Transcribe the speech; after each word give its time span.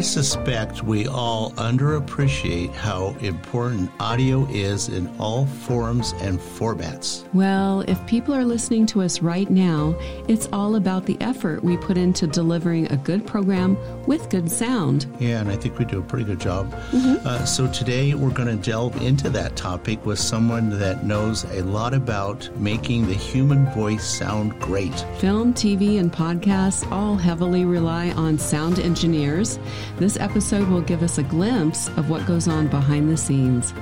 I 0.00 0.02
suspect 0.02 0.82
we 0.82 1.06
all 1.06 1.50
underappreciate 1.58 2.72
how 2.72 3.14
important 3.20 3.90
audio 4.00 4.46
is 4.46 4.88
in 4.88 5.14
all 5.18 5.44
forms 5.44 6.12
and 6.22 6.38
formats. 6.38 7.30
Well, 7.34 7.82
if 7.82 8.06
people 8.06 8.34
are 8.34 8.46
listening 8.46 8.86
to 8.86 9.02
us 9.02 9.20
right 9.20 9.50
now, 9.50 9.94
it's 10.26 10.48
all 10.54 10.76
about 10.76 11.04
the 11.04 11.18
effort 11.20 11.62
we 11.62 11.76
put 11.76 11.98
into 11.98 12.26
delivering 12.26 12.90
a 12.90 12.96
good 12.96 13.26
program 13.26 13.76
with 14.06 14.30
good 14.30 14.50
sound. 14.50 15.04
Yeah, 15.18 15.42
and 15.42 15.50
I 15.50 15.56
think 15.56 15.78
we 15.78 15.84
do 15.84 15.98
a 15.98 16.02
pretty 16.02 16.24
good 16.24 16.40
job. 16.40 16.72
Mm-hmm. 16.92 17.26
Uh, 17.26 17.44
so 17.44 17.70
today 17.70 18.14
we're 18.14 18.30
going 18.30 18.48
to 18.48 18.70
delve 18.70 19.02
into 19.02 19.28
that 19.28 19.54
topic 19.54 20.06
with 20.06 20.18
someone 20.18 20.70
that 20.78 21.04
knows 21.04 21.44
a 21.44 21.62
lot 21.64 21.92
about 21.92 22.48
making 22.56 23.06
the 23.06 23.12
human 23.12 23.66
voice 23.74 24.08
sound 24.08 24.58
great. 24.60 24.98
Film, 25.18 25.52
TV, 25.52 25.98
and 26.00 26.10
podcasts 26.10 26.90
all 26.90 27.16
heavily 27.16 27.66
rely 27.66 28.12
on 28.12 28.38
sound 28.38 28.78
engineers. 28.78 29.58
This 30.00 30.16
episode 30.16 30.66
will 30.68 30.80
give 30.80 31.02
us 31.02 31.18
a 31.18 31.22
glimpse 31.22 31.88
of 31.88 32.08
what 32.08 32.24
goes 32.24 32.48
on 32.48 32.68
behind 32.68 33.10
the 33.10 33.18
scenes. 33.18 33.74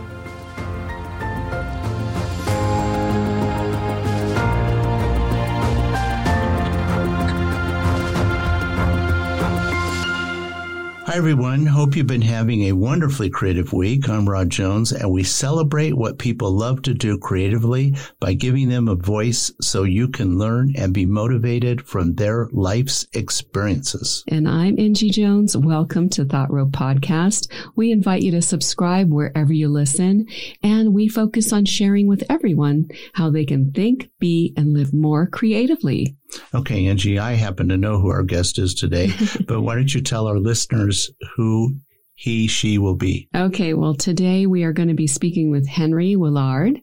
Hi, 11.08 11.16
everyone. 11.16 11.64
Hope 11.64 11.96
you've 11.96 12.06
been 12.06 12.20
having 12.20 12.64
a 12.64 12.72
wonderfully 12.72 13.30
creative 13.30 13.72
week. 13.72 14.10
I'm 14.10 14.28
Rod 14.28 14.50
Jones, 14.50 14.92
and 14.92 15.10
we 15.10 15.22
celebrate 15.22 15.94
what 15.94 16.18
people 16.18 16.50
love 16.50 16.82
to 16.82 16.92
do 16.92 17.16
creatively 17.16 17.96
by 18.20 18.34
giving 18.34 18.68
them 18.68 18.88
a 18.88 18.94
voice 18.94 19.50
so 19.62 19.84
you 19.84 20.08
can 20.08 20.38
learn 20.38 20.74
and 20.76 20.92
be 20.92 21.06
motivated 21.06 21.80
from 21.80 22.16
their 22.16 22.50
life's 22.52 23.06
experiences. 23.14 24.22
And 24.28 24.46
I'm 24.46 24.78
Angie 24.78 25.08
Jones. 25.08 25.56
Welcome 25.56 26.10
to 26.10 26.26
Thought 26.26 26.52
Road 26.52 26.72
Podcast. 26.72 27.50
We 27.74 27.90
invite 27.90 28.20
you 28.20 28.32
to 28.32 28.42
subscribe 28.42 29.10
wherever 29.10 29.54
you 29.54 29.68
listen, 29.68 30.26
and 30.62 30.92
we 30.92 31.08
focus 31.08 31.54
on 31.54 31.64
sharing 31.64 32.06
with 32.06 32.22
everyone 32.28 32.86
how 33.14 33.30
they 33.30 33.46
can 33.46 33.72
think, 33.72 34.10
be, 34.18 34.52
and 34.58 34.74
live 34.74 34.92
more 34.92 35.26
creatively. 35.26 36.17
Okay, 36.54 36.86
Angie, 36.86 37.18
I 37.18 37.32
happen 37.32 37.68
to 37.68 37.76
know 37.76 38.00
who 38.00 38.08
our 38.08 38.22
guest 38.22 38.58
is 38.58 38.74
today, 38.74 39.12
but 39.46 39.62
why 39.62 39.74
don't 39.74 39.94
you 39.94 40.00
tell 40.00 40.26
our 40.26 40.38
listeners 40.38 41.10
who 41.36 41.76
he, 42.14 42.46
she 42.46 42.78
will 42.78 42.96
be? 42.96 43.28
Okay, 43.34 43.74
well, 43.74 43.94
today 43.94 44.46
we 44.46 44.64
are 44.64 44.72
going 44.72 44.88
to 44.88 44.94
be 44.94 45.06
speaking 45.06 45.50
with 45.50 45.68
Henry 45.68 46.16
Willard 46.16 46.80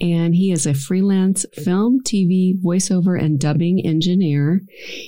and 0.00 0.34
he 0.34 0.52
is 0.52 0.66
a 0.66 0.74
freelance 0.74 1.46
film, 1.54 2.00
TV, 2.02 2.52
voiceover, 2.62 3.20
and 3.20 3.40
dubbing 3.40 3.84
engineer. 3.84 4.60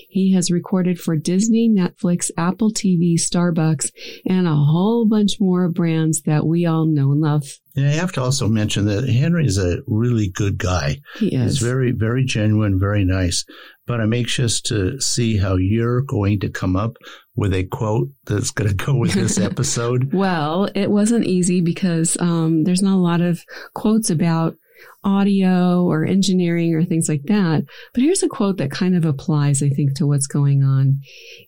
He 0.09 0.33
has 0.33 0.51
recorded 0.51 0.99
for 0.99 1.17
Disney, 1.17 1.69
Netflix, 1.69 2.31
Apple 2.37 2.73
TV, 2.73 3.15
Starbucks, 3.15 3.91
and 4.27 4.47
a 4.47 4.55
whole 4.55 5.07
bunch 5.07 5.41
more 5.41 5.69
brands 5.69 6.23
that 6.23 6.47
we 6.47 6.67
all 6.67 6.87
know 6.87 7.13
and 7.13 7.21
love. 7.21 7.45
And 7.79 7.87
I 7.87 7.93
have 7.93 8.11
to 8.13 8.23
also 8.23 8.49
mention 8.49 8.87
that 8.87 9.09
Henry 9.09 9.47
is 9.47 9.57
a 9.57 9.79
really 9.87 10.31
good 10.31 10.59
guy. 10.59 10.97
He 11.15 11.33
is. 11.33 11.61
He's 11.61 11.69
very, 11.69 11.93
very 11.93 12.25
genuine, 12.25 12.81
very 12.81 13.05
nice. 13.05 13.45
But 13.87 14.01
I'm 14.01 14.13
anxious 14.13 14.61
to 14.63 15.01
see 15.01 15.37
how 15.37 15.55
you're 15.55 16.03
going 16.03 16.41
to 16.41 16.49
come 16.49 16.75
up 16.75 16.97
with 17.37 17.55
a 17.55 17.63
quote 17.63 18.09
that's 18.25 18.51
going 18.51 18.69
to 18.69 18.75
go 18.75 18.97
with 18.97 19.13
this 19.13 19.39
episode. 19.39 20.13
well, 20.13 20.69
it 20.75 20.91
wasn't 20.91 21.27
easy 21.27 21.61
because 21.61 22.17
um, 22.19 22.65
there's 22.65 22.83
not 22.83 22.97
a 22.97 23.01
lot 23.01 23.21
of 23.21 23.45
quotes 23.75 24.11
about 24.11 24.57
audio 25.05 25.85
or 25.85 26.05
engineering 26.05 26.75
or 26.75 26.85
things 26.85 27.09
like 27.09 27.23
that. 27.27 27.65
But 27.95 28.03
here's 28.03 28.25
a 28.25 28.29
quote 28.29 28.57
that 28.57 28.73
kind 28.73 28.97
of 28.97 29.05
applies, 29.05 29.63
I 29.63 29.69
think, 29.69 29.95
to 29.95 30.07
what's 30.07 30.27
going 30.27 30.65
on. 30.65 30.99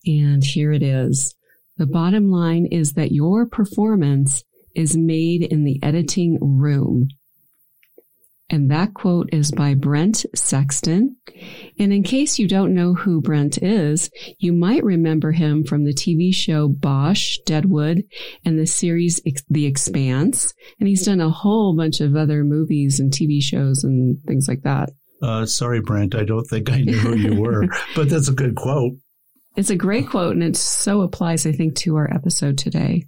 And 0.07 0.45
here 0.45 0.73
it 0.73 0.85
is. 0.85 1.35
The 1.77 1.87
bottom 1.87 2.31
line 2.31 2.67
is 2.67 2.93
that 2.93 3.11
your 3.11 3.47
performance 3.47 4.45
is 4.75 4.97
made 4.97 5.43
in 5.43 5.65
the 5.65 5.79
editing 5.83 6.39
room. 6.41 7.09
And 8.53 8.69
that 8.71 8.95
quote 8.95 9.29
is 9.33 9.53
by 9.53 9.75
Brent 9.75 10.27
Sexton. 10.35 11.17
And 11.79 11.93
in 11.93 12.03
case 12.03 12.39
you 12.39 12.49
don't 12.49 12.75
know 12.75 12.95
who 12.95 13.21
Brent 13.21 13.63
is, 13.63 14.11
you 14.39 14.53
might 14.53 14.83
remember 14.83 15.31
him 15.31 15.63
from 15.63 15.85
the 15.85 15.95
TV 15.95 16.35
show 16.35 16.67
Bosch, 16.67 17.39
Deadwood, 17.47 18.03
and 18.45 18.59
the 18.59 18.67
series 18.67 19.21
The 19.49 19.67
Expanse. 19.67 20.53
And 20.81 20.89
he's 20.89 21.05
done 21.05 21.21
a 21.21 21.31
whole 21.31 21.77
bunch 21.77 22.01
of 22.01 22.17
other 22.17 22.43
movies 22.43 22.99
and 22.99 23.13
TV 23.13 23.41
shows 23.41 23.85
and 23.85 24.21
things 24.27 24.49
like 24.49 24.63
that. 24.63 24.91
Uh, 25.23 25.47
sorry, 25.47 25.81
Brent. 25.81 26.17
I 26.17 26.25
don't 26.25 26.47
think 26.47 26.71
I 26.71 26.81
knew 26.81 26.99
who 26.99 27.15
you 27.15 27.35
were, 27.41 27.67
but 27.95 28.09
that's 28.09 28.29
a 28.29 28.35
good 28.35 28.57
quote. 28.57 28.95
It's 29.57 29.71
a 29.71 29.77
great 29.77 30.09
quote, 30.09 30.33
and 30.33 30.43
it 30.43 30.57
so 30.57 31.03
applies, 31.03 31.47
I 31.47 31.53
think, 31.53 31.77
to 31.77 31.97
our 31.97 32.13
episode 32.13 32.57
today. 32.57 33.05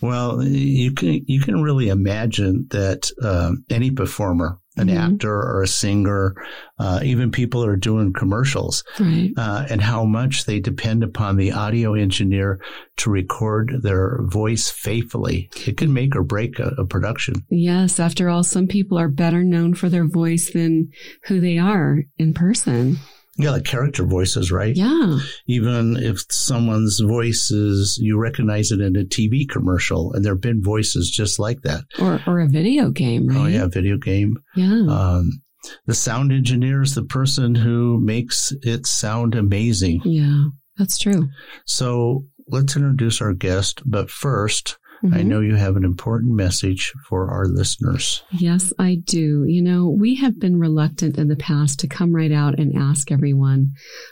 Well, 0.00 0.42
you 0.42 0.92
can 0.92 1.24
you 1.26 1.40
can 1.40 1.62
really 1.62 1.88
imagine 1.88 2.66
that 2.70 3.10
um, 3.22 3.64
any 3.70 3.90
performer 3.90 4.58
an 4.78 4.88
mm-hmm. 4.88 5.14
actor 5.14 5.34
or 5.34 5.62
a 5.62 5.68
singer, 5.68 6.34
uh, 6.78 7.00
even 7.02 7.30
people 7.30 7.62
who 7.62 7.68
are 7.68 7.76
doing 7.76 8.12
commercials, 8.12 8.84
right. 8.98 9.32
uh, 9.36 9.66
and 9.68 9.82
how 9.82 10.04
much 10.04 10.44
they 10.44 10.60
depend 10.60 11.02
upon 11.02 11.36
the 11.36 11.52
audio 11.52 11.94
engineer 11.94 12.60
to 12.96 13.10
record 13.10 13.82
their 13.82 14.22
voice 14.22 14.70
faithfully. 14.70 15.50
It 15.66 15.76
can 15.76 15.92
make 15.92 16.14
or 16.14 16.22
break 16.22 16.58
a, 16.58 16.74
a 16.78 16.86
production. 16.86 17.44
Yes. 17.50 17.98
After 17.98 18.28
all, 18.28 18.44
some 18.44 18.68
people 18.68 18.98
are 18.98 19.08
better 19.08 19.42
known 19.42 19.74
for 19.74 19.88
their 19.88 20.06
voice 20.06 20.52
than 20.52 20.90
who 21.24 21.40
they 21.40 21.58
are 21.58 22.04
in 22.16 22.32
person. 22.32 22.98
Yeah, 23.38 23.50
like 23.50 23.64
character 23.64 24.04
voices, 24.04 24.50
right? 24.50 24.74
Yeah. 24.74 25.18
Even 25.46 25.96
if 25.96 26.24
someone's 26.28 26.98
voice 26.98 27.52
is, 27.52 27.96
you 28.00 28.18
recognize 28.18 28.72
it 28.72 28.80
in 28.80 28.96
a 28.96 29.04
TV 29.04 29.48
commercial, 29.48 30.12
and 30.12 30.24
there 30.24 30.32
have 30.34 30.40
been 30.40 30.62
voices 30.62 31.08
just 31.08 31.38
like 31.38 31.62
that. 31.62 31.84
Or, 32.00 32.20
or 32.26 32.40
a 32.40 32.48
video 32.48 32.90
game, 32.90 33.28
right? 33.28 33.36
Oh, 33.36 33.46
yeah, 33.46 33.66
video 33.66 33.96
game. 33.96 34.38
Yeah. 34.56 34.86
Um, 34.88 35.40
the 35.86 35.94
sound 35.94 36.32
engineer 36.32 36.82
is 36.82 36.94
the 36.94 37.04
person 37.04 37.54
who 37.54 38.00
makes 38.00 38.52
it 38.62 38.86
sound 38.86 39.34
amazing. 39.34 40.00
Yeah, 40.04 40.46
that's 40.76 40.98
true. 40.98 41.28
So 41.64 42.24
let's 42.48 42.76
introduce 42.76 43.20
our 43.20 43.34
guest. 43.34 43.82
But 43.86 44.10
first, 44.10 44.78
Mm-hmm. 45.02 45.14
I 45.14 45.22
know 45.22 45.40
you 45.40 45.54
have 45.54 45.76
an 45.76 45.84
important 45.84 46.32
message 46.32 46.92
for 47.08 47.30
our 47.30 47.46
listeners. 47.46 48.22
Yes, 48.32 48.72
I 48.78 48.98
do. 49.04 49.44
You 49.46 49.62
know, 49.62 49.88
we 49.88 50.16
have 50.16 50.40
been 50.40 50.58
reluctant 50.58 51.18
in 51.18 51.28
the 51.28 51.36
past 51.36 51.78
to 51.80 51.88
come 51.88 52.14
right 52.14 52.32
out 52.32 52.58
and 52.58 52.76
ask 52.76 53.12
everyone. 53.12 53.70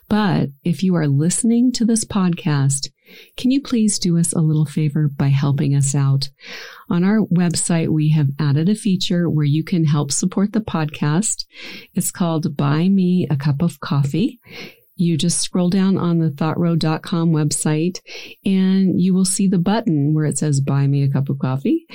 But 0.09 0.51
if 0.65 0.83
you 0.83 0.95
are 0.95 1.09
listening 1.09 1.73
to 1.73 1.85
this 1.85 2.05
podcast, 2.05 2.89
can 3.37 3.51
you 3.51 3.61
please 3.61 3.99
do 3.99 4.19
us 4.19 4.33
a 4.33 4.41
little 4.41 4.65
favor 4.65 5.09
by 5.09 5.29
helping 5.29 5.75
us 5.75 5.95
out? 5.95 6.31
On 6.89 7.05
our 7.05 7.21
website, 7.21 7.89
we 7.89 8.11
have 8.11 8.31
added 8.39 8.69
a 8.69 8.75
feature 8.75 9.31
where 9.31 9.45
you 9.45 9.65
can 9.65 9.85
help 9.85 10.11
support 10.11 10.53
the 10.53 10.61
podcast. 10.61 11.45
It's 11.95 12.11
called 12.11 12.57
Buy 12.57 12.89
Me 12.89 13.27
a 13.31 13.37
Cup 13.37 13.63
of 13.63 13.81
Coffee 13.81 14.41
you 14.97 15.19
just 15.19 15.41
scroll 15.41 15.69
down 15.69 15.99
on 15.99 16.19
the 16.19 16.31
thoughtroad.com 16.31 17.31
website 17.31 18.01
and 18.47 18.99
you 18.99 19.13
will 19.13 19.27
see 19.27 19.47
the 19.47 19.59
button 19.59 20.15
where 20.15 20.25
it 20.25 20.39
says 20.39 20.61
buy 20.61 20.87
me 20.87 21.03
a 21.03 21.11
cup 21.11 21.29
of 21.29 21.39
coffee. 21.39 21.87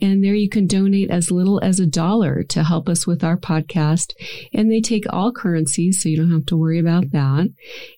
And 0.00 0.24
there 0.24 0.34
you 0.34 0.48
can 0.48 0.66
donate 0.66 1.10
as 1.10 1.30
little 1.30 1.60
as 1.62 1.80
a 1.80 1.86
dollar 1.86 2.42
to 2.44 2.64
help 2.64 2.88
us 2.88 3.06
with 3.06 3.22
our 3.22 3.36
podcast. 3.36 4.12
And 4.54 4.70
they 4.70 4.80
take 4.80 5.04
all 5.10 5.32
currencies, 5.32 6.02
so 6.02 6.08
you 6.08 6.16
don't 6.16 6.32
have 6.32 6.46
to 6.46 6.56
worry 6.56 6.78
about 6.78 7.10
that. 7.12 7.52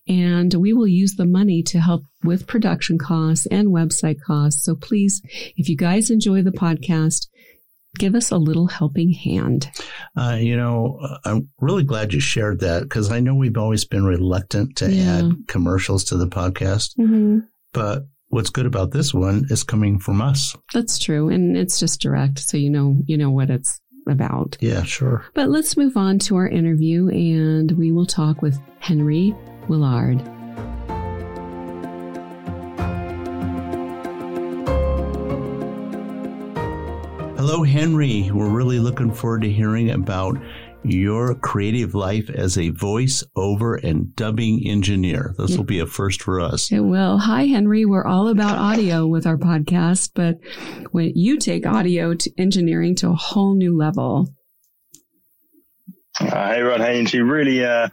And 0.09 0.53
we 0.55 0.73
will 0.73 0.89
use 0.89 1.15
the 1.15 1.27
money 1.27 1.63
to 1.65 1.81
help 1.81 2.03
with 2.25 2.49
production 2.49 2.99
costs 2.99 3.47
and 3.47 3.69
website 3.69 4.21
costs. 4.21 4.65
So 4.65 4.75
please, 4.75 5.23
if 5.57 5.69
you 5.69 5.77
guys 5.77 6.11
enjoy 6.11 6.43
the 6.43 6.51
podcast, 6.51 7.29
give 7.99 8.15
us 8.15 8.31
a 8.31 8.37
little 8.39 8.67
helping 8.67 9.13
hand. 9.13 9.71
Uh, 10.17 10.37
you 10.41 10.57
know, 10.57 10.99
I'm 11.25 11.49
really 11.61 11.85
glad 11.85 12.13
you 12.13 12.21
shared 12.21 12.61
that 12.61 12.85
because 12.85 13.11
I 13.11 13.21
know 13.21 13.35
we've 13.35 13.57
always 13.57 13.85
been 13.85 14.05
reluctant 14.05 14.77
to 14.77 14.91
yeah. 14.91 15.19
add 15.19 15.33
commercials 15.49 16.05
to 16.05 16.17
the 16.17 16.29
podcast. 16.29 16.97
Mm-hmm. 16.99 17.41
But 17.73 18.05
what's 18.29 18.51
good 18.51 18.67
about 18.67 18.93
this 18.93 19.13
one 19.13 19.47
is 19.51 19.63
coming 19.63 19.99
from 19.99 20.21
us. 20.21 20.57
That's 20.73 20.99
true, 20.99 21.29
and 21.29 21.57
it's 21.57 21.79
just 21.79 22.01
direct, 22.01 22.39
so 22.39 22.57
you 22.57 22.71
know 22.71 22.97
you 23.07 23.17
know 23.17 23.31
what 23.31 23.51
it's 23.51 23.81
about. 24.07 24.57
Yeah, 24.61 24.83
sure. 24.85 25.25
But 25.35 25.51
let's 25.51 25.77
move 25.77 25.97
on 25.97 26.19
to 26.21 26.37
our 26.37 26.49
interview, 26.49 27.09
and 27.09 27.71
we 27.73 27.93
will 27.93 28.07
talk 28.07 28.43
with 28.43 28.59
Henry 28.81 29.35
Willard. 29.69 30.23
Hello, 37.51 37.63
Henry. 37.63 38.31
We're 38.31 38.51
really 38.51 38.79
looking 38.79 39.11
forward 39.11 39.41
to 39.41 39.51
hearing 39.51 39.91
about 39.91 40.37
your 40.85 41.35
creative 41.35 41.95
life 41.95 42.29
as 42.29 42.59
a 42.59 42.69
voice 42.69 43.25
over 43.37 43.77
and 43.77 44.15
dubbing 44.15 44.69
engineer. 44.69 45.35
This 45.39 45.57
will 45.57 45.65
be 45.65 45.79
a 45.79 45.87
first 45.87 46.21
for 46.21 46.43
us. 46.43 46.71
It 46.71 46.81
will. 46.81 47.17
Hi, 47.17 47.47
Henry. 47.47 47.87
We're 47.87 48.05
all 48.05 48.29
about 48.29 48.59
audio 48.59 49.07
with 49.07 49.27
our 49.27 49.39
podcast, 49.39 50.11
but 50.15 50.37
when 50.91 51.13
you 51.15 51.39
take 51.39 51.65
audio 51.65 52.13
to 52.13 52.31
engineering 52.37 52.95
to 52.97 53.09
a 53.09 53.15
whole 53.15 53.55
new 53.55 53.75
level. 53.75 54.29
Uh, 56.21 56.53
hey, 56.53 56.61
Rod. 56.61 56.83
Hey, 56.83 56.99
Angie. 56.99 57.23
Really, 57.23 57.65
uh, 57.65 57.89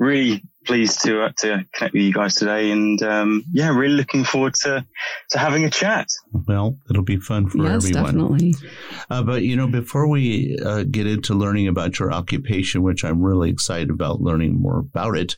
really 0.00 0.42
pleased 0.64 1.02
to 1.02 1.22
uh, 1.22 1.32
to 1.38 1.64
connect 1.74 1.94
with 1.94 2.02
you 2.02 2.12
guys 2.12 2.36
today, 2.36 2.70
and 2.70 3.02
um, 3.02 3.44
yeah, 3.52 3.68
really 3.68 3.94
looking 3.94 4.24
forward 4.24 4.54
to 4.62 4.84
to 5.30 5.38
having 5.38 5.64
a 5.64 5.70
chat. 5.70 6.08
Well, 6.32 6.78
it'll 6.90 7.02
be 7.02 7.16
fun 7.16 7.48
for 7.48 7.58
yes, 7.58 7.86
everyone. 7.86 8.04
definitely. 8.04 8.54
Uh, 9.10 9.22
but 9.22 9.42
you 9.42 9.56
know, 9.56 9.66
before 9.66 10.08
we 10.08 10.58
uh, 10.64 10.84
get 10.84 11.06
into 11.06 11.34
learning 11.34 11.68
about 11.68 11.98
your 11.98 12.12
occupation, 12.12 12.82
which 12.82 13.04
I'm 13.04 13.22
really 13.22 13.50
excited 13.50 13.90
about 13.90 14.20
learning 14.20 14.60
more 14.60 14.78
about 14.78 15.16
it, 15.16 15.36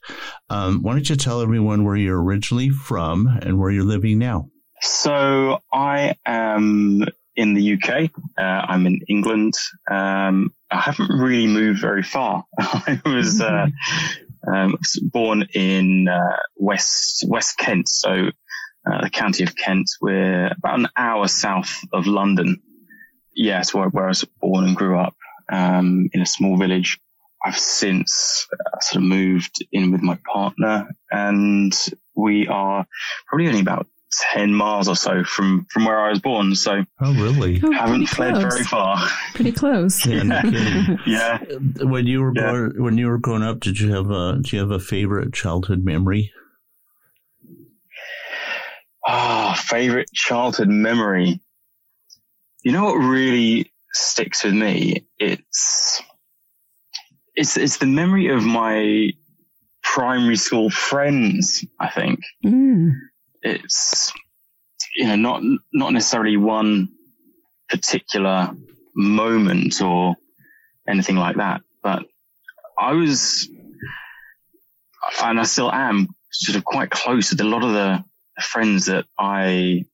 um, 0.50 0.82
why 0.82 0.92
don't 0.92 1.08
you 1.08 1.16
tell 1.16 1.40
everyone 1.40 1.84
where 1.84 1.96
you're 1.96 2.22
originally 2.22 2.70
from 2.70 3.26
and 3.42 3.58
where 3.58 3.70
you're 3.70 3.84
living 3.84 4.18
now? 4.18 4.48
So 4.80 5.60
I 5.72 6.14
am 6.26 7.04
in 7.36 7.54
the 7.54 7.74
UK. 7.74 8.10
Uh, 8.38 8.42
I'm 8.42 8.86
in 8.86 9.00
England. 9.08 9.54
Um, 9.90 10.52
I 10.70 10.80
haven't 10.80 11.10
really 11.10 11.46
moved 11.46 11.80
very 11.80 12.02
far. 12.02 12.44
I 12.58 13.00
was 13.04 13.40
uh, 13.40 13.66
um, 14.46 14.76
born 15.02 15.46
in 15.54 16.08
uh, 16.08 16.36
West 16.56 17.24
West 17.28 17.58
Kent, 17.58 17.88
so 17.88 18.30
uh, 18.90 19.02
the 19.02 19.10
county 19.10 19.44
of 19.44 19.56
Kent. 19.56 19.88
We're 20.00 20.48
about 20.48 20.78
an 20.78 20.88
hour 20.96 21.28
south 21.28 21.80
of 21.92 22.06
London. 22.06 22.60
Yes, 23.34 23.74
where, 23.74 23.88
where 23.88 24.04
I 24.04 24.08
was 24.08 24.24
born 24.40 24.64
and 24.64 24.76
grew 24.76 24.98
up 24.98 25.14
um, 25.50 26.08
in 26.12 26.20
a 26.20 26.26
small 26.26 26.56
village. 26.56 27.00
I've 27.44 27.58
since 27.58 28.46
uh, 28.52 28.78
sort 28.80 29.02
of 29.02 29.08
moved 29.08 29.66
in 29.72 29.92
with 29.92 30.02
my 30.02 30.18
partner, 30.32 30.88
and 31.10 31.74
we 32.14 32.46
are 32.48 32.86
probably 33.26 33.48
only 33.48 33.60
about 33.60 33.86
10 34.32 34.52
miles 34.54 34.88
or 34.88 34.96
so 34.96 35.24
from, 35.24 35.66
from 35.70 35.84
where 35.84 36.00
I 36.00 36.10
was 36.10 36.20
born. 36.20 36.54
So, 36.54 36.84
oh, 37.00 37.14
really? 37.14 37.60
Oh, 37.62 37.72
haven't 37.72 38.06
fled 38.06 38.34
close. 38.34 38.42
very 38.54 38.64
far. 38.64 38.96
Pretty 39.34 39.52
close. 39.52 40.04
Yeah, 40.06 40.22
no. 40.22 40.96
Yeah. 41.06 41.38
When 41.82 42.06
you 42.06 42.22
were 42.22 42.32
Yeah. 42.34 42.50
born, 42.50 42.82
when 42.82 42.98
you 42.98 43.08
were 43.08 43.18
growing 43.18 43.42
up, 43.42 43.60
did 43.60 43.78
you 43.80 43.92
have 43.94 44.10
a 44.10 44.38
do 44.40 44.56
you 44.56 44.60
have 44.62 44.70
a 44.70 44.78
favorite 44.80 45.32
childhood 45.32 45.84
memory? 45.84 46.32
Ah, 49.06 49.54
favorite 49.66 50.08
childhood 50.14 50.68
memory. 50.68 51.40
You 52.62 52.72
know 52.72 52.84
what 52.84 52.94
really 52.94 53.70
sticks 53.92 54.44
with 54.44 54.54
me? 54.54 55.06
It's, 55.18 56.02
it's, 57.34 57.56
it's 57.58 57.76
the 57.76 57.86
memory 57.86 58.28
of 58.28 58.42
my 58.44 59.10
primary 59.82 60.36
school 60.36 60.70
friends, 60.70 61.64
I 61.78 61.90
think. 61.90 62.20
Mm. 62.44 62.92
It's 63.44 64.12
you 64.96 65.06
know 65.06 65.16
not 65.16 65.42
not 65.72 65.92
necessarily 65.92 66.36
one 66.36 66.88
particular 67.68 68.50
moment 68.94 69.80
or 69.80 70.16
anything 70.88 71.16
like 71.16 71.36
that 71.36 71.60
but 71.82 72.04
i 72.78 72.92
was 72.92 73.48
and 75.22 75.40
i 75.40 75.42
still 75.42 75.70
am 75.72 76.08
sort 76.30 76.56
of 76.56 76.64
quite 76.64 76.90
close 76.90 77.30
with 77.30 77.40
a 77.40 77.44
lot 77.44 77.62
of 77.62 77.72
the 77.72 78.04
friends 78.40 78.86
that 78.86 79.04
i 79.18 79.84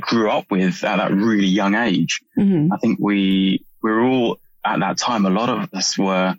grew 0.00 0.30
up 0.30 0.50
with 0.50 0.84
at 0.84 0.96
that 0.96 1.12
really 1.12 1.46
young 1.46 1.74
age 1.74 2.20
hmm 2.36 2.72
I 2.72 2.76
think 2.78 2.98
we 3.00 3.64
we 3.82 3.90
were 3.90 4.02
all 4.02 4.38
at 4.64 4.78
that 4.80 4.98
time. 4.98 5.24
A 5.26 5.30
lot 5.30 5.48
of 5.48 5.72
us 5.72 5.96
were. 5.98 6.34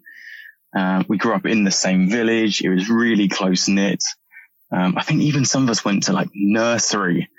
Uh, 0.74 1.04
we 1.10 1.18
grew 1.18 1.34
up 1.34 1.46
in 1.46 1.66
the 1.66 1.72
same 1.72 2.10
village. 2.10 2.62
It 2.62 2.70
was 2.70 2.90
really 2.90 3.28
close 3.28 3.68
knit. 3.68 4.02
Um, 4.72 4.98
I 4.98 5.04
think 5.04 5.22
even 5.22 5.46
some 5.46 5.64
of 5.64 5.70
us 5.70 5.84
went 5.84 6.04
to 6.04 6.14
like 6.14 6.30
nursery 6.34 7.30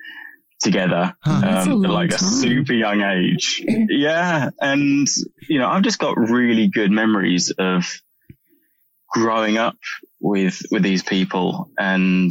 together, 0.60 1.14
Huh. 1.22 1.64
Um, 1.70 1.84
at 1.84 1.90
like 1.90 2.10
a 2.12 2.16
time. 2.18 2.28
super 2.28 2.72
young 2.72 3.00
age. 3.02 3.64
yeah, 3.66 4.50
and 4.60 5.08
you 5.48 5.58
know, 5.58 5.68
I've 5.68 5.82
just 5.82 5.98
got 5.98 6.16
really 6.18 6.68
good 6.68 6.90
memories 6.90 7.50
of 7.58 7.84
growing 9.10 9.58
up 9.58 9.76
with 10.20 10.62
with 10.70 10.82
these 10.82 11.02
people, 11.02 11.68
and 11.78 12.30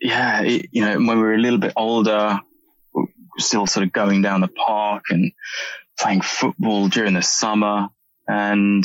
yeah, 0.00 0.42
it, 0.42 0.66
you 0.72 0.82
know, 0.82 0.94
when 0.96 1.06
we 1.18 1.22
were 1.22 1.34
a 1.34 1.38
little 1.38 1.58
bit 1.58 1.72
older, 1.76 2.38
still 3.38 3.66
sort 3.66 3.84
of 3.86 3.92
going 3.92 4.22
down 4.22 4.40
the 4.40 4.48
park 4.48 5.04
and 5.10 5.32
playing 5.98 6.20
football 6.20 6.88
during 6.88 7.14
the 7.14 7.22
summer, 7.22 7.88
and 8.26 8.84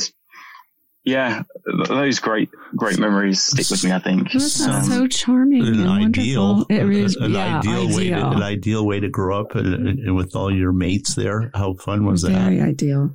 yeah, 1.05 1.43
those 1.87 2.19
great 2.19 2.49
great 2.75 2.97
memories 2.97 3.41
stick 3.41 3.69
with 3.69 3.83
me. 3.83 3.91
I 3.91 3.99
think. 3.99 4.31
That 4.31 4.39
sounds 4.39 4.87
Um, 4.87 4.93
so 4.93 5.07
charming 5.07 5.61
An 5.61 5.81
and 5.81 5.89
ideal, 5.89 6.65
wonderful. 6.69 6.75
It 6.75 7.03
is, 7.03 7.15
an 7.17 7.33
yeah, 7.33 7.59
ideal, 7.59 7.95
way 7.95 8.09
to, 8.09 8.27
an 8.29 8.41
ideal 8.41 8.85
way 8.85 8.99
to 9.01 9.09
grow 9.09 9.39
up 9.39 9.55
and, 9.55 9.99
and 9.99 10.15
with 10.15 10.35
all 10.35 10.53
your 10.53 10.71
mates 10.71 11.15
there. 11.15 11.51
How 11.53 11.73
fun 11.73 12.05
was 12.05 12.21
that? 12.21 12.31
Very 12.31 12.61
ideal. 12.61 13.11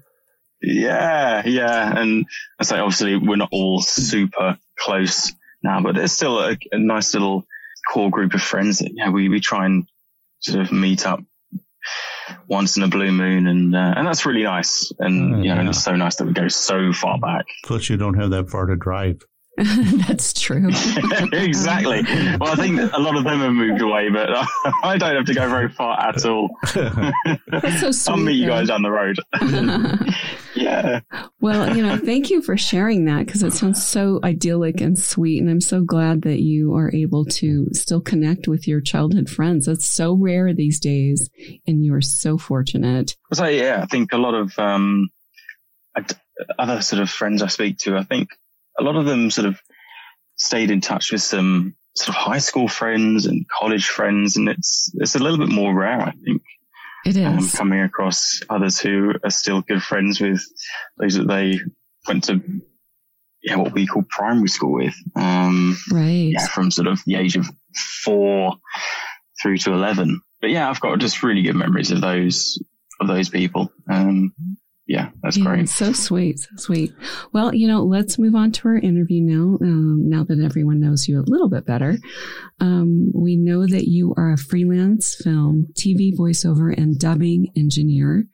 Yeah, 0.61 1.43
yeah, 1.47 1.99
and 1.99 2.27
I 2.61 2.65
say 2.65 2.79
obviously 2.79 3.17
we're 3.17 3.37
not 3.37 3.51
all 3.53 3.81
super 3.81 4.59
close 4.79 5.33
now, 5.63 5.81
but 5.81 5.95
there's 5.95 6.13
still 6.13 6.41
a, 6.41 6.59
a 6.73 6.79
nice 6.79 7.15
little 7.15 7.47
core 7.91 8.11
group 8.11 8.35
of 8.35 8.43
friends 8.43 8.81
that 8.81 8.91
yeah 8.95 9.11
we 9.11 9.29
we 9.29 9.41
try 9.41 9.65
and 9.65 9.87
sort 10.41 10.61
of 10.61 10.73
meet 10.73 11.07
up 11.07 11.21
once 12.49 12.77
in 12.77 12.83
a 12.83 12.89
blue 12.89 13.11
moon, 13.13 13.47
and 13.47 13.75
uh, 13.75 13.95
and 13.97 14.07
that's 14.07 14.25
really 14.27 14.43
nice, 14.43 14.93
and 14.99 15.35
Oh, 15.37 15.39
you 15.39 15.55
know, 15.55 15.63
yeah. 15.63 15.69
it's 15.69 15.83
so 15.83 15.95
nice 15.97 16.17
that 16.17 16.27
we 16.27 16.33
go 16.33 16.49
so 16.49 16.93
far 16.93 17.19
back. 17.19 17.47
Plus, 17.65 17.89
you 17.89 17.97
don't 17.97 18.15
have 18.21 18.31
that 18.31 18.51
far 18.51 18.67
to 18.67 18.77
drive. 18.77 19.21
That's 20.07 20.33
true. 20.33 20.69
exactly. 21.33 22.03
Well, 22.39 22.53
I 22.53 22.55
think 22.55 22.79
a 22.93 23.01
lot 23.01 23.17
of 23.17 23.25
them 23.25 23.41
have 23.41 23.53
moved 23.53 23.83
away, 23.83 24.09
but 24.09 24.31
I 24.85 24.97
don't 24.97 25.17
have 25.17 25.25
to 25.25 25.35
go 25.35 25.49
very 25.49 25.69
far 25.69 25.99
at 26.01 26.25
all. 26.25 26.51
That's 27.51 27.81
so 27.81 27.91
sweet. 27.91 28.13
I'll 28.13 28.17
meet 28.17 28.35
you 28.35 28.47
guys 28.47 28.69
down 28.69 28.83
the 28.83 28.91
road. 28.91 29.19
yeah. 30.55 31.01
well, 31.41 31.77
you 31.77 31.83
know, 31.83 31.97
thank 31.97 32.31
you 32.31 32.41
for 32.41 32.57
sharing 32.57 33.07
that 33.07 33.27
because 33.27 33.43
it 33.43 33.53
sounds 33.53 33.85
so 33.85 34.21
idyllic 34.23 34.81
and 34.81 34.97
sweet. 34.97 35.41
And 35.41 35.51
I'm 35.51 35.61
so 35.61 35.83
glad 35.83 36.23
that 36.23 36.41
you 36.41 36.75
are 36.75 36.95
able 36.95 37.25
to 37.25 37.67
still 37.73 38.01
connect 38.01 38.47
with 38.47 38.69
your 38.69 38.81
childhood 38.81 39.29
friends. 39.29 39.67
That's 39.67 39.89
so 39.89 40.15
rare 40.15 40.55
these 40.55 40.79
days. 40.79 41.29
And 41.67 41.85
you 41.85 41.95
are 41.95 42.01
so 42.01 42.39
fortunate. 42.39 43.17
So 43.33 43.47
yeah, 43.47 43.81
I 43.83 43.87
think 43.87 44.13
a 44.13 44.19
lot 44.19 44.35
of 44.35 44.57
um, 44.57 45.09
other 46.59 46.81
sort 46.81 47.03
of 47.03 47.11
friends 47.11 47.43
I 47.43 47.49
speak 47.49 47.79
to, 47.79 47.97
I 47.97 48.05
think 48.05 48.29
a 48.79 48.83
lot 48.83 48.97
of 48.97 49.05
them 49.05 49.31
sort 49.31 49.47
of 49.47 49.61
stayed 50.37 50.71
in 50.71 50.81
touch 50.81 51.13
with 51.13 51.23
some 51.23 51.75
sort 51.97 52.11
of 52.11 52.15
high 52.15 52.39
school 52.39 52.69
friends 52.69 53.27
and 53.27 53.47
college 53.49 53.87
friends, 53.89 54.37
and 54.37 54.49
it's 54.49 54.91
it's 54.95 55.15
a 55.15 55.19
little 55.19 55.39
bit 55.39 55.49
more 55.49 55.75
rare, 55.75 56.01
I 56.01 56.13
think, 56.13 56.43
It 57.05 57.17
um, 57.25 57.49
coming 57.49 57.81
across 57.81 58.41
others 58.49 58.79
who 58.81 59.15
are 59.23 59.31
still 59.31 59.63
good 59.63 59.83
friends 59.83 60.21
with 60.21 60.43
those 60.99 61.15
that 61.15 61.29
they 61.29 61.59
went 62.07 62.25
to. 62.25 62.41
Yeah, 63.43 63.57
what 63.57 63.73
we 63.73 63.87
call 63.87 64.05
primary 64.09 64.49
school 64.49 64.73
with, 64.73 64.97
um, 65.15 65.79
right. 65.93 66.33
yeah, 66.33 66.47
from 66.49 66.73
sort 66.73 66.89
of 66.89 67.01
the 67.07 67.15
age 67.15 67.37
of 67.37 67.47
four 68.03 68.57
through 69.41 69.59
to 69.59 69.73
11. 69.73 70.21
But 70.41 70.51
yeah, 70.51 70.69
I've 70.69 70.81
got 70.81 70.99
just 70.99 71.23
really 71.23 71.43
good 71.43 71.55
memories 71.55 71.93
of 71.93 72.01
those, 72.01 72.61
of 73.01 73.07
those 73.07 73.29
people. 73.29 73.73
Um, 73.89 74.33
yeah, 74.89 75.11
that's 75.23 75.37
Yeah, 75.37 75.45
great. 75.45 75.69
So 75.69 75.93
sweet, 75.93 76.39
so 76.39 76.49
sweet. 76.57 76.95
Well, 77.35 77.55
you 77.55 77.69
know, 77.69 77.85
let's 77.85 78.19
move 78.19 78.35
on 78.35 78.53
to 78.53 78.69
our 78.69 78.79
interview 78.79 79.21
now. 79.23 79.59
Um, 79.61 80.09
now 80.09 80.25
that 80.25 80.41
everyone 80.41 80.81
knows 80.81 81.07
you 81.07 81.21
a 81.21 81.29
little 81.29 81.51
bit 81.51 81.67
better, 81.67 81.99
um, 82.59 83.13
we 83.15 83.37
know 83.37 83.67
that 83.67 83.87
you 83.87 84.15
are 84.17 84.33
a 84.33 84.39
freelance 84.39 85.15
film, 85.15 85.67
TV 85.75 86.17
voiceover, 86.17 86.75
and 86.75 86.99
dubbing 86.99 87.53
engineer. 87.55 88.25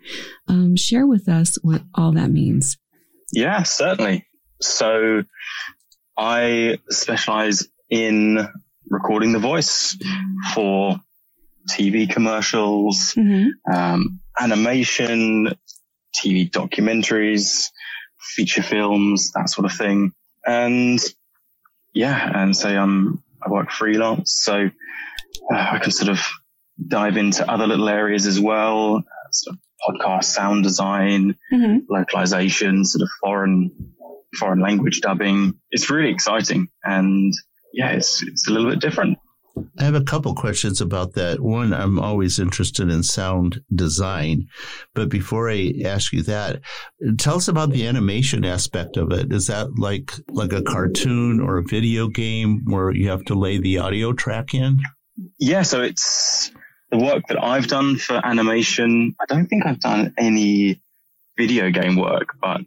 Um, 0.47 0.77
share 0.77 1.09
with 1.09 1.29
us 1.29 1.59
what 1.63 1.83
all 1.93 2.13
that 2.13 2.31
means. 2.31 2.79
Yeah, 3.33 3.65
certainly. 3.65 4.25
So 4.61 5.25
I 6.17 6.79
specialize 6.89 7.67
in 7.91 8.49
recording 8.89 9.33
the 9.33 9.41
voice 9.41 9.99
for 10.55 11.01
TV 11.69 12.09
commercials, 12.09 13.17
um, 13.73 14.21
animation, 14.39 15.49
TV 16.15 16.51
documentaries, 16.51 17.71
feature 18.19 18.63
films, 18.63 19.33
that 19.33 19.49
sort 19.49 19.65
of 19.65 19.73
thing. 19.77 20.13
And 20.47 21.01
yeah, 21.93 22.31
and 22.43 22.57
so 22.57 22.69
um, 22.77 23.23
I 23.45 23.51
work 23.51 23.71
freelance, 23.71 24.33
so 24.43 24.71
uh, 25.53 25.57
I 25.73 25.79
can 25.79 25.91
sort 25.91 26.11
of 26.11 26.21
dive 26.87 27.17
into 27.17 27.49
other 27.51 27.67
little 27.67 27.89
areas 27.89 28.27
as 28.27 28.41
well, 28.41 28.97
uh, 28.97 29.31
sort 29.31 29.57
of 29.57 29.61
podcast 29.83 30.25
sound 30.25 30.65
design, 30.65 31.37
Mm-hmm. 31.53 31.79
localization, 31.93 32.85
sort 32.85 33.03
of 33.03 33.09
foreign 33.21 33.71
foreign 34.39 34.61
language 34.61 35.01
dubbing. 35.01 35.55
It's 35.71 35.89
really 35.91 36.11
exciting, 36.11 36.69
and 36.83 37.33
yeah, 37.73 37.91
it's 37.91 38.23
it's 38.23 38.49
a 38.49 38.51
little 38.53 38.71
bit 38.71 38.81
different. 38.81 39.19
I 39.79 39.85
have 39.85 39.95
a 39.95 40.03
couple 40.03 40.35
questions 40.35 40.81
about 40.81 41.15
that. 41.15 41.41
One, 41.41 41.73
I'm 41.73 41.99
always 41.99 42.39
interested 42.39 42.91
in 42.91 43.03
sound 43.03 43.61
design, 43.75 44.49
but 44.95 45.09
before 45.09 45.51
I 45.51 45.75
ask 45.85 46.13
you 46.13 46.23
that, 46.23 46.61
tell 47.19 47.37
us 47.37 47.49
about 47.49 47.71
the 47.71 47.87
animation 47.87 48.45
aspect 48.45 48.97
of 48.97 49.13
it. 49.13 49.33
Is 49.33 49.47
that 49.49 49.79
like 49.79 50.13
like 50.29 50.53
a 50.53 50.63
cartoon 50.63 51.41
or 51.41 51.59
a 51.59 51.65
video 51.65 52.09
game 52.09 52.63
where 52.65 52.93
you 52.93 53.09
have 53.09 53.25
to 53.27 53.35
lay 53.35 53.59
the 53.59 53.79
audio 53.79 54.13
track 54.13 54.55
in? 54.55 54.81
Yeah, 55.39 55.63
so 55.63 55.83
it's 55.83 56.51
the 56.91 56.99
work 56.99 57.25
that 57.29 57.43
I've 57.43 57.67
done 57.67 57.97
for 57.97 58.21
animation. 58.25 59.15
I 59.21 59.25
don't 59.27 59.47
think 59.47 59.67
I've 59.67 59.81
done 59.81 60.15
any 60.19 60.81
video 61.37 61.71
game 61.71 61.97
work, 61.97 62.35
but 62.41 62.63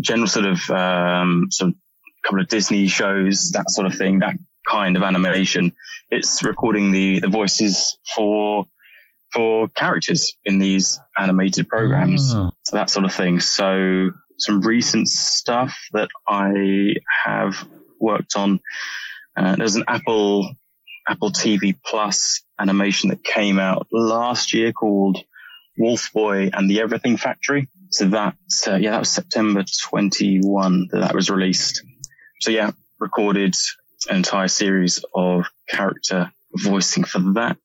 general 0.00 0.28
sort 0.28 0.46
of 0.46 0.70
um, 0.70 1.48
sort 1.50 1.70
of 1.70 1.76
couple 2.24 2.40
of 2.40 2.48
Disney 2.48 2.88
shows, 2.88 3.50
that 3.52 3.70
sort 3.70 3.86
of 3.86 3.94
thing, 3.94 4.18
that 4.20 4.36
kind 4.68 4.96
of 4.96 5.02
animation. 5.02 5.72
It's 6.10 6.42
recording 6.42 6.90
the, 6.90 7.20
the 7.20 7.28
voices 7.28 7.98
for, 8.14 8.66
for 9.32 9.68
characters 9.68 10.36
in 10.44 10.58
these 10.58 11.00
animated 11.16 11.68
programs. 11.68 12.34
Oh. 12.34 12.50
So 12.64 12.76
that 12.76 12.90
sort 12.90 13.04
of 13.04 13.14
thing. 13.14 13.40
So 13.40 14.10
some 14.38 14.60
recent 14.60 15.08
stuff 15.08 15.76
that 15.92 16.08
I 16.26 16.94
have 17.24 17.66
worked 18.00 18.36
on. 18.36 18.60
Uh, 19.36 19.56
there's 19.56 19.76
an 19.76 19.84
Apple, 19.88 20.52
Apple 21.06 21.30
TV 21.30 21.74
Plus 21.84 22.42
animation 22.58 23.10
that 23.10 23.22
came 23.22 23.58
out 23.58 23.86
last 23.92 24.54
year 24.54 24.72
called 24.72 25.18
Wolfboy 25.78 26.50
and 26.52 26.68
the 26.68 26.80
Everything 26.80 27.16
Factory. 27.16 27.68
So 27.90 28.06
that, 28.08 28.36
uh, 28.66 28.76
yeah, 28.76 28.92
that 28.92 29.00
was 29.00 29.10
September 29.10 29.64
21 29.88 30.88
that 30.90 31.00
that 31.00 31.14
was 31.14 31.30
released. 31.30 31.82
So 32.40 32.50
yeah, 32.50 32.72
recorded 33.00 33.54
an 34.08 34.16
entire 34.16 34.48
series 34.48 35.04
of 35.14 35.46
character 35.68 36.32
voicing 36.54 37.04
for 37.04 37.20
that. 37.34 37.58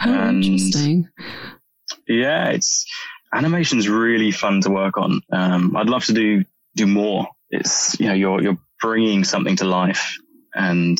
Oh, 0.00 0.12
and 0.12 0.44
interesting. 0.44 1.08
Yeah, 2.06 2.50
it's 2.50 2.86
animation's 3.32 3.88
really 3.88 4.30
fun 4.30 4.60
to 4.62 4.70
work 4.70 4.96
on. 4.96 5.20
Um, 5.32 5.76
I'd 5.76 5.88
love 5.88 6.04
to 6.06 6.12
do 6.12 6.44
do 6.76 6.86
more. 6.86 7.28
It's 7.50 7.98
you 8.00 8.08
know 8.08 8.14
you're 8.14 8.42
you're 8.42 8.58
bringing 8.80 9.24
something 9.24 9.56
to 9.56 9.64
life, 9.64 10.18
and 10.54 10.98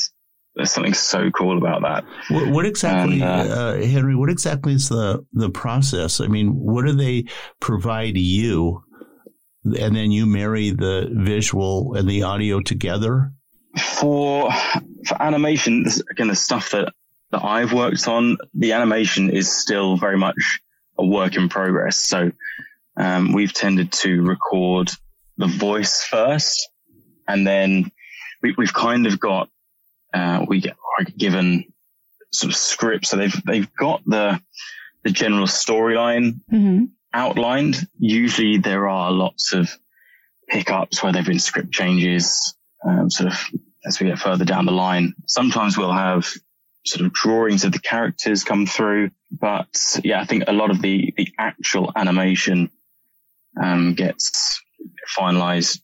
there's 0.54 0.72
something 0.72 0.94
so 0.94 1.30
cool 1.30 1.56
about 1.58 1.82
that. 1.82 2.04
What, 2.30 2.48
what 2.50 2.66
exactly, 2.66 3.22
and, 3.22 3.22
uh, 3.22 3.54
uh, 3.54 3.82
Henry? 3.82 4.16
What 4.16 4.30
exactly 4.30 4.74
is 4.74 4.88
the 4.88 5.24
the 5.32 5.50
process? 5.50 6.20
I 6.20 6.26
mean, 6.26 6.48
what 6.48 6.84
do 6.84 6.92
they 6.92 7.26
provide 7.60 8.16
you, 8.16 8.82
and 9.64 9.94
then 9.94 10.10
you 10.10 10.26
marry 10.26 10.70
the 10.70 11.08
visual 11.12 11.94
and 11.94 12.08
the 12.08 12.22
audio 12.22 12.60
together? 12.60 13.32
For 13.76 14.50
for 15.06 15.22
animation, 15.22 15.86
again, 16.10 16.28
the 16.28 16.34
stuff 16.34 16.70
that 16.70 16.92
that 17.30 17.44
I've 17.44 17.72
worked 17.72 18.08
on, 18.08 18.38
the 18.54 18.72
animation 18.72 19.30
is 19.30 19.54
still 19.54 19.96
very 19.96 20.16
much 20.16 20.60
a 20.96 21.04
work 21.04 21.36
in 21.36 21.48
progress. 21.48 21.98
So 21.98 22.32
um, 22.96 23.32
we've 23.32 23.52
tended 23.52 23.92
to 23.92 24.22
record 24.22 24.90
the 25.36 25.46
voice 25.46 26.02
first, 26.02 26.68
and 27.26 27.46
then 27.46 27.92
we, 28.42 28.54
have 28.58 28.74
kind 28.74 29.06
of 29.06 29.20
got 29.20 29.48
uh, 30.14 30.44
we 30.48 30.60
get 30.60 30.76
given 31.16 31.64
sort 32.32 32.52
of 32.52 32.56
scripts. 32.56 33.10
So 33.10 33.16
they've 33.16 33.44
they've 33.44 33.74
got 33.74 34.02
the 34.04 34.40
the 35.04 35.10
general 35.10 35.46
storyline 35.46 36.40
mm-hmm. 36.50 36.84
outlined. 37.12 37.86
Usually 37.98 38.58
there 38.58 38.88
are 38.88 39.12
lots 39.12 39.52
of 39.52 39.70
hiccups 40.48 41.02
where 41.02 41.12
there've 41.12 41.26
been 41.26 41.38
script 41.38 41.72
changes, 41.72 42.54
um, 42.84 43.10
sort 43.10 43.32
of 43.32 43.38
as 43.86 44.00
we 44.00 44.06
get 44.06 44.18
further 44.18 44.44
down 44.44 44.66
the 44.66 44.72
line. 44.72 45.14
Sometimes 45.26 45.78
we'll 45.78 45.92
have 45.92 46.30
sort 46.84 47.04
of 47.04 47.12
drawings 47.12 47.64
of 47.64 47.72
the 47.72 47.78
characters 47.78 48.44
come 48.44 48.66
through, 48.66 49.10
but 49.30 49.68
yeah, 50.04 50.20
I 50.20 50.24
think 50.24 50.44
a 50.46 50.52
lot 50.52 50.70
of 50.70 50.82
the 50.82 51.12
the 51.16 51.28
actual 51.38 51.92
animation 51.96 52.70
um, 53.60 53.94
gets 53.94 54.62
finalized 55.16 55.80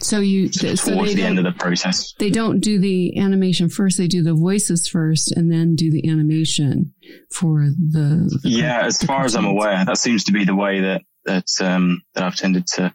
so 0.00 0.20
you 0.20 0.48
towards 0.48 0.82
so 0.82 1.04
the 1.04 1.22
end 1.22 1.38
of 1.38 1.44
the 1.44 1.52
process. 1.52 2.14
They 2.18 2.30
don't 2.30 2.60
do 2.60 2.78
the 2.78 3.18
animation 3.18 3.68
first; 3.68 3.98
they 3.98 4.06
do 4.06 4.22
the 4.22 4.34
voices 4.34 4.86
first, 4.86 5.32
and 5.32 5.50
then 5.50 5.74
do 5.74 5.90
the 5.90 6.08
animation 6.08 6.94
for 7.32 7.64
the. 7.64 8.38
the 8.42 8.48
yeah, 8.48 8.82
as 8.84 8.98
far 8.98 9.24
as 9.24 9.34
I'm 9.34 9.44
aware, 9.44 9.84
that 9.84 9.98
seems 9.98 10.24
to 10.24 10.32
be 10.32 10.44
the 10.44 10.54
way 10.54 10.80
that 10.80 11.02
that 11.24 11.46
um, 11.60 12.02
that 12.14 12.22
I've 12.22 12.36
tended 12.36 12.66
to 12.74 12.94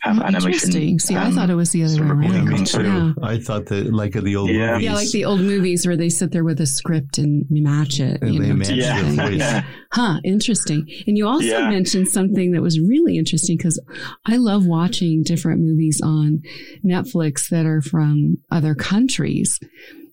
have 0.00 0.18
oh, 0.18 0.22
animation. 0.22 0.52
Interesting. 0.52 0.98
See, 0.98 1.14
um, 1.14 1.26
I 1.26 1.30
thought 1.30 1.50
it 1.50 1.54
was 1.54 1.70
the 1.70 1.84
other 1.84 2.02
way 2.04 2.26
around. 2.26 2.72
Yeah. 2.72 3.12
I 3.22 3.38
thought 3.38 3.66
that 3.66 3.92
like 3.92 4.12
the 4.12 4.36
old 4.36 4.50
yeah. 4.50 4.72
movies. 4.72 4.84
Yeah, 4.84 4.94
like 4.94 5.10
the 5.10 5.24
old 5.24 5.40
movies 5.40 5.86
where 5.86 5.96
they 5.96 6.08
sit 6.08 6.32
there 6.32 6.44
with 6.44 6.60
a 6.60 6.66
script 6.66 7.18
and 7.18 7.46
match 7.50 8.00
it. 8.00 8.22
And 8.22 8.34
you 8.34 8.42
they 8.42 8.48
know, 8.48 8.54
match 8.54 8.70
yeah. 8.70 9.28
yeah. 9.28 9.64
Huh, 9.92 10.20
interesting. 10.24 10.86
And 11.06 11.18
you 11.18 11.26
also 11.26 11.46
yeah. 11.46 11.68
mentioned 11.68 12.08
something 12.08 12.52
that 12.52 12.62
was 12.62 12.80
really 12.80 13.18
interesting 13.18 13.56
because 13.56 13.80
I 14.26 14.36
love 14.36 14.66
watching 14.66 15.22
different 15.22 15.60
movies 15.60 16.00
on 16.02 16.42
Netflix 16.84 17.48
that 17.50 17.66
are 17.66 17.82
from 17.82 18.38
other 18.50 18.74
countries. 18.74 19.60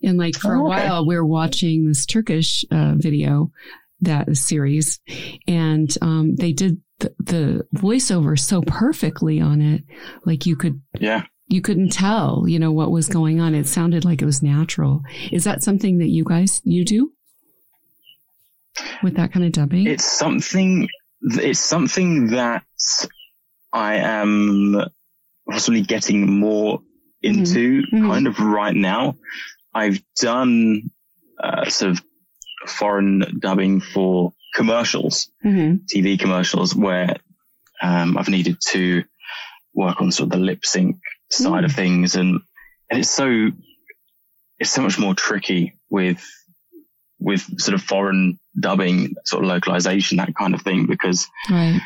And 0.03 0.17
like 0.17 0.35
for 0.35 0.55
oh, 0.55 0.61
a 0.61 0.63
while, 0.63 1.07
we 1.07 1.15
are 1.15 1.25
watching 1.25 1.87
this 1.87 2.05
Turkish 2.05 2.63
uh, 2.71 2.93
video 2.97 3.51
that 4.01 4.35
series, 4.37 4.99
and 5.47 5.95
um, 6.01 6.35
they 6.35 6.53
did 6.53 6.81
the, 6.99 7.13
the 7.19 7.67
voiceover 7.75 8.37
so 8.37 8.61
perfectly 8.61 9.39
on 9.39 9.61
it. 9.61 9.83
Like 10.25 10.45
you 10.45 10.55
could, 10.55 10.81
yeah, 10.99 11.23
you 11.47 11.61
couldn't 11.61 11.91
tell, 11.91 12.45
you 12.47 12.59
know, 12.59 12.71
what 12.71 12.91
was 12.91 13.07
going 13.07 13.39
on. 13.39 13.55
It 13.55 13.67
sounded 13.67 14.03
like 14.03 14.21
it 14.21 14.25
was 14.25 14.43
natural. 14.43 15.01
Is 15.31 15.45
that 15.45 15.63
something 15.63 15.99
that 15.99 16.09
you 16.09 16.23
guys, 16.23 16.61
you 16.63 16.83
do 16.83 17.11
with 19.01 19.15
that 19.15 19.31
kind 19.31 19.45
of 19.45 19.53
dubbing? 19.53 19.87
It's 19.87 20.05
something, 20.05 20.89
it's 21.21 21.59
something 21.59 22.27
that 22.27 22.63
I 23.71 23.95
am 23.95 24.75
possibly 25.49 25.81
getting 25.81 26.39
more 26.39 26.81
into 27.21 27.81
mm-hmm. 27.81 27.95
mm-hmm. 27.95 28.11
kind 28.11 28.27
of 28.27 28.39
right 28.39 28.75
now. 28.75 29.15
I've 29.73 30.01
done 30.19 30.89
uh, 31.41 31.69
sort 31.69 31.91
of 31.91 32.03
foreign 32.69 33.39
dubbing 33.39 33.81
for 33.81 34.33
commercials, 34.53 35.29
mm-hmm. 35.43 35.85
TV 35.85 36.19
commercials, 36.19 36.75
where 36.75 37.17
um, 37.81 38.17
I've 38.17 38.29
needed 38.29 38.57
to 38.69 39.03
work 39.73 40.01
on 40.01 40.11
sort 40.11 40.27
of 40.27 40.31
the 40.31 40.45
lip 40.45 40.65
sync 40.65 40.97
side 41.29 41.63
mm. 41.63 41.65
of 41.65 41.71
things, 41.73 42.15
and 42.15 42.41
and 42.89 42.99
it's 42.99 43.09
so 43.09 43.49
it's 44.59 44.71
so 44.71 44.81
much 44.81 44.97
more 44.97 45.13
tricky 45.13 45.73
with 45.89 46.23
with 47.19 47.59
sort 47.59 47.75
of 47.75 47.81
foreign 47.81 48.39
dubbing, 48.59 49.15
sort 49.25 49.43
of 49.43 49.49
localization, 49.49 50.17
that 50.17 50.35
kind 50.35 50.53
of 50.53 50.61
thing, 50.61 50.85
because 50.85 51.27
right. 51.49 51.79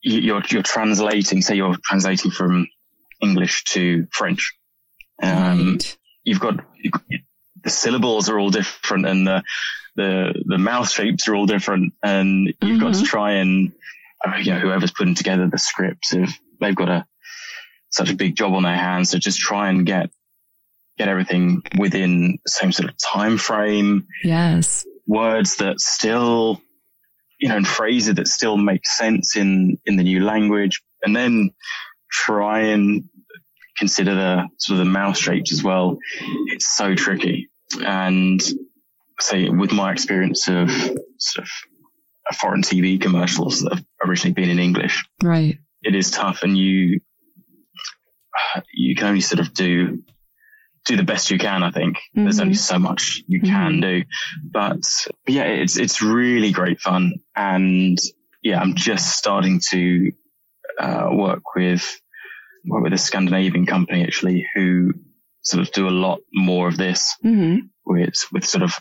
you're 0.00 0.42
you're 0.48 0.62
translating. 0.62 1.42
Say 1.42 1.56
you're 1.56 1.76
translating 1.84 2.30
from 2.30 2.66
English 3.20 3.64
to 3.64 4.06
French. 4.10 4.54
Um, 5.22 5.72
right. 5.72 5.96
You've 6.24 6.40
got, 6.40 6.60
you've 6.76 6.92
got 6.92 7.02
the 7.64 7.70
syllables 7.70 8.28
are 8.28 8.38
all 8.38 8.50
different, 8.50 9.06
and 9.06 9.26
the 9.26 9.42
the 9.96 10.42
the 10.46 10.58
mouth 10.58 10.90
shapes 10.90 11.28
are 11.28 11.34
all 11.34 11.46
different, 11.46 11.94
and 12.02 12.46
you've 12.46 12.56
mm-hmm. 12.58 12.78
got 12.78 12.94
to 12.94 12.98
mm-hmm. 12.98 13.04
try 13.04 13.32
and 13.32 13.72
uh, 14.26 14.36
you 14.36 14.52
know 14.52 14.60
whoever's 14.60 14.92
putting 14.92 15.14
together 15.14 15.48
the 15.48 15.58
scripts, 15.58 16.14
if 16.14 16.38
they've 16.60 16.74
got 16.74 16.88
a 16.88 17.06
such 17.90 18.10
a 18.10 18.16
big 18.16 18.36
job 18.36 18.54
on 18.54 18.62
their 18.62 18.76
hands, 18.76 19.10
so 19.10 19.18
just 19.18 19.38
try 19.38 19.68
and 19.68 19.86
get 19.86 20.10
get 20.98 21.08
everything 21.08 21.62
within 21.78 22.38
the 22.44 22.50
same 22.50 22.72
sort 22.72 22.88
of 22.88 22.96
time 22.98 23.38
frame. 23.38 24.06
Yes, 24.24 24.86
words 25.06 25.56
that 25.56 25.80
still 25.80 26.60
you 27.38 27.48
know, 27.48 27.56
and 27.56 27.66
phrases 27.66 28.14
that 28.14 28.28
still 28.28 28.56
make 28.56 28.86
sense 28.86 29.36
in 29.36 29.78
in 29.84 29.96
the 29.96 30.04
new 30.04 30.24
language, 30.24 30.80
and 31.02 31.14
then 31.14 31.50
try 32.10 32.60
and 32.60 33.08
consider 33.76 34.14
the 34.14 34.48
sort 34.58 34.78
of 34.78 34.86
the 34.86 34.90
mouth 34.90 35.18
shapes 35.18 35.52
as 35.52 35.62
well. 35.62 35.98
It's 36.46 36.74
so 36.76 36.94
tricky. 36.94 37.50
And 37.84 38.40
say 39.22 39.48
with 39.48 39.72
my 39.72 39.92
experience 39.92 40.48
of 40.48 40.70
sort 40.70 41.46
of 42.30 42.36
foreign 42.36 42.62
TV 42.62 43.00
commercials 43.00 43.60
that 43.60 43.74
have 43.74 43.84
originally 44.06 44.34
been 44.34 44.50
in 44.50 44.58
English, 44.58 45.04
right? 45.22 45.58
It 45.82 45.94
is 45.94 46.10
tough, 46.10 46.42
and 46.42 46.56
you 46.56 47.00
you 48.72 48.94
can 48.94 49.08
only 49.08 49.20
sort 49.20 49.40
of 49.40 49.52
do 49.54 50.02
do 50.84 50.96
the 50.96 51.04
best 51.04 51.30
you 51.30 51.38
can. 51.38 51.62
I 51.62 51.70
think 51.70 51.96
mm-hmm. 51.96 52.24
there's 52.24 52.40
only 52.40 52.54
so 52.54 52.78
much 52.78 53.22
you 53.26 53.40
mm-hmm. 53.40 53.52
can 53.52 53.80
do, 53.80 54.04
but, 54.42 54.82
but 55.24 55.34
yeah, 55.34 55.44
it's 55.44 55.76
it's 55.76 56.02
really 56.02 56.52
great 56.52 56.80
fun, 56.80 57.14
and 57.36 57.98
yeah, 58.42 58.60
I'm 58.60 58.74
just 58.74 59.16
starting 59.16 59.60
to 59.70 60.12
uh, 60.78 61.08
work 61.12 61.54
with 61.54 62.00
work 62.64 62.84
with 62.84 62.92
a 62.92 62.98
Scandinavian 62.98 63.66
company 63.66 64.02
actually 64.04 64.46
who 64.54 64.92
sort 65.42 65.66
of 65.66 65.72
do 65.72 65.88
a 65.88 65.90
lot 65.90 66.20
more 66.32 66.68
of 66.68 66.76
this 66.76 67.16
mm-hmm. 67.24 67.66
with 67.84 68.26
with 68.32 68.44
sort 68.44 68.62
of 68.62 68.74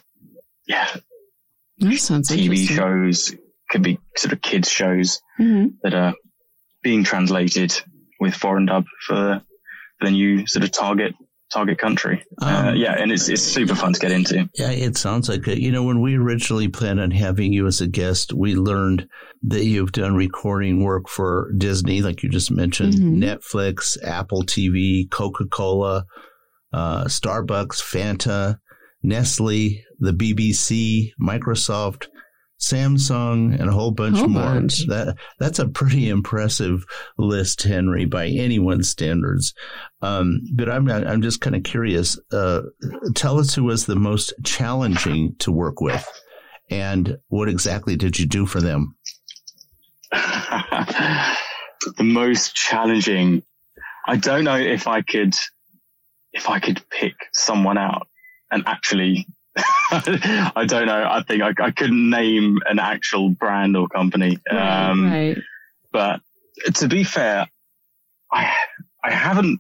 yeah, 0.68 0.88
that 1.80 1.98
sounds 1.98 2.30
TV 2.30 2.68
shows 2.68 3.36
could 3.70 3.84
be 3.84 4.00
sort 4.18 4.34
of 4.34 4.42
kids 4.42 4.70
shows 4.70 5.22
mm-hmm. 5.40 5.70
that 5.84 5.94
are 5.94 6.14
being 6.84 7.04
translated 7.04 7.74
with 8.20 8.36
foreign 8.36 8.66
dub 8.66 8.86
for 9.08 9.42
the 10.02 10.12
new 10.12 10.46
sort 10.48 10.64
of 10.64 10.72
target 10.72 11.14
target 11.52 11.78
country. 11.78 12.24
Uh, 12.42 12.46
um, 12.46 12.68
uh, 12.68 12.74
yeah, 12.74 12.94
and 12.94 13.12
it's 13.12 13.30
it's 13.30 13.42
super 13.42 13.76
fun 13.76 13.94
to 13.94 14.00
get 14.00 14.12
into. 14.12 14.50
Yeah, 14.56 14.72
it 14.72 14.98
sounds 14.98 15.30
like 15.30 15.48
it. 15.48 15.60
You 15.60 15.72
know, 15.72 15.84
when 15.84 16.02
we 16.02 16.16
originally 16.16 16.68
planned 16.68 17.00
on 17.00 17.12
having 17.12 17.54
you 17.54 17.68
as 17.68 17.82
a 17.82 17.88
guest, 17.88 18.34
we 18.34 18.56
learned 18.56 19.08
that 19.44 19.66
you've 19.66 19.92
done 19.92 20.16
recording 20.16 20.84
work 20.84 21.08
for 21.08 21.52
Disney, 21.58 22.02
like 22.02 22.24
you 22.24 22.30
just 22.30 22.52
mentioned, 22.52 22.94
mm-hmm. 22.94 23.24
Netflix, 23.24 23.98
Apple 24.04 24.44
TV, 24.44 25.10
Coca 25.10 25.46
Cola, 25.46 26.06
uh, 26.74 27.06
Starbucks, 27.06 27.82
Fanta, 27.82 28.60
Nestle, 29.04 29.84
the 30.02 30.12
BBC, 30.12 31.12
Microsoft, 31.22 32.08
Samsung, 32.60 33.60
and 33.60 33.70
a 33.70 33.74
whole 33.74 33.92
bunch 33.92 34.18
Whole 34.18 34.28
more. 34.28 34.44
bunch. 34.44 34.86
That 34.88 35.16
that's 35.40 35.58
a 35.60 35.68
pretty 35.68 36.10
impressive 36.10 36.86
list, 37.18 37.64
Henry, 37.64 38.06
by 38.06 38.28
anyone's 38.28 38.90
standards. 38.90 39.54
Um, 40.02 40.42
but 40.54 40.70
I'm 40.70 40.90
I'm 40.90 41.22
just 41.22 41.42
kind 41.42 41.56
of 41.56 41.64
curious. 41.64 42.20
Uh, 42.32 42.62
tell 43.16 43.40
us 43.40 43.56
who 43.56 43.64
was 43.64 43.86
the 43.86 43.96
most 43.96 44.34
challenging 44.44 45.36
to 45.40 45.52
work 45.52 45.82
with, 45.82 46.08
and 46.70 47.18
what 47.30 47.50
exactly 47.50 47.96
did 47.96 48.20
you 48.20 48.26
do 48.28 48.46
for 48.46 48.60
them? 48.62 48.96
the 50.12 52.04
most 52.04 52.56
challenging. 52.56 53.44
I 54.08 54.18
don't 54.18 54.44
know 54.44 54.58
if 54.58 54.88
I 54.88 55.02
could, 55.02 55.36
if 56.34 56.50
I 56.50 56.60
could 56.60 56.82
pick 56.90 57.14
someone 57.34 57.78
out 57.78 58.08
and 58.52 58.64
actually, 58.68 59.26
I 60.56 60.66
don't 60.68 60.86
know. 60.86 61.08
I 61.10 61.22
think 61.24 61.44
I, 61.44 61.54
I 61.62 61.72
couldn't 61.72 62.10
name 62.10 62.60
an 62.66 62.80
actual 62.80 63.30
brand 63.30 63.76
or 63.76 63.90
company. 63.90 64.38
Um, 64.50 65.12
right. 65.12 65.38
But 65.92 66.22
to 66.76 66.88
be 66.88 67.04
fair, 67.04 67.48
I, 68.32 68.56
I 69.04 69.12
haven't 69.12 69.60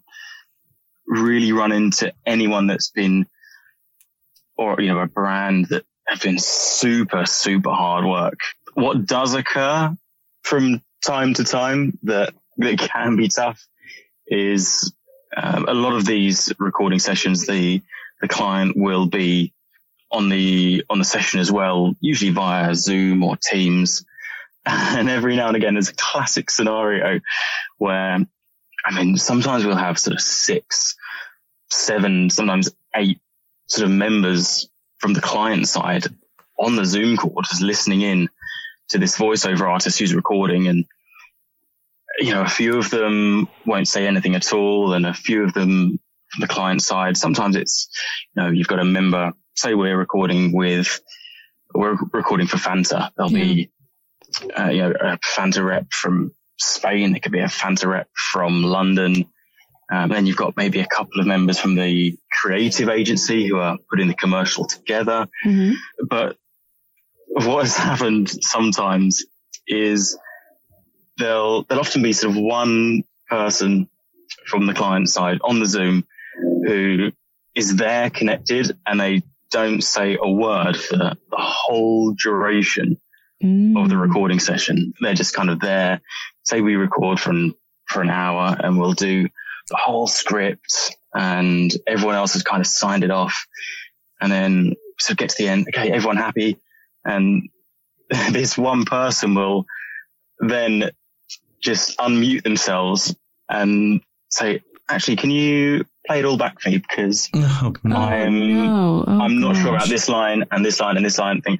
really 1.05 1.51
run 1.51 1.73
into 1.73 2.13
anyone 2.25 2.67
that's 2.67 2.91
been, 2.91 3.25
or, 4.55 4.79
you 4.79 4.87
know, 4.87 4.99
a 4.99 5.07
brand 5.07 5.65
that 5.65 5.83
have 6.07 6.21
been 6.21 6.39
super, 6.39 7.25
super 7.25 7.71
hard 7.71 8.05
work. 8.05 8.39
What 8.73 9.05
does 9.05 9.33
occur 9.33 9.93
from 10.43 10.81
time 11.03 11.33
to 11.33 11.43
time 11.43 11.99
that, 12.03 12.33
that 12.57 12.79
can 12.79 13.17
be 13.17 13.27
tough 13.27 13.67
is 14.27 14.93
um, 15.35 15.65
a 15.67 15.73
lot 15.73 15.93
of 15.93 16.05
these 16.05 16.53
recording 16.57 16.99
sessions, 16.99 17.45
the, 17.45 17.81
the 18.21 18.29
client 18.29 18.77
will 18.77 19.07
be 19.07 19.51
on 20.11 20.29
the, 20.29 20.83
on 20.89 20.99
the 20.99 21.05
session 21.05 21.39
as 21.39 21.51
well, 21.51 21.95
usually 21.99 22.31
via 22.31 22.75
Zoom 22.75 23.23
or 23.23 23.37
Teams. 23.37 24.05
And 24.63 25.09
every 25.09 25.35
now 25.35 25.47
and 25.47 25.55
again, 25.55 25.73
there's 25.73 25.89
a 25.89 25.95
classic 25.95 26.51
scenario 26.51 27.19
where, 27.79 28.19
I 28.85 28.91
mean, 28.93 29.17
sometimes 29.17 29.65
we'll 29.65 29.75
have 29.75 29.97
sort 29.97 30.15
of 30.15 30.21
six, 30.21 30.95
seven, 31.71 32.29
sometimes 32.29 32.69
eight 32.95 33.19
sort 33.65 33.85
of 33.85 33.91
members 33.91 34.69
from 34.99 35.13
the 35.13 35.21
client 35.21 35.67
side 35.67 36.05
on 36.59 36.75
the 36.75 36.85
Zoom 36.85 37.17
call, 37.17 37.41
just 37.41 37.61
listening 37.61 38.01
in 38.01 38.29
to 38.89 38.99
this 38.99 39.17
voiceover 39.17 39.61
artist 39.61 39.97
who's 39.97 40.13
recording. 40.13 40.67
And, 40.67 40.85
you 42.19 42.33
know, 42.33 42.41
a 42.41 42.47
few 42.47 42.77
of 42.77 42.89
them 42.91 43.47
won't 43.65 43.87
say 43.87 44.05
anything 44.05 44.35
at 44.35 44.53
all. 44.53 44.93
And 44.93 45.05
a 45.05 45.13
few 45.13 45.43
of 45.43 45.53
them 45.53 45.99
from 46.31 46.41
the 46.41 46.47
client 46.47 46.81
side, 46.81 47.17
sometimes 47.17 47.55
it's, 47.55 47.89
you 48.35 48.43
know, 48.43 48.49
you've 48.49 48.67
got 48.67 48.79
a 48.79 48.85
member, 48.85 49.31
say 49.55 49.73
we're 49.73 49.97
recording 49.97 50.51
with, 50.51 51.01
we're 51.73 51.97
recording 52.13 52.47
for 52.47 52.57
Fanta. 52.57 53.11
There'll 53.15 53.31
be, 53.31 53.69
uh, 54.57 54.69
you 54.69 54.81
know, 54.81 54.91
a 54.91 55.17
Fanta 55.17 55.65
rep 55.65 55.91
from 55.91 56.33
Spain. 56.57 57.15
It 57.15 57.21
could 57.23 57.31
be 57.31 57.39
a 57.39 57.45
Fanta 57.47 57.87
rep 57.87 58.09
from 58.15 58.63
London. 58.63 59.25
Um, 59.91 60.09
then 60.09 60.25
you've 60.25 60.37
got 60.37 60.55
maybe 60.55 60.79
a 60.79 60.87
couple 60.87 61.19
of 61.19 61.27
members 61.27 61.59
from 61.59 61.75
the 61.75 62.17
creative 62.31 62.87
agency 62.89 63.47
who 63.47 63.57
are 63.57 63.77
putting 63.89 64.07
the 64.07 64.13
commercial 64.13 64.65
together. 64.65 65.27
Mhm. 65.45 65.73
But 66.09 66.37
what 67.27 67.63
has 67.63 67.75
happened 67.75 68.29
sometimes 68.29 69.25
is 69.67 70.17
there'll, 71.17 71.63
there'll 71.63 71.81
often 71.81 72.03
be 72.03 72.13
sort 72.13 72.35
of 72.35 72.41
one 72.41 73.03
person 73.29 73.89
from 74.47 74.65
the 74.65 74.73
client 74.73 75.09
side 75.09 75.39
on 75.43 75.59
the 75.59 75.65
Zoom 75.65 76.05
who 76.65 77.11
is 77.53 77.75
there 77.75 78.09
connected 78.09 78.77
and 78.85 78.99
they 78.99 79.23
don't 79.51 79.81
say 79.83 80.17
a 80.21 80.29
word 80.31 80.77
for 80.77 80.97
the 80.97 81.15
whole 81.31 82.13
duration 82.13 82.99
of 83.43 83.89
the 83.89 83.95
Mm. 83.95 84.01
recording 84.01 84.39
session. 84.39 84.93
They're 85.01 85.13
just 85.13 85.33
kind 85.33 85.49
of 85.49 85.59
there. 85.59 86.01
Say 86.43 86.61
we 86.61 86.75
record 86.75 87.19
for 87.19 87.31
an, 87.31 87.53
for 87.87 88.01
an 88.01 88.09
hour 88.09 88.55
and 88.59 88.79
we'll 88.79 88.93
do 88.93 89.27
the 89.69 89.77
whole 89.77 90.07
script 90.07 90.95
and 91.13 91.71
everyone 91.87 92.15
else 92.15 92.33
has 92.33 92.43
kind 92.43 92.61
of 92.61 92.67
signed 92.67 93.03
it 93.03 93.11
off. 93.11 93.45
And 94.21 94.31
then 94.31 94.75
so 94.99 95.15
get 95.15 95.29
to 95.29 95.35
the 95.37 95.49
end. 95.49 95.67
Okay. 95.69 95.91
Everyone 95.91 96.17
happy. 96.17 96.57
And 97.03 97.49
this 98.31 98.57
one 98.57 98.85
person 98.85 99.33
will 99.35 99.65
then 100.39 100.91
just 101.61 101.97
unmute 101.97 102.43
themselves 102.43 103.15
and 103.49 104.01
say, 104.29 104.61
actually, 104.89 105.17
can 105.17 105.31
you 105.31 105.85
play 106.07 106.19
it 106.19 106.25
all 106.25 106.37
back 106.37 106.59
for 106.59 106.69
me? 106.69 106.77
Because 106.77 107.29
Oh, 107.33 107.73
no. 107.83 107.95
Oh, 107.95 107.99
I'm- 107.99 108.39
no. 108.55 109.03
Oh, 109.07 109.19
I'm 109.19 109.39
not 109.39 109.55
sure 109.55 109.75
about 109.75 109.87
this 109.89 110.09
line 110.09 110.43
and 110.51 110.65
this 110.65 110.79
line 110.79 110.97
and 110.97 111.05
this 111.05 111.17
line 111.19 111.41
thing. 111.41 111.57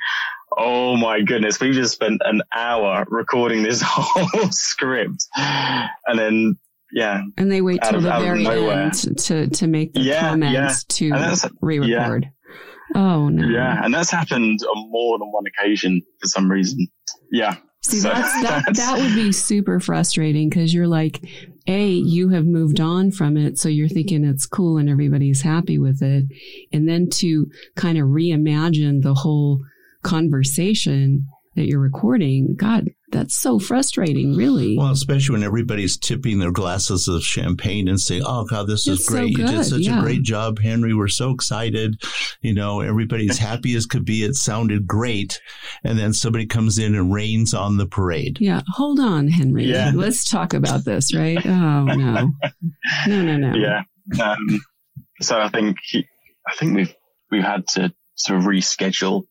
Oh 0.58 0.97
my 0.97 1.21
goodness, 1.21 1.60
we 1.62 1.71
just 1.71 1.93
spent 1.93 2.21
an 2.25 2.41
hour 2.54 3.06
recording 3.10 3.63
this 3.63 3.82
whole 3.86 4.51
script. 4.51 5.25
And 5.38 6.19
then, 6.19 6.58
yeah, 6.91 7.21
And 7.38 7.49
they 7.51 7.62
wait 7.62 7.82
till 7.84 7.95
of- 7.97 8.04
the 8.04 8.10
very 8.19 8.45
end 8.45 9.17
to 9.19 9.47
to 9.47 9.67
make 9.67 9.93
the 9.93 10.01
Yeah, 10.01 10.30
comments 10.30 10.86
yeah. 10.99 11.10
to 11.47 11.49
re-record. 11.62 12.30
Oh 12.93 13.30
no. 13.30 13.47
yeah. 13.47 13.80
And 13.82 13.93
that's 13.93 14.12
happened 14.12 14.60
on 14.63 14.91
more 14.91 15.17
than 15.17 15.32
one 15.32 15.45
occasion 15.45 16.01
for 16.19 16.27
some 16.27 16.51
reason. 16.51 16.86
Yeah. 17.32 17.56
See, 17.84 17.99
So 17.99 18.10
that's, 18.10 18.34
that, 18.41 18.65
that's- 18.65 18.77
that 18.77 18.97
would 18.99 19.15
be 19.15 19.32
super 19.32 19.80
frustrating 19.80 20.49
because 20.49 20.73
you're 20.73 20.88
like, 20.89 21.21
A, 21.67 21.89
you 21.89 22.30
have 22.30 22.45
moved 22.45 22.80
on 22.80 23.12
from 23.12 23.38
it. 23.38 23.58
So 23.58 23.69
you're 23.69 23.88
mm-hmm. 23.88 23.95
thinking 23.95 24.26
it's 24.26 24.45
cool 24.45 24.78
and 24.78 24.89
everybody's 24.89 25.41
happy 25.41 25.78
with 25.78 26.02
it. 26.02 26.26
And 26.71 26.88
then 26.88 27.10
to 27.12 27.47
kind 27.76 27.97
of 27.97 28.08
reimagine 28.08 29.02
the 29.04 29.13
whole 29.13 29.62
conversation 30.04 31.28
that 31.56 31.67
you're 31.67 31.80
recording, 31.80 32.56
God, 32.56 32.89
that's 33.12 33.36
so 33.36 33.60
frustrating, 33.60 34.36
really. 34.36 34.78
Well, 34.78 34.91
especially 34.91 35.34
when 35.34 35.43
everybody's 35.43 35.97
tipping 35.97 36.39
their 36.39 36.52
glasses 36.52 37.08
of 37.08 37.24
champagne 37.24 37.88
and 37.88 38.00
saying, 38.00 38.24
"Oh 38.26 38.45
God, 38.45 38.67
this 38.67 38.88
is 38.88 39.00
It's 39.00 39.08
so 39.08 39.13
great! 39.13 39.38
you 39.38 39.45
did 39.45 39.65
such 39.65 39.82
yeah. 39.82 40.00
a 40.00 40.02
great 40.02 40.24
job, 40.24 40.60
Henry. 40.60 40.93
We're 40.93 41.08
so 41.08 41.32
excited. 41.32 42.02
You 42.41 42.54
know, 42.54 42.82
everybody's 42.82 43.38
happy 43.50 43.76
as 43.76 43.86
could 43.86 44.06
be. 44.06 44.24
It 44.24 44.36
sounded 44.36 44.88
great." 44.88 45.39
And 45.84 45.97
then 45.97 46.13
somebody 46.13 46.45
comes 46.45 46.78
in 46.80 46.95
and 46.95 47.13
rains 47.13 47.54
on 47.54 47.78
the 47.78 47.88
parade. 47.88 48.38
yeah. 48.39 48.62
Hold 48.76 49.00
on, 49.00 49.28
Henry. 49.28 49.65
Yeah. 49.65 49.91
Let's 49.93 50.30
talk 50.30 50.54
about 50.54 50.86
this, 50.86 51.15
right? 51.15 51.43
Oh, 51.45 51.86
no. 51.86 52.32
No, 53.08 53.21
no, 53.24 53.38
no. 53.38 53.54
Yeah. 53.56 53.82
Um, 54.24 54.62
so 55.21 55.39
I 55.39 55.50
think, 55.50 55.78
I 56.47 56.56
think 56.56 56.76
we've, 56.76 56.95
we've 57.32 57.43
had 57.43 57.67
to 57.74 57.93
sort 58.15 58.39
of 58.39 58.45
reschedule 58.45 59.24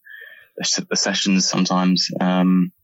the, 0.57 0.97
sessions 0.97 1.49
sometimes. 1.49 2.09
Um, 2.21 2.73
but 2.73 2.80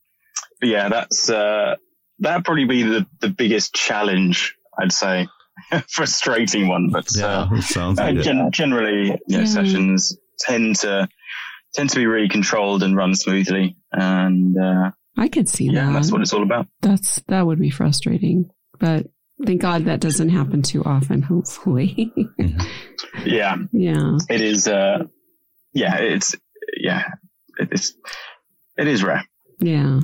yeah, 0.63 0.89
that's, 0.89 1.29
uh, 1.31 1.77
that'd 2.19 2.45
probably 2.45 2.65
be 2.65 2.83
the, 2.83 3.07
the 3.21 3.29
biggest 3.29 3.75
challenge, 3.75 4.55
I'd 4.79 4.93
say. 4.93 5.29
Frustrating 5.89 6.69
one, 6.69 6.91
but, 6.91 7.07
uh, 7.19 7.49
Yeah, 7.51 7.59
it 7.59 7.63
sounds 7.63 7.99
uh, 7.99 8.13
gen- 8.13 8.51
generally, 8.53 9.05
you 9.27 9.37
know, 9.37 9.41
Yeah. 9.41 9.45
sessions 9.45 10.17
tend 10.39 10.77
to, 10.77 11.09
tend 11.75 11.91
to 11.91 11.97
be 11.97 12.07
really 12.07 12.29
controlled 12.29 12.83
and 12.83 12.95
run 12.97 13.15
smoothly. 13.15 13.77
And, 13.93 14.57
uh, 14.59 14.91
I 15.17 15.29
could 15.29 15.49
see 15.49 15.65
yeah, 15.67 15.87
that. 15.87 15.93
that's 15.95 16.13
what 16.13 16.21
it's 16.21 16.33
all 16.35 16.43
about. 16.43 16.67
That's 16.83 17.23
that 17.29 17.47
would 17.47 17.59
be 17.59 17.71
frustrating, 17.71 18.51
but 18.79 19.07
thank 19.47 19.63
God 19.63 19.87
that 19.87 20.01
doesn't 20.01 20.29
happen 20.29 20.61
too 20.61 20.85
often. 20.85 21.23
Hopefully, 21.23 22.13
Yeah. 23.25 23.57
yeah, 23.73 24.19
It 24.29 24.43
is, 24.43 24.69
uh, 24.69 25.05
yeah, 25.73 25.97
it's, 26.01 26.35
yeah, 26.77 27.03
it's, 27.59 27.95
it 28.77 28.89
is 28.89 29.03
rare. 29.03 29.25
Yeah. 29.59 30.01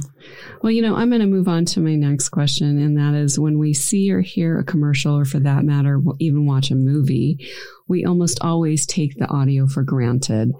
Well, 0.62 0.72
you 0.72 0.80
know, 0.80 0.94
I'm 0.94 1.10
going 1.10 1.20
to 1.20 1.26
move 1.26 1.48
on 1.48 1.64
to 1.66 1.80
my 1.80 1.94
next 1.94 2.30
question, 2.30 2.78
and 2.78 2.96
that 2.96 3.14
is 3.14 3.38
when 3.38 3.58
we 3.58 3.74
see 3.74 4.10
or 4.10 4.20
hear 4.20 4.58
a 4.58 4.64
commercial, 4.64 5.18
or 5.18 5.24
for 5.24 5.40
that 5.40 5.64
matter, 5.64 5.98
w- 5.98 6.16
even 6.20 6.46
watch 6.46 6.70
a 6.70 6.74
movie, 6.74 7.46
we 7.86 8.04
almost 8.04 8.38
always 8.40 8.86
take 8.86 9.16
the 9.18 9.28
audio 9.28 9.66
for 9.66 9.82
granted. 9.82 10.52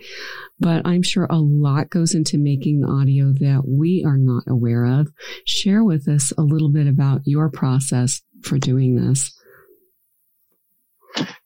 But 0.60 0.86
I'm 0.86 1.02
sure 1.02 1.26
a 1.30 1.38
lot 1.38 1.88
goes 1.88 2.14
into 2.14 2.36
making 2.36 2.80
the 2.80 2.88
audio 2.88 3.32
that 3.32 3.62
we 3.66 4.04
are 4.06 4.18
not 4.18 4.44
aware 4.46 4.84
of. 4.84 5.08
Share 5.46 5.82
with 5.82 6.06
us 6.06 6.32
a 6.36 6.42
little 6.42 6.70
bit 6.70 6.86
about 6.86 7.22
your 7.24 7.50
process 7.50 8.20
for 8.42 8.58
doing 8.58 8.96
this. 8.96 9.32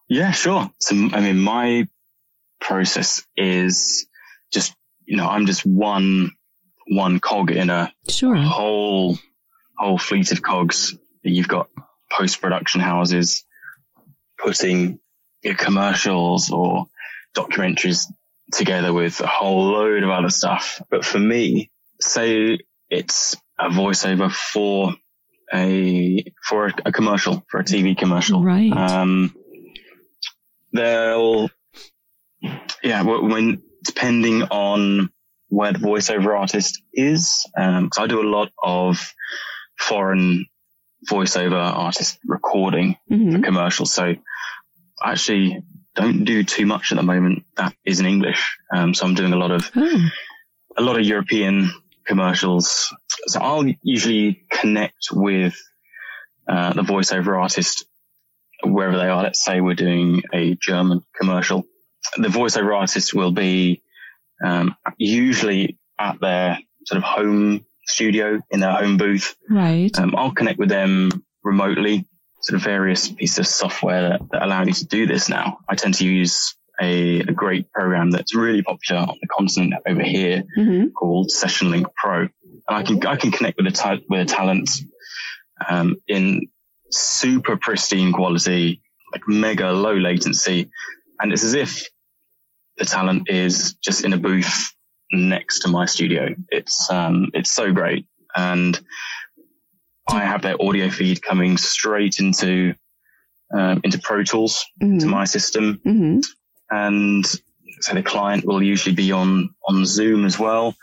Yeah, 0.09 0.33
sure. 0.33 0.71
So, 0.81 0.95
I 1.13 1.21
mean, 1.21 1.39
my 1.39 1.89
process 2.61 3.25
is 3.37 4.07
just, 4.53 4.75
you 5.05 5.17
know, 5.17 5.29
I'm 5.29 5.47
just 5.47 5.65
one, 5.65 6.31
one 6.87 7.21
cog 7.21 7.51
in 7.51 7.71
a 7.71 7.93
Sure. 8.09 8.37
whole, 8.37 9.19
whole 9.77 9.99
fleet 9.99 10.33
of 10.33 10.43
cogs. 10.43 10.95
You've 11.23 11.49
got 11.49 11.69
post 12.11 12.41
production 12.41 12.81
houses 12.81 13.45
putting 14.39 15.01
your 15.43 15.55
commercials 15.55 16.51
or 16.51 16.87
documentaries 17.37 18.07
together 18.53 18.93
with 18.93 19.21
a 19.21 19.27
whole 19.27 19.73
load 19.73 20.03
of 20.03 20.11
other 20.11 20.31
stuff. 20.31 20.81
But 20.91 21.05
for 21.05 21.19
me, 21.19 21.71
say 22.01 22.59
it's 22.89 23.37
a 23.59 23.69
voiceover 23.71 24.31
for 24.31 24.95
a, 25.53 26.25
for 26.45 26.67
a, 26.69 26.75
a 26.87 26.93
commercial, 26.93 27.45
for 27.49 27.59
a 27.61 27.65
TV 27.65 27.97
commercial. 27.97 28.43
Right. 28.43 28.73
Um, 28.73 29.35
they'll, 30.73 31.51
yeah, 32.83 33.03
when 33.03 33.63
depending 33.85 34.43
on 34.45 35.11
where 35.49 35.73
the 35.73 35.79
voiceover 35.79 36.39
artist 36.39 36.83
is. 36.93 37.45
Um, 37.57 37.91
I 37.99 38.07
do 38.07 38.21
a 38.21 38.29
lot 38.29 38.51
of 38.63 39.13
foreign 39.79 40.47
voiceover 41.11 41.55
artist 41.63 42.19
recording 42.27 42.97
Mhm. 43.11 43.33
for 43.33 43.43
commercials. 43.43 43.93
So 43.93 44.15
I 45.03 45.13
actually 45.13 45.63
don't 45.95 46.25
do 46.25 46.43
too 46.43 46.67
much 46.67 46.91
at 46.93 46.97
the 46.97 47.03
moment 47.03 47.45
that 47.57 47.75
is 47.85 48.01
in 48.01 48.07
English. 48.07 48.59
Um, 48.75 48.93
so 48.95 49.07
I'm 49.07 49.15
doing 49.15 49.33
a 49.33 49.37
lot 49.37 49.51
of, 49.51 49.71
Oh, 49.77 50.09
a 50.77 50.83
lot 50.83 50.99
of 50.99 51.07
European 51.07 51.71
commercials. 52.07 52.93
So 53.29 53.41
I'll 53.41 53.65
usually 53.83 54.45
connect 54.51 55.09
with, 55.13 55.55
uh, 56.49 56.73
the 56.73 56.83
voiceover 56.83 57.41
artist 57.41 57.85
wherever 58.65 58.97
they 58.97 59.09
are. 59.09 59.23
Let's 59.23 59.45
say 59.45 59.61
we're 59.61 59.75
doing 59.75 60.23
a 60.33 60.55
German 60.61 61.01
commercial. 61.19 61.65
The 62.17 62.29
voiceover 62.29 62.77
artist 62.77 63.15
will 63.15 63.33
be, 63.33 63.83
um, 64.45 64.75
usually 64.99 65.79
at 65.99 66.21
their 66.21 66.59
sort 66.85 66.99
of 66.99 67.05
home 67.05 67.65
studio 67.87 68.41
in 68.51 68.61
their 68.61 68.73
home 68.73 68.97
booth. 68.97 69.37
right. 69.49 69.97
Um, 69.99 70.15
I'll 70.17 70.33
connect 70.33 70.59
with 70.59 70.69
them 70.69 71.11
remotely, 71.43 72.07
sort 72.41 72.57
of 72.57 72.65
various 72.65 73.09
pieces 73.09 73.39
of 73.39 73.47
software 73.47 74.11
that, 74.11 74.21
that 74.33 74.43
allow 74.43 74.65
you 74.65 74.73
to 74.73 74.87
do 74.87 75.07
this 75.07 75.29
now. 75.29 75.59
I 75.69 75.75
tend 75.77 75.95
to 75.95 76.07
use 76.07 76.57
a, 76.81 77.21
a 77.21 77.33
great 77.33 77.71
program 77.73 78.11
that's 78.11 78.35
really 78.35 78.63
popular 78.63 79.03
on 79.03 79.17
the 79.21 79.29
continent 79.29 79.75
over 79.87 80.03
here 80.03 80.43
hmm 80.55 80.89
called 80.89 81.31
Session 81.31 81.71
Link 81.71 81.87
Pro. 81.97 82.23
And 82.23 82.31
I 82.69 82.83
can, 82.83 83.05
I 83.07 83.17
can 83.17 83.31
connect 83.31 83.57
with 83.57 83.67
a, 83.67 83.71
ta- 83.71 83.99
with 84.09 84.21
a 84.21 84.25
talent, 84.25 84.71
um, 85.69 85.97
in 86.07 86.49
super 86.91 87.57
pristine 87.57 88.13
quality, 88.13 88.83
like 89.13 89.23
mega 89.27 89.73
low 89.73 89.95
latency. 89.95 90.71
And 91.21 91.33
it's 91.33 91.45
as 91.45 91.55
if 91.55 91.89
the 92.79 92.85
talent 92.85 93.29
is 93.31 93.75
just 93.75 94.05
in 94.05 94.13
a 94.13 94.19
booth 94.19 94.73
next 95.13 95.61
to 95.61 95.69
my 95.69 95.87
studio. 95.87 96.35
It's, 96.51 96.91
um, 96.91 97.31
it's 97.35 97.53
so 97.53 97.73
great. 97.73 98.07
And 98.35 98.79
I 100.09 100.21
have 100.21 100.43
their 100.43 100.61
audio 100.61 100.91
feed 100.91 101.23
coming 101.23 101.57
straight 101.57 102.19
into, 102.19 102.75
um, 103.57 103.81
into 103.85 103.99
Pro 103.99 104.23
Tools, 104.25 104.65
hmm 104.81 104.99
to 104.99 105.07
my 105.07 105.25
system 105.25 105.81
hmm 105.85 106.21
and 106.71 107.25
so 107.81 107.95
the 107.95 108.03
client 108.03 108.45
will 108.45 108.63
usually 108.63 108.95
be 108.95 109.13
on 109.13 109.55
on 109.67 109.85
Zoom 109.85 110.25
as 110.25 110.39
well. 110.39 110.75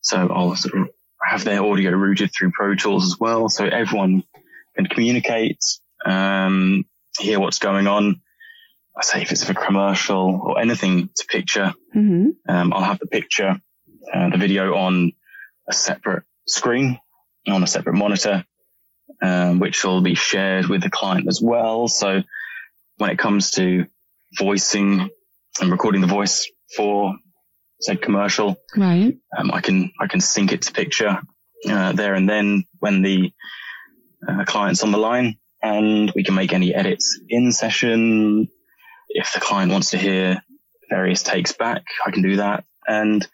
So 0.00 0.28
I'll 0.28 0.56
sort 0.56 0.78
of 0.78 0.88
have 1.22 1.44
their 1.44 1.62
audio 1.62 1.92
routed 1.92 2.32
through 2.36 2.50
Pro 2.52 2.74
Tools 2.74 3.06
as 3.06 3.18
well, 3.18 3.48
so 3.48 3.64
everyone 3.64 4.24
can 4.76 4.86
communicate, 4.86 5.60
um, 6.04 6.84
hear 7.18 7.38
what's 7.38 7.58
going 7.58 7.86
on. 7.86 8.20
I 8.96 9.02
say 9.02 9.22
if 9.22 9.32
it's 9.32 9.48
a 9.48 9.54
commercial 9.54 10.40
or 10.44 10.60
anything 10.60 11.08
to 11.16 11.26
picture, 11.26 11.72
hmm 11.92 12.30
um, 12.48 12.72
I'll 12.72 12.82
have 12.82 12.98
the 12.98 13.06
picture, 13.06 13.60
uh, 14.12 14.30
the 14.30 14.36
video 14.38 14.74
on 14.74 15.12
a 15.68 15.72
separate 15.72 16.24
screen, 16.46 16.98
on 17.48 17.62
a 17.62 17.66
separate 17.66 17.94
monitor, 17.94 18.44
um, 19.22 19.60
which 19.60 19.84
will 19.84 20.02
be 20.02 20.14
shared 20.14 20.66
with 20.66 20.82
the 20.82 20.90
client 20.90 21.26
as 21.28 21.40
well. 21.40 21.88
So 21.88 22.22
when 22.98 23.10
it 23.10 23.18
comes 23.18 23.52
to 23.52 23.86
voicing 24.38 25.08
and 25.60 25.70
recording 25.70 26.00
the 26.00 26.06
voice 26.06 26.50
for 26.76 27.14
said 27.80 28.00
commercial, 28.02 28.56
Right. 28.76 29.16
um, 29.36 29.50
I 29.52 29.60
can 29.60 29.92
I 30.00 30.06
can 30.06 30.20
sync 30.20 30.52
it 30.52 30.62
to 30.62 30.72
picture 30.72 31.18
uh, 31.68 31.92
there 31.92 32.14
and 32.14 32.28
then 32.28 32.64
when 32.80 33.02
the 33.02 33.32
uh, 34.28 34.44
client's 34.44 34.82
on 34.82 34.92
the 34.92 34.98
line, 34.98 35.36
and 35.62 36.10
we 36.14 36.22
can 36.24 36.34
make 36.34 36.52
any 36.52 36.74
edits 36.74 37.18
in 37.28 37.52
session. 37.52 38.48
If 39.14 39.32
the 39.32 39.40
client 39.40 39.72
wants 39.72 39.90
to 39.90 39.98
hear 39.98 40.42
various 40.90 41.22
takes 41.22 41.52
back, 41.52 41.84
I 42.04 42.10
can 42.10 42.22
do 42.22 42.36
that, 42.36 42.64
and 42.86 43.26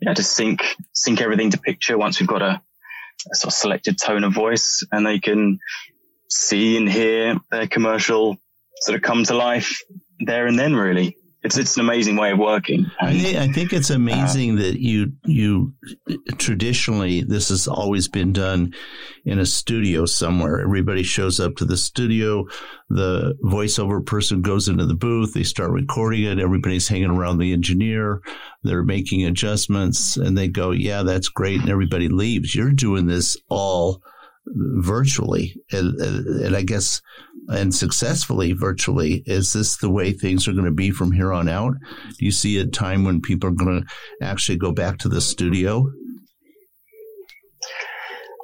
yeah, 0.00 0.14
just 0.14 0.34
sync 0.36 0.62
sync 0.92 1.20
everything 1.20 1.50
to 1.50 1.58
picture 1.58 1.98
once 1.98 2.20
we've 2.20 2.28
got 2.28 2.42
a, 2.42 2.60
a 3.30 3.34
sort 3.34 3.52
of 3.52 3.58
selected 3.58 3.98
tone 3.98 4.24
of 4.24 4.32
voice, 4.32 4.84
and 4.92 5.06
they 5.06 5.18
can 5.18 5.58
see 6.28 6.76
and 6.76 6.88
hear 6.88 7.36
their 7.50 7.66
commercial 7.66 8.36
sort 8.80 8.96
of 8.96 9.02
come 9.02 9.24
to 9.24 9.34
life 9.34 9.82
there 10.20 10.46
and 10.46 10.58
then. 10.58 10.74
Really, 10.74 11.16
it's 11.44 11.58
it's 11.58 11.76
an 11.76 11.84
amazing 11.84 12.16
way 12.16 12.32
of 12.32 12.38
working. 12.38 12.90
I 12.98 13.12
think, 13.12 13.36
I 13.36 13.52
think 13.52 13.72
it's 13.74 13.90
amazing 13.90 14.58
uh, 14.58 14.62
that 14.62 14.80
you 14.80 15.12
you 15.26 15.74
traditionally 16.38 17.20
this 17.22 17.50
has 17.50 17.68
always 17.68 18.08
been 18.08 18.32
done 18.32 18.72
in 19.26 19.38
a 19.38 19.44
studio 19.44 20.06
somewhere. 20.06 20.62
Everybody 20.62 21.02
shows 21.02 21.40
up 21.40 21.56
to 21.56 21.66
the 21.66 21.76
studio, 21.76 22.46
the 22.88 23.34
voiceover 23.44 24.04
person 24.04 24.40
goes 24.40 24.68
into 24.68 24.86
the 24.86 24.94
booth, 24.94 25.34
they 25.34 25.42
start 25.42 25.70
recording 25.70 26.24
it, 26.24 26.38
everybody's 26.38 26.88
hanging 26.88 27.10
around 27.10 27.38
the 27.38 27.52
engineer, 27.52 28.22
they're 28.62 28.82
making 28.82 29.26
adjustments, 29.26 30.16
and 30.16 30.38
they 30.38 30.48
go, 30.48 30.70
"Yeah, 30.70 31.02
that's 31.02 31.28
great," 31.28 31.60
and 31.60 31.68
everybody 31.68 32.08
leaves. 32.08 32.54
You're 32.54 32.72
doing 32.72 33.06
this 33.06 33.36
all 33.50 34.02
virtually, 34.46 35.56
and, 35.72 36.00
and 36.00 36.56
I 36.56 36.62
guess 36.62 37.00
and 37.48 37.74
successfully 37.74 38.52
virtually. 38.52 39.22
Is 39.26 39.52
this 39.52 39.76
the 39.76 39.90
way 39.90 40.12
things 40.12 40.48
are 40.48 40.52
going 40.52 40.64
to 40.64 40.70
be 40.70 40.90
from 40.90 41.12
here 41.12 41.32
on 41.32 41.48
out? 41.48 41.74
Do 42.18 42.24
you 42.24 42.32
see 42.32 42.58
a 42.58 42.66
time 42.66 43.04
when 43.04 43.20
people 43.20 43.50
are 43.50 43.54
going 43.54 43.82
to 43.82 44.26
actually 44.26 44.58
go 44.58 44.72
back 44.72 44.98
to 44.98 45.08
the 45.08 45.20
studio? 45.20 45.90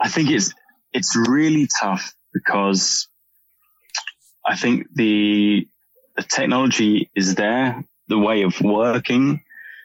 I 0.03 0.09
think 0.09 0.31
it's 0.31 0.55
it's 0.93 1.17
really 1.17 1.69
tough 1.81 2.13
because 2.33 3.09
I 4.47 4.57
think 4.57 4.87
the 4.95 5.67
the 6.17 6.23
technology 6.23 7.11
is 7.15 7.35
there, 7.35 7.85
the 8.09 8.19
way 8.19 8.43
of 8.43 8.61
working, 8.61 9.43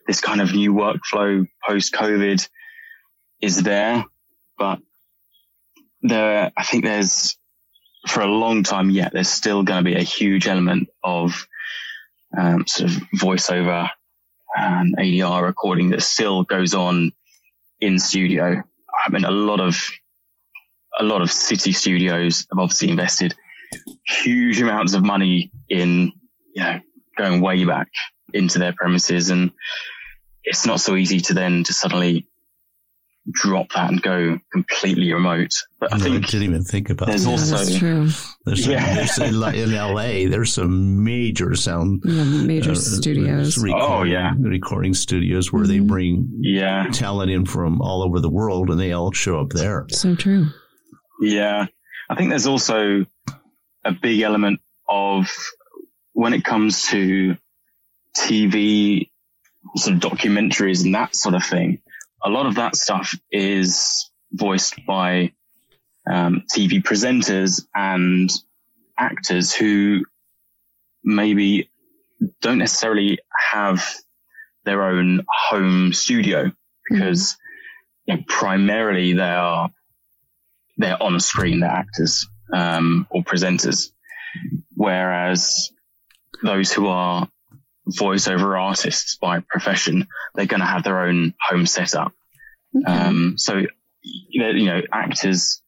this 0.08 0.21
kind 0.21 0.41
of 0.41 0.54
new 0.54 0.73
workflow 0.73 1.47
post 1.65 1.93
COVID 1.93 2.47
is 3.41 3.62
there, 3.63 4.06
but 4.58 4.80
there 6.10 6.52
I 6.56 6.63
think 6.63 6.84
there's 6.84 7.38
for 8.08 8.22
a 8.22 8.28
long 8.28 8.63
time 8.63 8.89
yet 8.89 9.13
there's 9.13 9.30
still 9.30 9.63
going 9.63 9.84
to 9.84 9.89
be 9.89 9.96
a 9.96 10.04
huge 10.04 10.48
element 10.48 10.89
of 11.04 11.48
um, 12.38 12.68
sort 12.68 12.91
of 12.91 12.98
voiceover 13.15 13.89
and 14.56 14.96
ADR 14.98 15.44
recording 15.44 15.89
that 15.89 16.02
still 16.02 16.44
goes 16.44 16.74
on 16.74 17.12
in 17.82 18.00
studio. 18.00 18.63
I 19.06 19.10
mean, 19.12 19.26
a 19.26 19.32
lot 19.32 19.60
of 19.60 19.78
a 20.98 21.04
lot 21.04 21.22
of 21.22 21.32
city 21.32 21.74
studios 21.74 22.48
have 22.50 22.60
obviously 22.60 22.89
invested 22.89 23.36
huge 24.06 24.62
amounts 24.62 24.94
of 24.94 25.04
money 25.04 25.52
in, 25.68 26.13
you 26.54 26.63
know, 26.63 26.80
going 27.18 27.41
way 27.41 27.65
back 27.65 27.89
into 28.34 28.60
their 28.60 28.74
premises. 28.74 29.30
And 29.30 29.52
it's 30.44 30.65
not 30.65 30.80
so 30.80 30.96
easy 30.96 31.20
to 31.22 31.34
then 31.34 31.63
to 31.65 31.74
suddenly 31.74 32.28
drop 33.31 33.67
that 33.73 33.89
and 33.89 34.01
go 34.01 34.38
completely 34.53 35.11
remote. 35.11 35.51
But 35.79 35.93
I 35.93 35.97
No, 35.97 36.03
think 36.03 36.27
didn't 36.27 36.43
even 36.43 36.63
think 36.63 36.89
about 36.91 37.07
there's 37.07 37.23
that. 37.25 37.31
Also- 37.31 37.57
that's 37.57 37.77
true. 37.77 38.07
There's 38.45 38.63
some, 38.63 38.73
Yeah. 38.73 38.93
there's 38.95 39.17
in, 39.17 39.39
like, 39.39 39.55
in 39.55 39.71
LA, 39.73 40.27
there's 40.27 40.53
some 40.53 41.03
major 41.03 41.55
sound 41.55 42.03
Yeah, 42.05 42.23
major 42.23 42.71
uh, 42.71 42.75
studios. 42.75 43.57
recording- 43.57 43.89
Oh, 43.91 44.03
yeah. 44.03 44.33
recording 44.39 44.93
studios 44.93 45.51
where 45.51 45.65
they 45.65 45.79
Mhm. 45.79 45.88
bring 45.88 46.29
yeah, 46.41 46.85
talent 46.91 47.31
in 47.31 47.45
from 47.45 47.81
all 47.81 48.03
over 48.03 48.19
the 48.19 48.29
world, 48.29 48.69
and 48.69 48.79
they 48.79 48.91
all 48.91 49.11
show 49.11 49.39
up 49.39 49.49
there. 49.53 49.85
So 49.89 50.13
true. 50.15 50.47
yeah. 51.21 51.65
I 52.09 52.15
think 52.15 52.29
there's 52.29 52.45
also 52.47 53.05
a 53.83 53.91
big 53.91 54.21
element 54.21 54.59
of 54.88 55.27
when 56.13 56.33
it 56.35 56.43
comes 56.45 56.83
to 56.89 57.35
TV 58.15 59.09
sort 59.75 59.95
of 59.95 60.01
documentaries 60.11 60.85
and 60.85 60.93
that 60.95 61.15
sort 61.15 61.35
of 61.35 61.43
thing. 61.43 61.79
A 62.25 62.29
lot 62.29 62.47
of 62.47 62.55
that 62.55 62.75
stuff 62.75 63.13
is 63.31 64.09
voiced 64.31 64.85
by 64.85 65.31
um, 66.09 66.43
TV 66.53 66.83
presenters 66.83 67.61
and 67.73 68.31
actors 68.97 69.53
who 69.53 70.03
maybe 71.03 71.69
don't 72.41 72.57
necessarily 72.57 73.19
have 73.51 73.88
their 74.63 74.83
own 74.83 75.23
home 75.29 75.93
studio 75.93 76.51
because 76.89 77.38
you 78.05 78.15
know, 78.15 78.23
primarily 78.27 79.13
they 79.13 79.21
are 79.21 79.69
they're 80.77 81.01
on 81.01 81.19
screen, 81.19 81.59
they're 81.59 81.69
actors 81.69 82.27
um, 82.51 83.07
or 83.09 83.23
presenters, 83.23 83.91
whereas 84.73 85.71
those 86.43 86.71
who 86.73 86.88
are 86.88 87.29
voiceover 87.89 88.60
artists 88.60 89.15
by 89.15 89.39
profession, 89.39 90.08
they're 90.34 90.45
going 90.45 90.60
to 90.60 90.65
have 90.65 90.84
their 90.84 91.02
own 91.02 91.34
home 91.39 91.65
setup. 91.65 92.12
Okay. 92.76 92.91
Um, 92.91 93.38
so, 93.38 93.62
you 94.02 94.41
know, 94.41 94.50
you 94.50 94.65
know, 94.65 94.82
actors, 94.91 95.62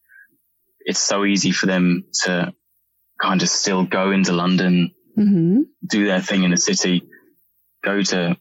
it's 0.79 0.99
so 0.99 1.25
easy 1.25 1.51
for 1.51 1.65
them 1.65 2.05
to 2.23 2.53
kind 3.21 3.41
of 3.41 3.49
still 3.49 3.83
go 3.83 4.11
into 4.11 4.33
London, 4.33 4.91
hmm 5.15 5.61
do 5.87 6.05
their 6.05 6.21
thing 6.21 6.43
in 6.43 6.51
the 6.51 6.57
city, 6.57 7.01
go 7.83 8.01
to, 8.01 8.35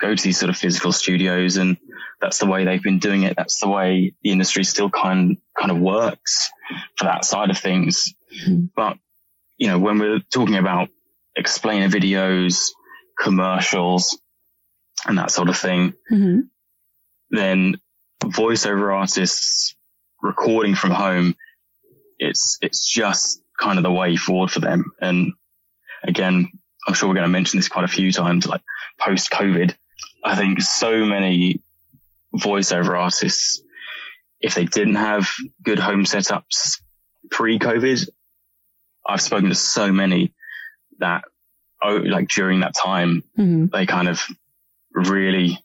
go 0.00 0.14
to 0.14 0.22
these 0.22 0.38
sort 0.38 0.50
of 0.50 0.56
physical 0.56 0.92
studios. 0.92 1.56
And 1.56 1.78
that's 2.20 2.38
the 2.38 2.46
way 2.46 2.64
they've 2.64 2.82
been 2.82 2.98
doing 2.98 3.22
it. 3.22 3.36
That's 3.36 3.58
the 3.60 3.68
way 3.68 4.12
the 4.22 4.30
industry 4.30 4.64
still 4.64 4.90
kind, 4.90 5.38
kind 5.58 5.70
of 5.70 5.78
works 5.78 6.50
for 6.96 7.04
that 7.04 7.24
side 7.24 7.50
of 7.50 7.58
things. 7.58 8.12
Mhm. 8.46 8.70
But, 8.76 8.98
you 9.56 9.68
know, 9.68 9.78
when 9.78 9.98
we're 9.98 10.20
talking 10.30 10.56
about 10.56 10.90
explainer 11.36 11.88
videos, 11.88 12.70
commercials 13.18 14.18
and 15.06 15.18
that 15.18 15.30
sort 15.30 15.48
of 15.48 15.56
thing, 15.56 15.94
hmm 16.08 16.40
then 17.30 17.76
voiceover 18.22 18.94
artists 18.94 19.76
recording 20.22 20.74
from 20.74 20.90
home, 20.90 21.34
it's, 22.18 22.58
it's 22.60 22.86
just 22.86 23.42
kind 23.58 23.78
of 23.78 23.82
the 23.82 23.92
way 23.92 24.16
forward 24.16 24.50
for 24.50 24.60
them. 24.60 24.92
And 25.00 25.32
again, 26.02 26.50
I'm 26.86 26.94
sure 26.94 27.08
we're 27.08 27.14
going 27.14 27.26
to 27.26 27.32
mention 27.32 27.58
this 27.58 27.68
quite 27.68 27.84
a 27.84 27.88
few 27.88 28.12
times, 28.12 28.46
like 28.46 28.62
post 28.98 29.30
COVID. 29.30 29.74
I 30.24 30.36
think 30.36 30.62
so 30.62 31.04
many 31.04 31.60
voiceover 32.34 32.98
artists, 32.98 33.62
if 34.40 34.54
they 34.54 34.64
didn't 34.64 34.96
have 34.96 35.28
good 35.62 35.78
home 35.78 36.04
setups 36.04 36.80
pre 37.30 37.58
COVID, 37.58 38.08
I've 39.06 39.20
spoken 39.20 39.48
to 39.48 39.54
so 39.54 39.92
many 39.92 40.32
that, 40.98 41.24
oh, 41.82 41.96
like 41.96 42.28
during 42.28 42.60
that 42.60 42.74
time, 42.74 43.22
mm-hmm. 43.36 43.66
they 43.72 43.86
kind 43.86 44.08
of 44.08 44.22
really 44.94 45.58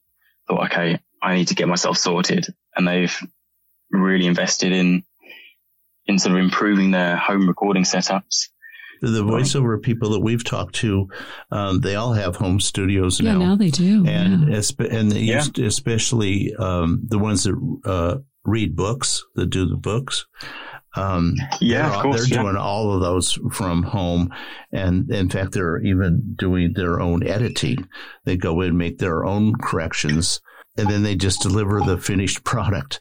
thought, 0.47 0.65
okay, 0.71 0.99
I 1.21 1.35
need 1.35 1.47
to 1.49 1.55
get 1.55 1.67
myself 1.67 1.97
sorted. 1.97 2.47
And 2.75 2.87
they've 2.87 3.15
really 3.91 4.25
invested 4.25 4.71
in, 4.71 5.03
in 6.05 6.19
sort 6.19 6.35
of 6.35 6.43
improving 6.43 6.91
their 6.91 7.15
home 7.15 7.47
recording 7.47 7.83
setups. 7.83 8.49
The 9.01 9.23
voiceover 9.23 9.81
people 9.81 10.11
that 10.11 10.21
we've 10.21 10.45
talked 10.45 10.75
to, 10.75 11.09
um, 11.51 11.81
they 11.81 11.95
all 11.95 12.13
have 12.13 12.37
home 12.37 12.61
studios 12.61 13.19
now. 13.19 13.33
Yeah, 13.33 13.47
now 13.49 13.55
they 13.57 13.69
do. 13.69 14.05
And 14.07 14.49
yeah. 14.49 14.57
espe- 14.57 14.93
and 14.93 15.11
yeah. 15.11 15.43
especially 15.61 16.55
um, 16.55 17.01
the 17.05 17.19
ones 17.19 17.43
that 17.43 17.79
uh, 17.83 18.19
read 18.45 18.77
books, 18.77 19.25
that 19.35 19.47
do 19.47 19.67
the 19.67 19.75
books. 19.75 20.25
Um, 20.95 21.35
yeah, 21.59 21.89
they're, 21.89 22.01
course, 22.01 22.29
they're 22.29 22.37
yeah. 22.37 22.43
doing 22.43 22.57
all 22.57 22.93
of 22.93 23.01
those 23.01 23.39
from 23.51 23.83
home, 23.83 24.33
and 24.71 25.09
in 25.11 25.29
fact, 25.29 25.53
they're 25.53 25.81
even 25.81 26.35
doing 26.37 26.73
their 26.73 26.99
own 26.99 27.25
editing. 27.25 27.87
They 28.25 28.37
go 28.37 28.61
in, 28.61 28.77
make 28.77 28.99
their 28.99 29.25
own 29.25 29.55
corrections, 29.55 30.39
and 30.77 30.87
then 30.87 31.03
they 31.03 31.15
just 31.15 31.41
deliver 31.41 31.81
the 31.81 31.97
finished 31.97 32.43
product. 32.43 32.99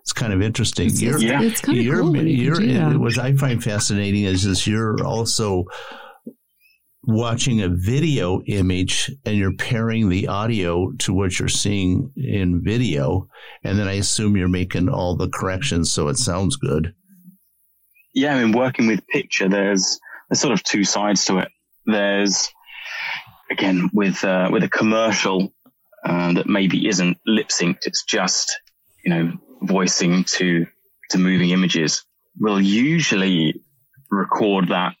It's 0.00 0.12
kind 0.12 0.32
of 0.32 0.40
interesting. 0.40 0.86
It's, 0.86 1.02
you're, 1.02 1.18
yeah. 1.18 1.42
it's 1.42 1.60
kind 1.60 1.78
of 1.78 1.94
cool 1.94 2.12
when 2.12 2.26
you 2.26 2.54
do 2.54 2.72
that. 2.72 2.96
What 2.96 3.18
I 3.18 3.36
find 3.36 3.62
fascinating 3.62 4.24
is, 4.24 4.46
is 4.46 4.66
you're 4.66 5.04
also 5.04 5.66
watching 7.02 7.60
a 7.60 7.68
video 7.68 8.40
image 8.46 9.10
and 9.24 9.36
you're 9.36 9.56
pairing 9.56 10.08
the 10.08 10.28
audio 10.28 10.90
to 10.98 11.14
what 11.14 11.38
you're 11.38 11.48
seeing 11.48 12.10
in 12.16 12.62
video. 12.62 13.26
And 13.62 13.78
then 13.78 13.88
I 13.88 13.94
assume 13.94 14.36
you're 14.36 14.48
making 14.48 14.88
all 14.88 15.16
the 15.16 15.28
corrections 15.28 15.90
so 15.90 16.08
it 16.08 16.16
sounds 16.16 16.56
good. 16.56 16.94
Yeah, 18.12 18.34
I 18.34 18.42
mean, 18.42 18.52
working 18.52 18.86
with 18.86 19.06
picture, 19.06 19.48
there's, 19.48 20.00
there's 20.28 20.40
sort 20.40 20.52
of 20.52 20.62
two 20.62 20.84
sides 20.84 21.24
to 21.26 21.38
it. 21.38 21.48
There's, 21.86 22.48
again, 23.50 23.90
with, 23.92 24.24
uh, 24.24 24.48
with 24.50 24.64
a 24.64 24.68
commercial, 24.68 25.52
uh, 26.04 26.32
that 26.34 26.46
maybe 26.46 26.88
isn't 26.88 27.18
lip 27.26 27.48
synced. 27.48 27.86
It's 27.86 28.04
just, 28.04 28.58
you 29.04 29.10
know, 29.10 29.32
voicing 29.62 30.24
to, 30.24 30.66
to 31.10 31.18
moving 31.18 31.50
images. 31.50 32.04
We'll 32.38 32.60
usually 32.60 33.60
record 34.10 34.68
that 34.68 34.94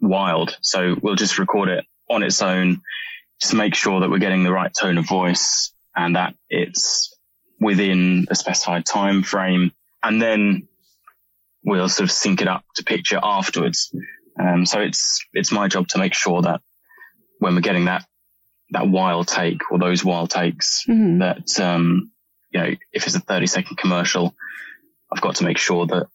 wild. 0.00 0.56
So 0.62 0.96
we'll 1.00 1.14
just 1.14 1.38
record 1.38 1.68
it 1.68 1.84
on 2.10 2.22
its 2.22 2.42
own, 2.42 2.80
just 3.40 3.54
make 3.54 3.74
sure 3.74 4.00
that 4.00 4.10
we're 4.10 4.18
getting 4.18 4.44
the 4.44 4.52
right 4.52 4.72
tone 4.72 4.98
of 4.98 5.06
voice 5.06 5.72
and 5.94 6.16
that 6.16 6.34
it's 6.48 7.14
within 7.60 8.26
a 8.30 8.34
specified 8.34 8.86
time 8.86 9.22
frame. 9.22 9.72
And 10.02 10.20
then 10.22 10.68
we'll 11.66 11.88
sort 11.88 12.08
of 12.08 12.12
sync 12.12 12.40
it 12.40 12.48
up 12.48 12.64
to 12.76 12.84
picture 12.84 13.18
afterwards. 13.22 13.92
Um, 14.40 14.64
so 14.64 14.80
it's, 14.80 15.26
it's 15.32 15.50
my 15.50 15.66
job 15.66 15.88
to 15.88 15.98
make 15.98 16.14
sure 16.14 16.40
that 16.42 16.60
when 17.40 17.54
we're 17.54 17.60
getting 17.60 17.86
that, 17.86 18.06
that 18.70 18.88
wild 18.88 19.26
take 19.26 19.70
or 19.70 19.78
those 19.78 20.04
wild 20.04 20.30
takes 20.30 20.84
mm-hmm. 20.88 21.18
that, 21.18 21.60
um, 21.60 22.12
you 22.52 22.60
know, 22.60 22.74
if 22.92 23.06
it's 23.06 23.16
a 23.16 23.20
30 23.20 23.48
second 23.48 23.76
commercial, 23.76 24.34
I've 25.12 25.20
got 25.20 25.36
to 25.36 25.44
make 25.44 25.58
sure 25.58 25.86
that 25.86 26.06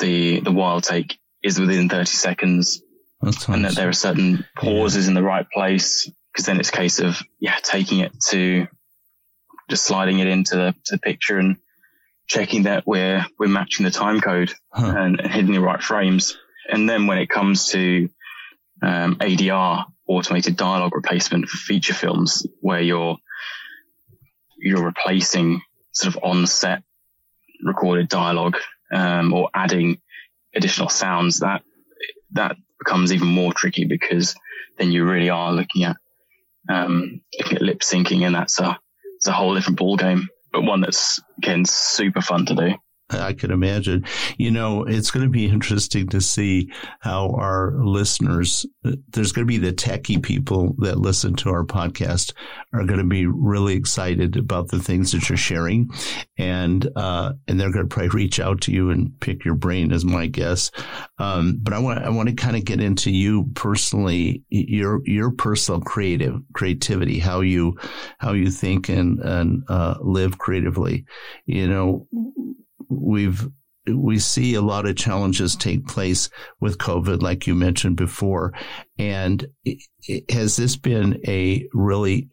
the, 0.00 0.40
the 0.40 0.52
wild 0.52 0.82
take 0.82 1.18
is 1.42 1.60
within 1.60 1.88
30 1.88 2.06
seconds 2.06 2.82
nice. 3.22 3.48
and 3.48 3.64
that 3.64 3.76
there 3.76 3.88
are 3.88 3.92
certain 3.92 4.44
pauses 4.56 5.04
yeah. 5.04 5.10
in 5.10 5.14
the 5.14 5.22
right 5.22 5.46
place. 5.48 6.10
Cause 6.36 6.46
then 6.46 6.58
it's 6.58 6.68
a 6.70 6.72
case 6.72 6.98
of, 6.98 7.22
yeah, 7.38 7.56
taking 7.62 8.00
it 8.00 8.12
to 8.30 8.66
just 9.70 9.84
sliding 9.84 10.18
it 10.18 10.26
into 10.26 10.56
the, 10.56 10.74
to 10.86 10.96
the 10.96 10.98
picture 10.98 11.38
and 11.38 11.56
checking 12.28 12.64
that 12.64 12.86
we're, 12.86 13.26
we're 13.38 13.48
matching 13.48 13.84
the 13.84 13.90
time 13.90 14.20
code 14.20 14.52
huh. 14.70 14.94
and, 14.96 15.20
and, 15.20 15.32
hitting 15.32 15.52
the 15.52 15.60
right 15.60 15.82
frames. 15.82 16.36
And 16.70 16.88
then 16.88 17.06
when 17.06 17.18
it 17.18 17.28
comes 17.28 17.68
to, 17.70 18.08
um, 18.82 19.16
ADR, 19.16 19.84
automated 20.06 20.56
dialogue 20.56 20.94
replacement 20.94 21.48
for 21.48 21.56
feature 21.56 21.94
films 21.94 22.46
where 22.60 22.80
you're, 22.80 23.16
you're 24.58 24.84
replacing 24.84 25.62
sort 25.92 26.14
of 26.14 26.22
on 26.22 26.46
set 26.46 26.82
recorded 27.64 28.08
dialogue, 28.08 28.56
um, 28.92 29.32
or 29.32 29.50
adding 29.54 30.00
additional 30.54 30.88
sounds, 30.88 31.40
that 31.40 31.62
that 32.32 32.56
becomes 32.78 33.12
even 33.12 33.28
more 33.28 33.52
tricky 33.52 33.84
because 33.84 34.34
then 34.78 34.92
you 34.92 35.04
really 35.04 35.30
are 35.30 35.52
looking 35.52 35.84
at 35.84 35.96
um, 36.68 37.20
looking 37.38 37.56
at 37.56 37.62
lip 37.62 37.80
syncing, 37.80 38.26
and 38.26 38.34
that's 38.34 38.60
a 38.60 38.78
it's 39.16 39.26
a 39.26 39.32
whole 39.32 39.54
different 39.54 39.78
ball 39.78 39.96
game, 39.96 40.28
but 40.52 40.62
one 40.62 40.80
that's 40.80 41.20
again 41.38 41.64
super 41.64 42.20
fun 42.20 42.46
to 42.46 42.54
do. 42.54 42.74
I 43.10 43.32
can 43.32 43.50
imagine. 43.50 44.04
You 44.36 44.50
know, 44.50 44.84
it's 44.84 45.10
going 45.10 45.24
to 45.24 45.30
be 45.30 45.46
interesting 45.46 46.08
to 46.08 46.20
see 46.20 46.70
how 47.00 47.30
our 47.30 47.72
listeners, 47.78 48.66
there's 48.82 49.32
going 49.32 49.46
to 49.46 49.48
be 49.48 49.58
the 49.58 49.72
techie 49.72 50.22
people 50.22 50.74
that 50.78 50.98
listen 50.98 51.34
to 51.36 51.50
our 51.50 51.64
podcast 51.64 52.32
are 52.72 52.84
going 52.84 52.98
to 52.98 53.06
be 53.06 53.26
really 53.26 53.74
excited 53.74 54.36
about 54.36 54.68
the 54.68 54.78
things 54.78 55.12
that 55.12 55.28
you're 55.28 55.38
sharing. 55.38 55.90
And, 56.36 56.86
uh, 56.96 57.32
and 57.46 57.58
they're 57.58 57.72
going 57.72 57.88
to 57.88 57.94
probably 57.94 58.10
reach 58.10 58.40
out 58.40 58.60
to 58.62 58.72
you 58.72 58.90
and 58.90 59.18
pick 59.20 59.44
your 59.44 59.54
brain 59.54 59.90
is 59.90 60.04
my 60.04 60.26
guess. 60.26 60.70
Um, 61.18 61.58
but 61.62 61.72
I 61.72 61.78
want, 61.78 62.04
I 62.04 62.10
want 62.10 62.28
to 62.28 62.34
kind 62.34 62.56
of 62.56 62.64
get 62.64 62.80
into 62.80 63.10
you 63.10 63.50
personally, 63.54 64.42
your, 64.50 65.00
your 65.04 65.30
personal 65.30 65.80
creative 65.80 66.40
creativity, 66.52 67.18
how 67.18 67.40
you, 67.40 67.78
how 68.18 68.32
you 68.32 68.50
think 68.50 68.88
and, 68.88 69.18
and, 69.20 69.62
uh, 69.68 69.94
live 70.00 70.38
creatively. 70.38 71.06
You 71.46 71.68
know, 71.68 72.06
we've 72.88 73.48
we 73.94 74.18
see 74.18 74.54
a 74.54 74.60
lot 74.60 74.86
of 74.86 74.96
challenges 74.96 75.56
take 75.56 75.86
place 75.86 76.28
with 76.60 76.78
COVID, 76.78 77.22
like 77.22 77.46
you 77.46 77.54
mentioned 77.54 77.96
before. 77.96 78.52
And 78.98 79.46
has 80.28 80.56
this 80.56 80.76
been 80.76 81.20
a 81.26 81.66
really 81.72 82.28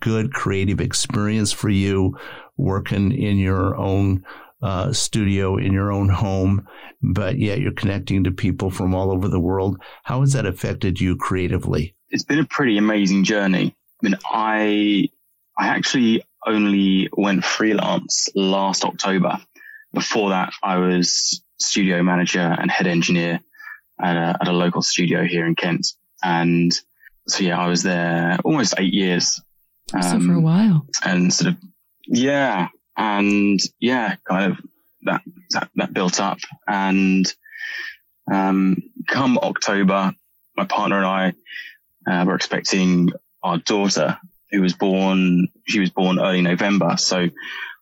good 0.00 0.32
creative 0.32 0.80
experience 0.80 1.52
for 1.52 1.68
you 1.68 2.18
working 2.56 3.12
in 3.12 3.38
your 3.38 3.76
own 3.76 4.24
uh, 4.62 4.92
studio, 4.92 5.56
in 5.56 5.72
your 5.72 5.92
own 5.92 6.08
home, 6.08 6.66
but 7.02 7.38
yet 7.38 7.60
you're 7.60 7.72
connecting 7.72 8.24
to 8.24 8.30
people 8.30 8.70
from 8.70 8.94
all 8.94 9.12
over 9.12 9.28
the 9.28 9.40
world? 9.40 9.80
How 10.02 10.20
has 10.20 10.32
that 10.32 10.46
affected 10.46 11.00
you 11.00 11.16
creatively? 11.16 11.94
It's 12.10 12.24
been 12.24 12.38
a 12.38 12.46
pretty 12.46 12.78
amazing 12.78 13.24
journey. 13.24 13.74
I 14.02 14.06
mean, 14.06 14.16
I, 14.30 15.08
I 15.58 15.68
actually 15.68 16.22
only 16.46 17.08
went 17.12 17.44
freelance 17.44 18.28
last 18.34 18.84
October 18.84 19.38
before 19.92 20.30
that, 20.30 20.52
I 20.62 20.78
was 20.78 21.42
studio 21.58 22.02
manager 22.02 22.40
and 22.40 22.70
head 22.70 22.86
engineer 22.86 23.40
at 24.00 24.16
a, 24.16 24.36
at 24.40 24.48
a 24.48 24.52
local 24.52 24.82
studio 24.82 25.24
here 25.24 25.46
in 25.46 25.54
Kent. 25.54 25.86
And 26.22 26.72
so, 27.28 27.44
yeah, 27.44 27.58
I 27.58 27.68
was 27.68 27.82
there 27.82 28.38
almost 28.44 28.74
eight 28.78 28.92
years. 28.92 29.40
Um, 29.94 30.02
so 30.02 30.20
for 30.20 30.34
a 30.34 30.40
while. 30.40 30.86
And 31.04 31.32
sort 31.32 31.52
of, 31.52 31.56
yeah. 32.06 32.68
And 32.96 33.60
yeah, 33.80 34.16
kind 34.28 34.52
of 34.52 34.58
that, 35.02 35.22
that, 35.50 35.70
that 35.76 35.94
built 35.94 36.20
up. 36.20 36.38
And, 36.66 37.32
um, 38.30 38.76
come 39.06 39.38
October, 39.38 40.12
my 40.56 40.64
partner 40.64 40.96
and 40.98 41.06
I, 41.06 41.32
uh, 42.10 42.24
were 42.24 42.34
expecting 42.34 43.10
our 43.42 43.58
daughter 43.58 44.18
who 44.50 44.60
was 44.60 44.74
born, 44.74 45.48
she 45.66 45.80
was 45.80 45.90
born 45.90 46.18
early 46.18 46.42
November. 46.42 46.96
So 46.96 47.28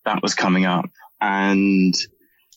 that 0.05 0.23
was 0.23 0.35
coming 0.35 0.64
up. 0.64 0.87
And 1.25 1.95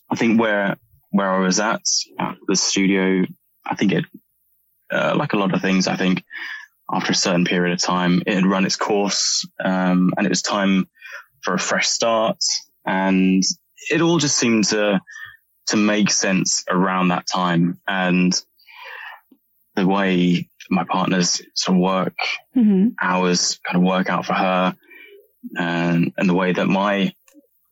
I 0.09 0.15
think 0.15 0.41
where, 0.41 0.75
where 1.11 1.31
I 1.31 1.39
was 1.39 1.61
at, 1.61 1.83
at 2.19 2.35
the 2.47 2.55
studio, 2.57 3.23
I 3.65 3.75
think 3.75 3.93
it, 3.93 4.03
uh, 4.91 5.15
like 5.15 5.31
a 5.31 5.37
lot 5.37 5.53
of 5.53 5.61
things, 5.61 5.87
I 5.87 5.95
think 5.95 6.21
after 6.91 7.13
a 7.13 7.15
certain 7.15 7.45
period 7.45 7.71
of 7.71 7.79
time, 7.79 8.23
it 8.27 8.33
had 8.33 8.45
run 8.45 8.65
its 8.65 8.75
course, 8.75 9.47
um, 9.63 10.13
and 10.17 10.27
it 10.27 10.29
was 10.29 10.41
time 10.41 10.89
for 11.43 11.53
a 11.53 11.59
fresh 11.59 11.87
start. 11.87 12.39
And 12.85 13.41
it 13.89 14.01
all 14.01 14.17
just 14.17 14.37
seemed 14.37 14.65
to, 14.65 14.99
to 15.67 15.77
make 15.77 16.11
sense 16.11 16.65
around 16.69 17.07
that 17.07 17.25
time. 17.25 17.79
And 17.87 18.33
the 19.75 19.87
way 19.87 20.49
my 20.69 20.83
partner's 20.83 21.41
sort 21.53 21.77
of 21.77 21.81
work 21.81 22.17
mm-hmm. 22.53 22.89
hours 23.01 23.61
kind 23.65 23.77
of 23.77 23.89
work 23.89 24.09
out 24.09 24.25
for 24.25 24.33
her 24.33 24.75
and, 25.57 26.11
and 26.17 26.27
the 26.27 26.33
way 26.33 26.51
that 26.51 26.67
my 26.67 27.13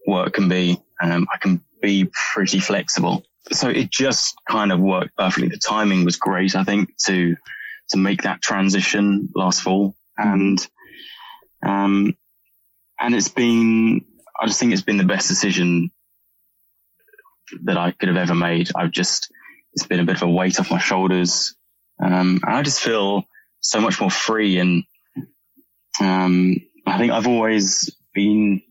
work 0.07 0.33
can 0.33 0.47
be 0.47 0.79
um, 1.05 1.27
I 1.33 1.37
can 1.37 1.61
be 1.81 2.09
pretty 2.33 2.59
flexible. 2.59 3.23
So 3.51 3.69
it 3.69 3.91
just 3.91 4.35
kind 4.49 4.71
of 4.71 4.79
worked 4.79 5.15
perfectly. 5.15 5.49
The 5.49 5.57
timing 5.57 6.03
was 6.03 6.15
great, 6.15 6.55
I 6.55 6.63
think, 6.63 6.89
to, 7.05 7.35
to 7.89 7.97
make 7.97 8.23
that 8.23 8.41
transition 8.41 9.29
last 9.35 9.61
fall. 9.61 9.95
And, 10.17 10.65
um, 11.63 12.17
and 12.99 13.13
it's 13.13 13.29
been, 13.29 14.03
I 14.39 14.47
just 14.47 14.59
think 14.59 14.73
it's 14.73 14.81
been 14.81 14.97
the 14.97 15.03
best 15.03 15.27
decision 15.27 15.91
that 17.65 17.77
I 17.77 17.91
could 17.91 18.09
have 18.09 18.17
ever 18.17 18.33
made. 18.33 18.71
I've 18.75 18.91
just, 18.91 19.31
it's 19.73 19.85
been 19.85 19.99
a 19.99 20.05
bit 20.05 20.15
of 20.15 20.23
a 20.23 20.29
weight 20.29 20.59
off 20.59 20.71
my 20.71 20.79
shoulders. 20.79 21.55
Um, 22.03 22.39
and 22.43 22.55
I 22.55 22.63
just 22.63 22.81
feel 22.81 23.25
so 23.59 23.79
much 23.79 24.01
more 24.01 24.09
free. 24.09 24.57
And, 24.57 24.83
um, 25.99 26.55
I 26.87 26.97
think 26.97 27.11
I've 27.11 27.27
always 27.27 27.95
been 28.13 28.63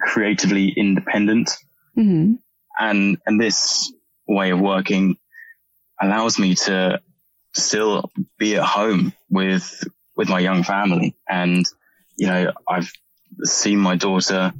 creatively 0.00 0.68
independent. 0.68 1.50
Mm-hmm. 1.96 2.34
And, 2.78 3.18
and 3.26 3.40
this 3.40 3.92
way 4.26 4.50
of 4.50 4.60
working 4.60 5.16
allows 6.00 6.38
me 6.38 6.54
to 6.54 7.00
still 7.54 8.10
be 8.38 8.56
at 8.56 8.64
home 8.64 9.12
with, 9.30 9.84
with 10.16 10.28
my 10.28 10.40
young 10.40 10.62
family. 10.62 11.16
And, 11.28 11.64
you 12.16 12.26
know, 12.26 12.52
I've 12.68 12.90
seen 13.42 13.78
my 13.78 13.96
daughter 13.96 14.52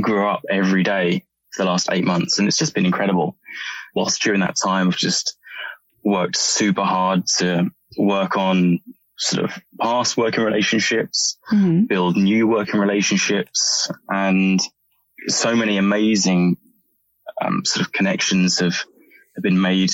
grow 0.00 0.30
up 0.30 0.42
every 0.48 0.82
day 0.82 1.24
for 1.52 1.64
the 1.64 1.70
last 1.70 1.88
eight 1.90 2.04
months 2.04 2.38
and 2.38 2.48
it's 2.48 2.56
just 2.56 2.74
been 2.74 2.86
incredible. 2.86 3.36
Whilst 3.94 4.22
during 4.22 4.40
that 4.40 4.56
time, 4.62 4.88
I've 4.88 4.96
just 4.96 5.36
worked 6.02 6.36
super 6.36 6.82
hard 6.82 7.26
to 7.38 7.70
work 7.98 8.36
on 8.36 8.80
sort 9.18 9.44
of 9.44 9.62
past 9.80 10.16
working 10.16 10.44
relationships, 10.44 11.38
Mm-hmm. 11.52 11.84
build 11.84 12.16
new 12.16 12.46
working 12.46 12.80
relationships 12.80 13.90
and 14.08 14.60
so 15.28 15.54
many 15.54 15.76
amazing 15.76 16.56
um, 17.40 17.64
sort 17.64 17.86
of 17.86 17.92
connections 17.92 18.58
have, 18.60 18.74
have 19.36 19.42
been 19.42 19.60
made, 19.60 19.90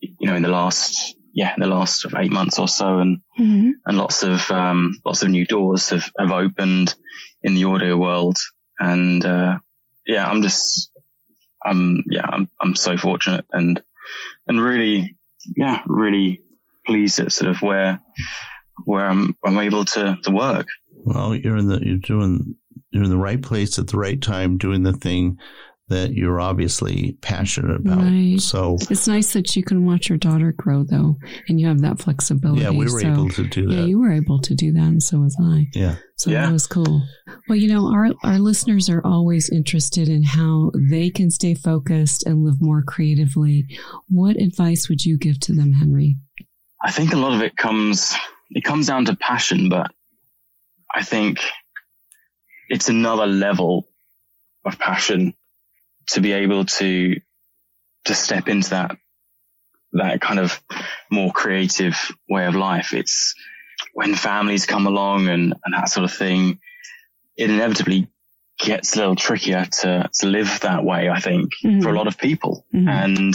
you 0.00 0.26
know, 0.26 0.34
in 0.34 0.42
the 0.42 0.48
last, 0.48 1.14
yeah, 1.32 1.54
in 1.54 1.60
the 1.60 1.66
last 1.68 2.00
sort 2.00 2.14
of 2.14 2.20
eight 2.20 2.32
months 2.32 2.58
or 2.58 2.68
so. 2.68 2.98
And, 2.98 3.18
Mm-hmm. 3.38 3.70
and 3.84 3.98
lots 3.98 4.22
of, 4.22 4.50
um, 4.50 4.98
lots 5.04 5.22
of 5.22 5.28
new 5.28 5.44
doors 5.46 5.90
have, 5.90 6.10
have 6.18 6.32
opened 6.32 6.94
in 7.42 7.54
the 7.54 7.64
audio 7.64 7.96
world. 7.96 8.38
And, 8.78 9.24
uh, 9.24 9.58
yeah, 10.06 10.26
I'm 10.26 10.40
just, 10.42 10.90
I'm, 11.64 12.02
yeah, 12.10 12.24
I'm, 12.26 12.48
I'm 12.60 12.74
so 12.74 12.96
fortunate 12.96 13.44
and, 13.52 13.82
and 14.46 14.60
really, 14.60 15.16
yeah, 15.56 15.82
really 15.86 16.40
pleased 16.86 17.18
at 17.20 17.32
sort 17.32 17.50
of 17.50 17.62
where, 17.62 18.00
where 18.84 19.06
I'm, 19.06 19.36
I'm 19.44 19.58
able 19.58 19.84
to, 19.86 20.16
to 20.22 20.30
work. 20.30 20.66
Well, 21.04 21.34
you're 21.34 21.56
in 21.56 21.68
the 21.68 21.78
you're 21.84 21.98
doing 21.98 22.56
you're 22.90 23.04
in 23.04 23.10
the 23.10 23.16
right 23.16 23.40
place 23.42 23.78
at 23.78 23.88
the 23.88 23.96
right 23.98 24.20
time, 24.20 24.58
doing 24.58 24.82
the 24.82 24.92
thing 24.92 25.38
that 25.88 26.12
you're 26.14 26.40
obviously 26.40 27.16
passionate 27.22 27.76
about. 27.76 27.98
Right. 27.98 28.40
So 28.40 28.76
It's 28.90 29.06
nice 29.06 29.34
that 29.34 29.54
you 29.54 29.62
can 29.62 29.86
watch 29.86 30.08
your 30.08 30.18
daughter 30.18 30.50
grow, 30.50 30.82
though, 30.82 31.14
and 31.48 31.60
you 31.60 31.68
have 31.68 31.80
that 31.82 32.00
flexibility. 32.00 32.62
yeah, 32.62 32.70
we 32.70 32.86
were 32.90 33.00
so, 33.02 33.12
able 33.12 33.28
to 33.28 33.44
do 33.44 33.68
that. 33.68 33.74
Yeah, 33.74 33.84
you 33.84 34.00
were 34.00 34.10
able 34.10 34.40
to 34.40 34.54
do 34.56 34.72
that, 34.72 34.80
and 34.82 35.00
so 35.00 35.18
was 35.18 35.36
I. 35.40 35.66
Yeah. 35.74 35.94
So 36.16 36.30
Yeah. 36.30 36.46
that 36.46 36.52
was 36.52 36.66
cool. 36.66 37.02
Well, 37.48 37.56
you 37.56 37.68
know, 37.68 37.86
our 37.92 38.08
our 38.24 38.40
listeners 38.40 38.88
are 38.90 39.00
always 39.04 39.48
interested 39.48 40.08
in 40.08 40.24
how 40.24 40.72
they 40.90 41.08
can 41.08 41.30
stay 41.30 41.54
focused 41.54 42.26
and 42.26 42.42
live 42.42 42.60
more 42.60 42.82
creatively. 42.82 43.68
What 44.08 44.36
advice 44.42 44.88
would 44.88 45.04
you 45.04 45.16
give 45.18 45.38
to 45.40 45.54
them, 45.54 45.72
Henry? 45.74 46.16
I 46.82 46.90
think 46.90 47.12
a 47.12 47.16
lot 47.16 47.32
of 47.34 47.42
it 47.42 47.56
comes, 47.56 48.14
it 48.50 48.62
comes 48.64 48.86
down 48.86 49.06
to 49.06 49.16
passion, 49.16 49.68
but 49.68 49.90
I 50.94 51.02
think 51.02 51.40
it's 52.68 52.88
another 52.88 53.26
level 53.26 53.86
of 54.64 54.78
passion 54.78 55.34
to 56.08 56.20
be 56.20 56.32
able 56.32 56.64
to, 56.64 57.20
to 58.04 58.14
step 58.14 58.48
into 58.48 58.70
that, 58.70 58.96
that 59.92 60.20
kind 60.20 60.38
of 60.38 60.60
more 61.10 61.32
creative 61.32 61.96
way 62.28 62.46
of 62.46 62.54
life. 62.54 62.92
It's 62.92 63.34
when 63.94 64.14
families 64.14 64.66
come 64.66 64.86
along 64.86 65.28
and, 65.28 65.54
and 65.64 65.74
that 65.74 65.88
sort 65.88 66.04
of 66.04 66.12
thing, 66.12 66.60
it 67.36 67.50
inevitably 67.50 68.08
gets 68.58 68.94
a 68.94 68.98
little 69.00 69.16
trickier 69.16 69.66
to, 69.80 70.08
to 70.20 70.26
live 70.26 70.60
that 70.62 70.84
way, 70.84 71.08
I 71.10 71.20
think, 71.20 71.52
Mhm. 71.64 71.82
for 71.82 71.90
a 71.90 71.96
lot 71.96 72.06
of 72.06 72.16
people. 72.18 72.64
Mhm. 72.74 72.88
And 72.88 73.34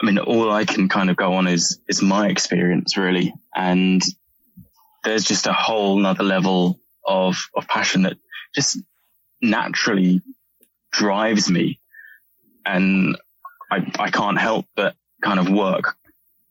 I 0.00 0.06
mean, 0.06 0.18
all 0.18 0.50
I 0.50 0.64
can 0.64 0.88
kind 0.88 1.10
of 1.10 1.16
go 1.16 1.34
on 1.34 1.46
is, 1.46 1.78
is 1.88 2.02
my 2.02 2.28
experience 2.28 2.96
really. 2.96 3.32
And 3.54 4.02
there's 5.04 5.24
just 5.24 5.46
a 5.46 5.52
whole 5.52 5.96
nother 5.96 6.24
level 6.24 6.80
of, 7.06 7.36
of 7.54 7.68
passion 7.68 8.02
that 8.02 8.16
just 8.54 8.78
naturally 9.40 10.22
drives 10.90 11.50
me. 11.50 11.78
And 12.66 13.16
I, 13.70 13.90
I 13.98 14.10
can't 14.10 14.38
help 14.38 14.66
but 14.74 14.96
kind 15.22 15.38
of 15.38 15.48
work 15.48 15.96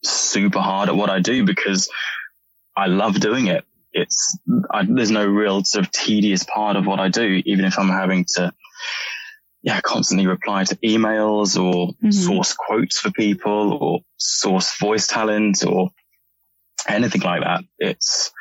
super 0.03 0.59
hard 0.59 0.89
at 0.89 0.95
what 0.95 1.09
I 1.09 1.19
do 1.19 1.45
because 1.45 1.89
I 2.75 2.87
love 2.87 3.19
doing 3.19 3.47
it. 3.47 3.65
It's, 3.93 4.37
I, 4.71 4.85
there's 4.87 5.11
no 5.11 5.25
real 5.25 5.63
sort 5.63 5.85
of 5.85 5.91
tedious 5.91 6.43
part 6.43 6.75
of 6.75 6.85
what 6.85 6.99
I 6.99 7.09
do, 7.09 7.41
even 7.45 7.65
if 7.65 7.77
I'm 7.77 7.89
having 7.89 8.25
to, 8.35 8.51
yeah, 9.63 9.79
constantly 9.81 10.27
reply 10.27 10.65
to 10.65 10.75
emails 10.77 11.57
or 11.59 11.93
Mhm. 12.03 12.13
source 12.13 12.53
quotes 12.53 12.99
for 12.99 13.11
people 13.11 13.73
or 13.81 14.01
source 14.17 14.77
voice 14.77 15.07
talent 15.07 15.63
or 15.65 15.89
anything 16.87 17.21
like 17.21 17.41
that. 17.41 17.63
It's, 17.79 18.31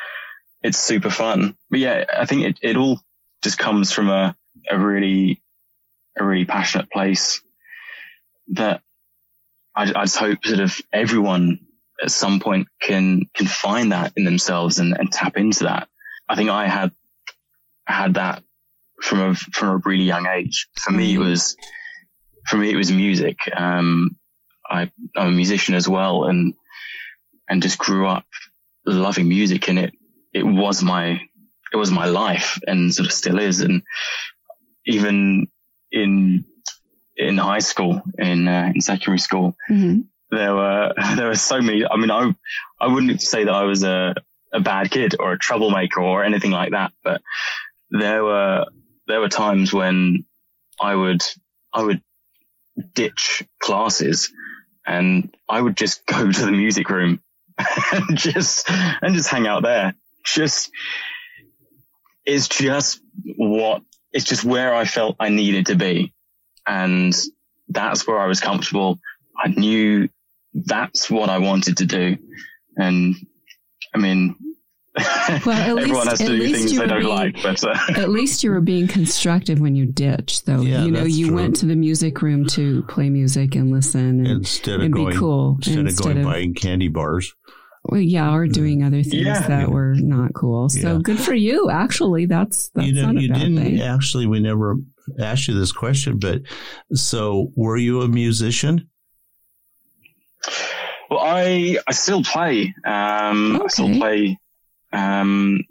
it's 0.62 0.78
super 0.78 1.10
fun. 1.10 1.56
But 1.70 1.78
yeah, 1.78 2.04
I 2.16 2.26
think 2.26 2.42
it, 2.42 2.58
it 2.60 2.76
all 2.76 3.00
just 3.42 3.56
comes 3.56 3.92
from 3.92 4.08
a, 4.10 4.36
a 4.68 4.78
really, 4.78 5.40
a 6.18 6.24
really 6.24 6.44
passionate 6.44 6.90
place 6.90 7.40
that 8.48 8.82
I, 9.76 9.82
I 9.94 10.04
just 10.04 10.16
hope 10.16 10.44
sort 10.44 10.58
of 10.60 10.76
everyone 10.92 11.60
at 12.02 12.10
some 12.10 12.40
point 12.40 12.66
can, 12.80 13.26
can 13.34 13.46
find 13.46 13.92
that 13.92 14.12
in 14.16 14.24
themselves 14.24 14.80
and, 14.80 14.92
and 14.98 15.10
tap 15.12 15.36
into 15.36 15.64
that. 15.64 15.88
I 16.28 16.34
think 16.34 16.50
I 16.50 16.66
had, 16.66 16.90
had 17.86 18.14
that 18.14 18.42
from 19.02 19.20
a, 19.20 19.34
from 19.34 19.68
a 19.68 19.76
really 19.84 20.04
young 20.04 20.26
age. 20.26 20.68
For 20.78 20.92
me, 20.92 21.14
it 21.14 21.18
was, 21.18 21.56
for 22.48 22.56
me, 22.56 22.70
it 22.70 22.76
was 22.76 22.90
music. 22.92 23.36
Um, 23.54 24.16
I, 24.68 24.90
I'm 25.16 25.28
a 25.28 25.30
musician 25.30 25.74
as 25.74 25.88
well 25.88 26.24
and, 26.24 26.54
and 27.48 27.62
just 27.62 27.78
grew 27.78 28.06
up 28.06 28.24
loving 28.86 29.28
music 29.28 29.68
and 29.68 29.78
it, 29.78 29.92
it 30.32 30.44
was 30.44 30.82
my, 30.82 31.20
it 31.72 31.76
was 31.76 31.90
my 31.90 32.06
life 32.06 32.58
and 32.66 32.94
sort 32.94 33.06
of 33.06 33.12
still 33.12 33.38
is. 33.38 33.60
And 33.60 33.82
even 34.86 35.48
in, 35.90 36.44
in 37.16 37.36
high 37.38 37.58
school, 37.60 38.02
in, 38.18 38.48
uh, 38.48 38.72
in 38.74 38.80
secondary 38.80 39.18
school, 39.18 39.56
Mm-hmm. 39.70 40.00
there 40.30 40.54
were, 40.54 40.94
there 41.16 41.26
were 41.26 41.34
so 41.34 41.60
many, 41.60 41.84
I 41.84 41.96
mean, 41.96 42.10
I, 42.10 42.34
I 42.80 42.86
wouldn't 42.86 43.20
say 43.20 43.44
that 43.44 43.54
I 43.54 43.64
was 43.64 43.82
a, 43.84 44.14
a 44.52 44.60
bad 44.60 44.90
kid 44.90 45.16
or 45.18 45.32
a 45.32 45.38
troublemaker 45.38 46.00
or 46.00 46.24
anything 46.24 46.50
like 46.50 46.70
that, 46.72 46.92
but 47.02 47.20
there 47.90 48.22
were, 48.24 48.64
there 49.06 49.20
were 49.20 49.28
times 49.28 49.72
when 49.72 50.24
I 50.80 50.94
would, 50.94 51.22
I 51.72 51.82
would 51.82 52.02
ditch 52.94 53.44
classes 53.58 54.32
and 54.86 55.34
I 55.48 55.60
would 55.60 55.76
just 55.76 56.06
go 56.06 56.30
to 56.32 56.44
the 56.44 56.52
music 56.52 56.88
room 56.90 57.20
and 57.92 58.16
just, 58.16 58.68
and 58.70 59.14
just 59.14 59.28
hang 59.28 59.46
out 59.46 59.62
there. 59.62 59.94
Just, 60.24 60.70
it's 62.24 62.48
just 62.48 63.00
what, 63.36 63.82
it's 64.12 64.24
just 64.24 64.44
where 64.44 64.74
I 64.74 64.84
felt 64.84 65.16
I 65.18 65.28
needed 65.28 65.66
to 65.66 65.76
be. 65.76 66.12
And 66.66 67.14
that's 67.68 68.06
where 68.06 68.18
I 68.18 68.26
was 68.26 68.40
comfortable. 68.40 68.98
I 69.36 69.48
knew 69.48 70.08
that's 70.54 71.10
what 71.10 71.28
I 71.28 71.38
wanted 71.38 71.78
to 71.78 71.86
do. 71.86 72.18
And 72.76 73.14
I 73.94 73.98
mean, 73.98 74.36
at 74.98 75.46
everyone 75.46 75.76
least- 75.90 76.08
has 76.10 76.18
to 76.18 76.24
at 76.24 76.28
do 76.28 76.32
least 76.34 76.54
things 76.58 76.72
you 76.72 76.78
they 76.80 76.84
were 76.84 76.88
don't 76.88 77.00
being- 77.02 77.14
like, 77.16 77.42
but 77.42 77.64
uh, 77.64 77.78
At 78.00 78.10
least 78.10 78.44
you 78.44 78.50
were 78.50 78.60
being 78.60 78.86
constructive 78.86 79.58
when 79.60 79.74
you 79.74 79.86
ditched, 79.86 80.44
though. 80.46 80.60
Yeah, 80.60 80.84
you 80.84 80.90
know, 80.90 81.04
you 81.04 81.28
true. 81.28 81.36
went 81.36 81.56
to 81.56 81.66
the 81.66 81.76
music 81.76 82.20
room 82.20 82.44
to 82.48 82.82
play 82.84 83.08
music 83.08 83.54
and 83.54 83.70
listen 83.70 84.00
and, 84.20 84.26
Instead 84.26 84.76
of 84.76 84.80
and 84.82 84.94
be 84.94 85.00
going 85.04 85.16
cool 85.16 85.56
instead, 85.64 85.86
of 85.86 85.96
going 85.96 86.18
of 86.18 86.24
buying 86.24 86.52
candy 86.54 86.88
bars. 86.88 87.32
well, 87.84 88.00
yeah, 88.00 88.34
or 88.34 88.46
doing 88.46 88.82
other 88.84 89.02
things 89.02 89.14
Yeah. 89.26 89.46
that 89.48 89.70
were 89.70 89.94
not 89.94 90.34
cool. 90.34 90.68
So 90.68 90.96
Yeah. 90.96 90.98
good 91.02 91.18
for 91.18 91.34
you. 91.34 91.70
Actually, 91.70 92.26
that's 92.26 92.68
that's 92.74 92.86
you 92.88 92.92
know, 92.94 93.06
not 93.12 93.16
a 93.16 93.22
you 93.22 93.28
bad 93.30 93.38
didn't 93.38 93.56
thing. 93.62 93.80
actually. 93.80 94.26
We 94.26 94.40
never 94.40 94.76
asked 95.18 95.48
you 95.48 95.54
this 95.58 95.72
question, 95.72 96.18
but 96.18 96.42
so 96.92 97.50
were 97.56 97.78
you 97.78 98.02
a 98.02 98.08
musician? 98.08 98.88
Well, 101.10 101.20
I 101.20 101.78
I 101.86 101.92
still 101.92 102.22
play. 102.22 102.74
Um, 102.84 103.60
I 103.62 103.66
still 103.68 103.90
play. 103.98 104.38
Um, 104.92 105.64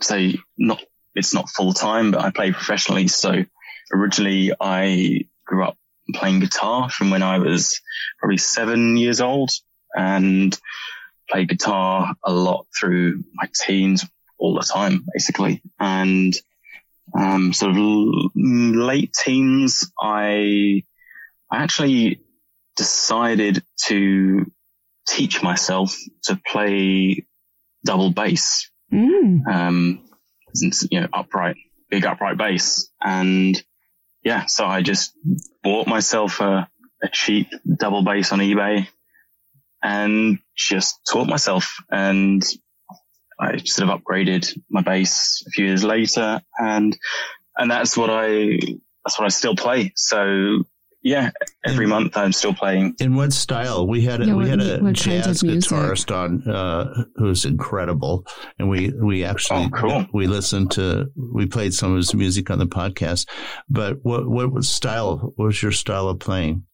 say 0.00 0.38
not 0.56 0.82
it's 1.14 1.34
not 1.34 1.50
full 1.50 1.72
time, 1.72 2.12
but 2.12 2.20
I 2.20 2.30
play 2.30 2.52
professionally. 2.52 3.08
So 3.08 3.44
originally, 3.92 4.52
I 4.60 5.26
grew 5.44 5.64
up 5.64 5.76
playing 6.14 6.40
guitar 6.40 6.88
from 6.90 7.10
when 7.10 7.22
I 7.22 7.38
was 7.38 7.80
probably 8.18 8.38
seven 8.38 8.96
years 8.96 9.20
old, 9.20 9.50
and 9.94 10.58
played 11.30 11.48
guitar 11.48 12.14
a 12.24 12.32
lot 12.32 12.66
through 12.78 13.24
my 13.34 13.48
teens, 13.54 14.04
all 14.38 14.54
the 14.54 14.62
time, 14.62 15.04
basically. 15.12 15.62
And 15.78 16.34
um, 17.16 17.52
sort 17.52 17.72
of 17.72 17.76
l- 17.78 18.30
late 18.34 19.12
teens, 19.12 19.90
I 20.00 20.84
I 21.50 21.62
actually 21.62 22.20
decided 22.76 23.62
to 23.86 24.50
teach 25.08 25.42
myself 25.42 25.96
to 26.24 26.40
play 26.46 27.26
double 27.84 28.10
bass. 28.10 28.70
Mm. 28.92 29.46
Um, 29.46 30.04
you 30.90 31.00
know, 31.00 31.08
upright, 31.12 31.56
big 31.88 32.04
upright 32.04 32.36
bass. 32.36 32.90
And 33.00 33.62
yeah, 34.22 34.46
so 34.46 34.64
I 34.64 34.82
just 34.82 35.12
bought 35.62 35.86
myself 35.86 36.40
a, 36.40 36.68
a 37.02 37.08
cheap 37.08 37.48
double 37.76 38.02
bass 38.02 38.32
on 38.32 38.40
eBay 38.40 38.86
and 39.82 40.38
just 40.54 41.00
taught 41.10 41.26
myself 41.26 41.76
and 41.90 42.44
I 43.38 43.56
sort 43.58 43.88
of 43.88 44.00
upgraded 44.00 44.58
my 44.68 44.82
bass 44.82 45.42
a 45.46 45.50
few 45.50 45.64
years 45.64 45.82
later 45.82 46.42
and, 46.58 46.96
and 47.56 47.70
that's 47.70 47.96
what 47.96 48.10
I, 48.10 48.58
that's 49.04 49.18
what 49.18 49.24
I 49.24 49.28
still 49.28 49.56
play. 49.56 49.92
So 49.96 50.64
yeah, 51.02 51.30
every 51.64 51.84
in, 51.84 51.90
month 51.90 52.16
I'm 52.16 52.32
still 52.32 52.52
playing. 52.52 52.94
In 53.00 53.16
what 53.16 53.32
style? 53.32 53.86
We 53.86 54.02
had 54.02 54.20
a, 54.20 54.26
yeah, 54.26 54.34
we 54.34 54.48
had 54.48 54.60
a 54.60 54.92
jazz 54.92 55.42
guitarist 55.42 56.14
on 56.14 56.46
uh, 56.48 57.04
who's 57.16 57.44
incredible, 57.44 58.26
and 58.58 58.68
we 58.68 58.90
we 58.90 59.24
actually 59.24 59.64
oh, 59.64 59.70
cool. 59.70 60.06
we 60.12 60.26
listened 60.26 60.72
to 60.72 61.10
we 61.16 61.46
played 61.46 61.72
some 61.72 61.92
of 61.92 61.96
his 61.96 62.14
music 62.14 62.50
on 62.50 62.58
the 62.58 62.66
podcast. 62.66 63.28
But 63.68 63.98
what 64.02 64.28
what 64.28 64.52
was 64.52 64.68
style? 64.68 65.32
What 65.36 65.46
was 65.46 65.62
your 65.62 65.72
style 65.72 66.08
of 66.08 66.18
playing? 66.18 66.64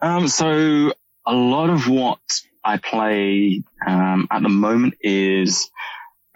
Um, 0.00 0.28
so 0.28 0.92
a 1.26 1.34
lot 1.34 1.70
of 1.70 1.88
what 1.88 2.20
I 2.64 2.78
play 2.78 3.62
um, 3.86 4.28
at 4.30 4.42
the 4.42 4.48
moment 4.48 4.94
is 5.00 5.70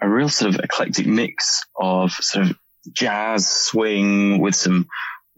a 0.01 0.09
real 0.09 0.29
sort 0.29 0.53
of 0.53 0.61
eclectic 0.61 1.05
mix 1.05 1.63
of 1.75 2.11
sort 2.11 2.47
of 2.47 2.57
jazz 2.93 3.47
swing 3.47 4.39
with 4.39 4.55
some 4.55 4.87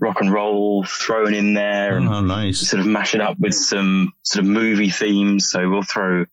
rock 0.03 0.19
and 0.19 0.31
roll 0.31 0.83
thrown 0.83 1.33
in 1.33 1.53
there 1.53 1.97
and 1.97 2.07
oh, 2.09 2.21
nice. 2.21 2.69
sort 2.69 2.81
of 2.81 2.85
mash 2.85 3.15
it 3.15 3.21
up 3.21 3.39
with 3.39 3.55
some 3.55 4.11
sort 4.21 4.43
of 4.43 4.51
movie 4.51 4.89
themes. 4.89 5.49
So 5.49 5.69
we'll 5.69 5.83
throw 5.83 6.25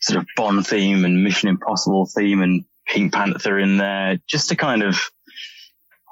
sort 0.00 0.18
of 0.18 0.26
Bond 0.36 0.66
theme 0.66 1.04
and 1.04 1.24
Mission 1.24 1.48
Impossible 1.48 2.06
theme 2.06 2.42
and 2.42 2.64
Pink 2.86 3.12
Panther 3.12 3.58
in 3.58 3.78
there 3.78 4.18
just 4.28 4.50
to 4.50 4.56
kind 4.56 4.82
of 4.82 5.00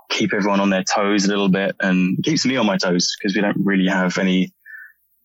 keep 0.09 0.33
everyone 0.33 0.61
on 0.61 0.71
their 0.71 0.85
toes 0.85 1.27
a 1.27 1.29
little 1.29 1.49
bit 1.49 1.77
and 1.81 2.23
keeps 2.25 2.47
me 2.47 2.57
on 2.57 2.67
my 2.67 2.79
toes 2.79 3.15
because 3.19 3.37
we 3.37 3.43
don't 3.43 3.65
really 3.65 3.89
have 3.89 4.17
any 4.19 4.53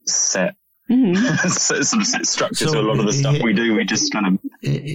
set 0.05 0.55
Mm-hmm. 0.91 2.23
structure 2.23 2.67
so, 2.67 2.73
to 2.73 2.79
a 2.79 2.81
lot 2.81 2.99
of 2.99 3.05
the 3.05 3.13
stuff 3.13 3.37
we 3.41 3.53
do. 3.53 3.75
We 3.75 3.85
just 3.85 4.11
kind 4.11 4.27
of. 4.27 4.39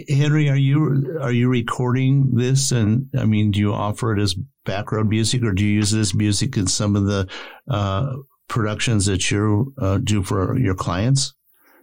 Henry, 0.09 0.51
are 0.51 0.57
you 0.57 1.19
are 1.23 1.33
you 1.33 1.49
recording 1.49 2.35
this? 2.35 2.71
And 2.71 3.09
I 3.19 3.25
mean, 3.25 3.51
do 3.51 3.61
you 3.61 3.73
offer 3.73 4.15
it 4.15 4.21
as 4.21 4.35
background 4.65 5.09
music, 5.09 5.43
or 5.43 5.53
do 5.53 5.65
you 5.65 5.73
use 5.73 5.91
this 5.91 6.15
music 6.15 6.59
in 6.59 6.67
some 6.67 6.97
of 6.97 7.07
the 7.07 7.29
uh, 7.71 8.17
productions 8.47 9.07
that 9.07 9.31
you 9.31 9.73
uh, 9.81 9.99
do 9.99 10.23
for 10.23 10.59
your 10.59 10.75
clients? 10.75 11.33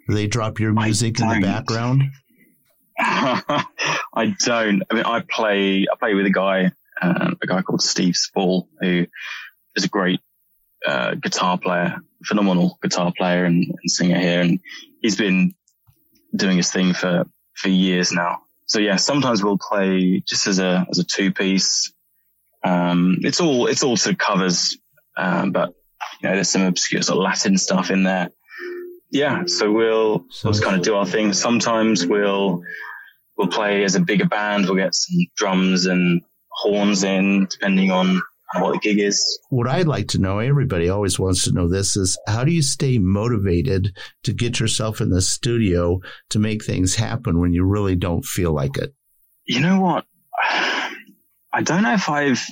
Do 0.07 0.13
they 0.13 0.27
drop 0.27 0.59
your 0.59 0.73
music 0.73 1.19
in 1.19 1.27
the 1.27 1.39
background? 1.41 2.03
I 2.99 4.35
don't. 4.45 4.83
I 4.91 4.93
mean, 4.93 5.05
I 5.05 5.23
play. 5.27 5.87
I 5.91 5.95
play 5.97 6.13
with 6.13 6.27
a 6.27 6.31
guy, 6.31 6.71
um, 7.01 7.37
a 7.41 7.47
guy 7.47 7.63
called 7.63 7.81
Steve 7.81 8.15
Spall, 8.15 8.69
who 8.79 9.07
is 9.75 9.85
a 9.85 9.89
great 9.89 10.19
uh, 10.85 11.15
guitar 11.15 11.57
player, 11.57 11.97
phenomenal 12.25 12.77
guitar 12.81 13.11
player 13.15 13.45
and, 13.45 13.65
and, 13.65 13.91
singer 13.91 14.19
here. 14.19 14.41
And 14.41 14.59
he's 15.01 15.15
been 15.15 15.53
doing 16.35 16.57
his 16.57 16.71
thing 16.71 16.93
for, 16.93 17.25
for 17.55 17.69
years 17.69 18.11
now. 18.11 18.41
So 18.65 18.79
yeah, 18.79 18.95
sometimes 18.95 19.43
we'll 19.43 19.57
play 19.57 20.21
just 20.25 20.47
as 20.47 20.59
a, 20.59 20.85
as 20.89 20.99
a 20.99 21.03
two 21.03 21.31
piece. 21.31 21.93
Um, 22.63 23.19
it's 23.21 23.41
all, 23.41 23.67
it's 23.67 23.83
all 23.83 23.97
sort 23.97 24.13
of 24.13 24.19
covers. 24.19 24.77
Um, 25.15 25.51
but 25.51 25.73
you 26.21 26.29
know, 26.29 26.35
there's 26.35 26.49
some 26.49 26.63
obscure 26.63 27.01
sort 27.01 27.17
of 27.17 27.23
Latin 27.23 27.57
stuff 27.57 27.91
in 27.91 28.03
there. 28.03 28.29
Yeah. 29.11 29.43
So 29.45 29.71
we'll, 29.71 30.25
so, 30.29 30.47
we'll 30.47 30.53
just 30.53 30.63
kind 30.63 30.75
of 30.75 30.81
do 30.81 30.95
our 30.95 31.05
thing. 31.05 31.33
Sometimes 31.33 32.05
we'll, 32.05 32.63
we'll 33.37 33.49
play 33.49 33.83
as 33.83 33.95
a 33.95 33.99
bigger 33.99 34.25
band. 34.25 34.65
We'll 34.65 34.75
get 34.75 34.95
some 34.95 35.27
drums 35.35 35.85
and 35.85 36.21
horns 36.49 37.03
in 37.03 37.47
depending 37.49 37.91
on 37.91 38.21
what 38.59 38.73
the 38.73 38.79
gig 38.79 38.99
is. 38.99 39.39
What 39.49 39.67
I'd 39.67 39.87
like 39.87 40.07
to 40.09 40.19
know, 40.19 40.39
everybody 40.39 40.89
always 40.89 41.19
wants 41.19 41.43
to 41.45 41.51
know 41.51 41.67
this, 41.67 41.95
is 41.97 42.17
how 42.27 42.43
do 42.43 42.51
you 42.51 42.61
stay 42.61 42.97
motivated 42.97 43.95
to 44.23 44.33
get 44.33 44.59
yourself 44.59 45.01
in 45.01 45.09
the 45.09 45.21
studio 45.21 45.99
to 46.29 46.39
make 46.39 46.63
things 46.63 46.95
happen 46.95 47.39
when 47.39 47.53
you 47.53 47.63
really 47.63 47.95
don't 47.95 48.25
feel 48.25 48.53
like 48.53 48.77
it? 48.77 48.93
You 49.45 49.59
know 49.59 49.79
what? 49.79 50.05
I 51.53 51.61
don't 51.61 51.83
know 51.83 51.93
if 51.93 52.09
I've 52.09 52.45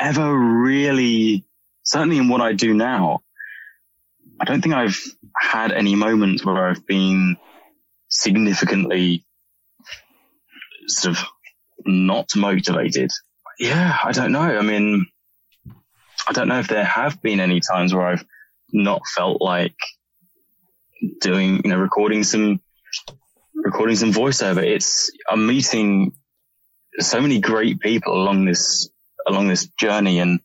ever 0.00 0.36
really, 0.36 1.44
certainly 1.82 2.18
in 2.18 2.28
what 2.28 2.40
I 2.40 2.52
do 2.52 2.74
now, 2.74 3.20
I 4.40 4.44
don't 4.44 4.60
think 4.60 4.74
I've 4.74 5.00
had 5.36 5.72
any 5.72 5.96
moments 5.96 6.44
where 6.44 6.68
I've 6.68 6.86
been 6.86 7.36
significantly 8.08 9.24
sort 10.86 11.18
of 11.18 11.24
not 11.84 12.34
motivated 12.36 13.10
yeah, 13.58 13.98
I 14.04 14.12
don't 14.12 14.32
know. 14.32 14.40
I 14.40 14.62
mean, 14.62 15.06
I 16.28 16.32
don't 16.32 16.48
know 16.48 16.60
if 16.60 16.68
there 16.68 16.84
have 16.84 17.20
been 17.20 17.40
any 17.40 17.60
times 17.60 17.92
where 17.92 18.06
I've 18.06 18.24
not 18.72 19.02
felt 19.06 19.42
like 19.42 19.74
doing, 21.20 21.62
you 21.64 21.70
know, 21.70 21.78
recording 21.78 22.22
some, 22.22 22.60
recording 23.54 23.96
some 23.96 24.12
voiceover. 24.12 24.62
It's, 24.62 25.10
I'm 25.28 25.46
meeting 25.46 26.12
so 27.00 27.20
many 27.20 27.40
great 27.40 27.80
people 27.80 28.14
along 28.14 28.44
this, 28.44 28.88
along 29.26 29.48
this 29.48 29.66
journey 29.78 30.20
and 30.20 30.40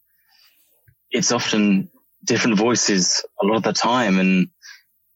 it's 1.11 1.31
often 1.31 1.89
different 2.23 2.57
voices 2.57 3.23
a 3.41 3.45
lot 3.45 3.57
of 3.57 3.63
the 3.63 3.73
time. 3.73 4.17
And, 4.17 4.47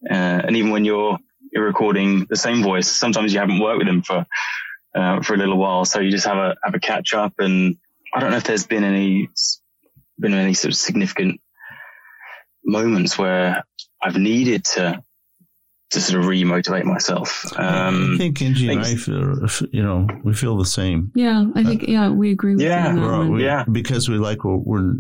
uh, 0.10 0.46
and 0.46 0.56
even 0.56 0.72
when 0.72 0.86
you're, 0.86 1.18
you're 1.52 1.66
recording 1.66 2.28
the 2.30 2.36
same 2.36 2.62
voice, 2.62 2.88
sometimes 2.88 3.34
you 3.34 3.40
haven't 3.40 3.60
worked 3.60 3.80
with 3.80 3.88
them 3.88 4.04
for, 4.04 4.26
uh, 4.94 5.22
for 5.22 5.34
a 5.34 5.38
little 5.38 5.58
while. 5.58 5.86
So 5.86 6.00
you 6.00 6.12
just 6.12 6.28
have 6.28 6.38
a, 6.38 6.56
have 6.64 6.76
a 6.76 6.80
catch 6.80 7.14
up 7.14 7.34
and, 7.40 7.78
I 8.14 8.20
don't 8.20 8.32
know 8.32 8.38
if 8.38 8.46
there's 8.46 8.66
been 8.66 8.84
any 8.84 9.30
been 10.20 10.34
any 10.34 10.54
sort 10.54 10.74
of 10.74 10.78
significant 10.78 11.40
moments 12.66 13.18
where 13.18 13.64
I've 14.02 14.18
needed 14.18 14.66
to 14.74 15.02
to 15.90 16.02
sort 16.02 16.20
of 16.20 16.30
remotivate 16.30 16.84
myself. 16.84 17.46
Um, 17.58 18.16
I 18.16 18.18
think 18.18 18.42
Angie 18.42 18.70
and 18.70 18.82
I 18.82 18.96
feel, 18.96 19.48
you 19.72 19.82
know, 19.82 20.06
we 20.24 20.34
feel 20.34 20.58
the 20.58 20.66
same. 20.66 21.12
Yeah, 21.16 21.46
I 21.56 21.64
think, 21.64 21.84
uh, 21.84 21.86
yeah, 21.88 22.10
we 22.10 22.32
agree 22.32 22.56
with 22.56 22.62
yeah, 22.62 22.94
that. 22.94 23.30
We, 23.30 23.46
yeah, 23.46 23.64
because 23.72 24.10
we 24.10 24.18
like 24.18 24.44
what 24.44 24.66
we're, 24.66 24.96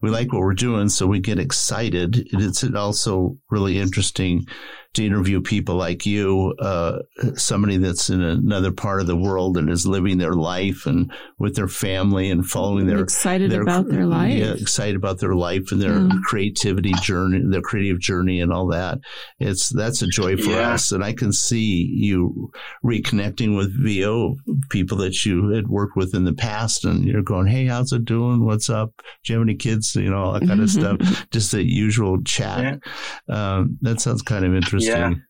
we 0.00 0.08
like 0.08 0.32
what 0.32 0.40
we're 0.40 0.54
doing. 0.54 0.88
So 0.88 1.06
we 1.06 1.20
get 1.20 1.38
excited. 1.38 2.28
It's 2.32 2.64
also 2.64 3.36
really 3.50 3.78
interesting 3.78 4.46
to 4.94 5.06
interview 5.06 5.40
people 5.40 5.76
like 5.76 6.04
you, 6.04 6.52
uh, 6.58 6.98
somebody 7.36 7.76
that's 7.76 8.10
in 8.10 8.20
another 8.20 8.72
part 8.72 9.00
of 9.00 9.06
the 9.06 9.16
world 9.16 9.56
and 9.56 9.70
is 9.70 9.86
living 9.86 10.18
their 10.18 10.34
life 10.34 10.84
and 10.84 11.12
with 11.38 11.54
their 11.54 11.68
family 11.68 12.28
and 12.28 12.44
following 12.44 12.86
their 12.86 12.98
excited 12.98 13.52
their, 13.52 13.62
about 13.62 13.88
their 13.88 14.04
life, 14.04 14.34
yeah, 14.34 14.52
excited 14.52 14.96
about 14.96 15.20
their 15.20 15.36
life 15.36 15.70
and 15.70 15.80
their 15.80 16.00
yeah. 16.00 16.08
creativity 16.24 16.92
journey, 17.02 17.40
their 17.44 17.60
creative 17.60 18.00
journey, 18.00 18.40
and 18.40 18.52
all 18.52 18.66
that. 18.66 18.98
It's 19.38 19.68
that's 19.68 20.02
a 20.02 20.08
joy 20.08 20.36
for 20.36 20.50
yeah. 20.50 20.72
us, 20.72 20.90
and 20.90 21.04
I 21.04 21.12
can 21.12 21.32
see 21.32 21.88
you 21.94 22.50
reconnecting 22.84 23.56
with 23.56 23.72
VO 23.80 24.36
people 24.70 24.98
that 24.98 25.24
you 25.24 25.50
had 25.50 25.68
worked 25.68 25.96
with 25.96 26.16
in 26.16 26.24
the 26.24 26.32
past, 26.32 26.84
and 26.84 27.04
you're 27.04 27.22
going, 27.22 27.46
"Hey, 27.46 27.66
how's 27.66 27.92
it 27.92 28.04
doing? 28.04 28.44
What's 28.44 28.68
up? 28.68 28.92
Do 29.24 29.32
you 29.32 29.38
have 29.38 29.46
any 29.46 29.54
kids? 29.54 29.94
You 29.94 30.10
know, 30.10 30.18
all 30.18 30.32
that 30.32 30.48
kind 30.48 30.60
of 30.60 30.70
stuff. 30.70 30.98
Just 31.30 31.52
the 31.52 31.62
usual 31.62 32.20
chat. 32.24 32.80
Yeah. 33.28 33.56
Um, 33.58 33.78
that 33.82 34.00
sounds 34.00 34.22
kind 34.22 34.44
of 34.44 34.52
interesting." 34.52 34.79
Interesting. 34.80 35.22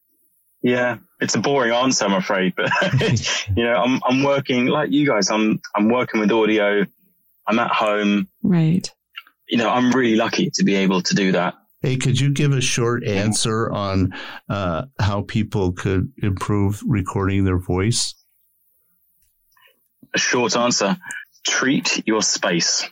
Yeah. 0.63 0.73
yeah. 0.73 0.97
It's 1.21 1.35
a 1.35 1.41
boring 1.41 1.73
answer, 1.73 2.07
I'm 2.07 2.15
afraid, 2.15 2.55
but 2.57 2.71
you 3.57 3.65
know, 3.65 3.75
I'm, 3.75 4.01
I'm 4.05 4.23
working 4.23 4.67
like 4.67 4.91
you 4.91 5.07
guys. 5.07 5.31
I'm, 5.31 5.61
I'm 5.75 5.89
working 5.89 6.21
with 6.21 6.31
audio. 6.31 6.87
I'm 7.47 7.59
at 7.59 7.71
home. 7.71 8.29
Right. 8.43 8.91
You 9.49 9.59
know, 9.59 9.69
I'm 9.69 9.91
really 9.93 10.17
lucky 10.17 10.51
to 10.55 10.65
be 10.65 10.77
able 10.77 11.03
to 11.03 11.15
do 11.15 11.33
that. 11.33 11.55
Hey, 11.83 11.97
could 11.97 12.21
you 12.21 12.31
give 12.31 12.53
a 12.53 12.61
short 12.61 13.07
answer 13.07 13.71
on 13.71 14.13
uh, 14.51 14.85
how 14.99 15.23
people 15.23 15.73
could 15.73 16.13
improve 16.19 16.83
recording 16.87 17.45
their 17.45 17.59
voice? 17.59 18.15
A 20.15 20.19
short 20.19 20.57
answer: 20.57 20.99
treat 21.47 22.07
your 22.07 22.21
space. 22.23 22.87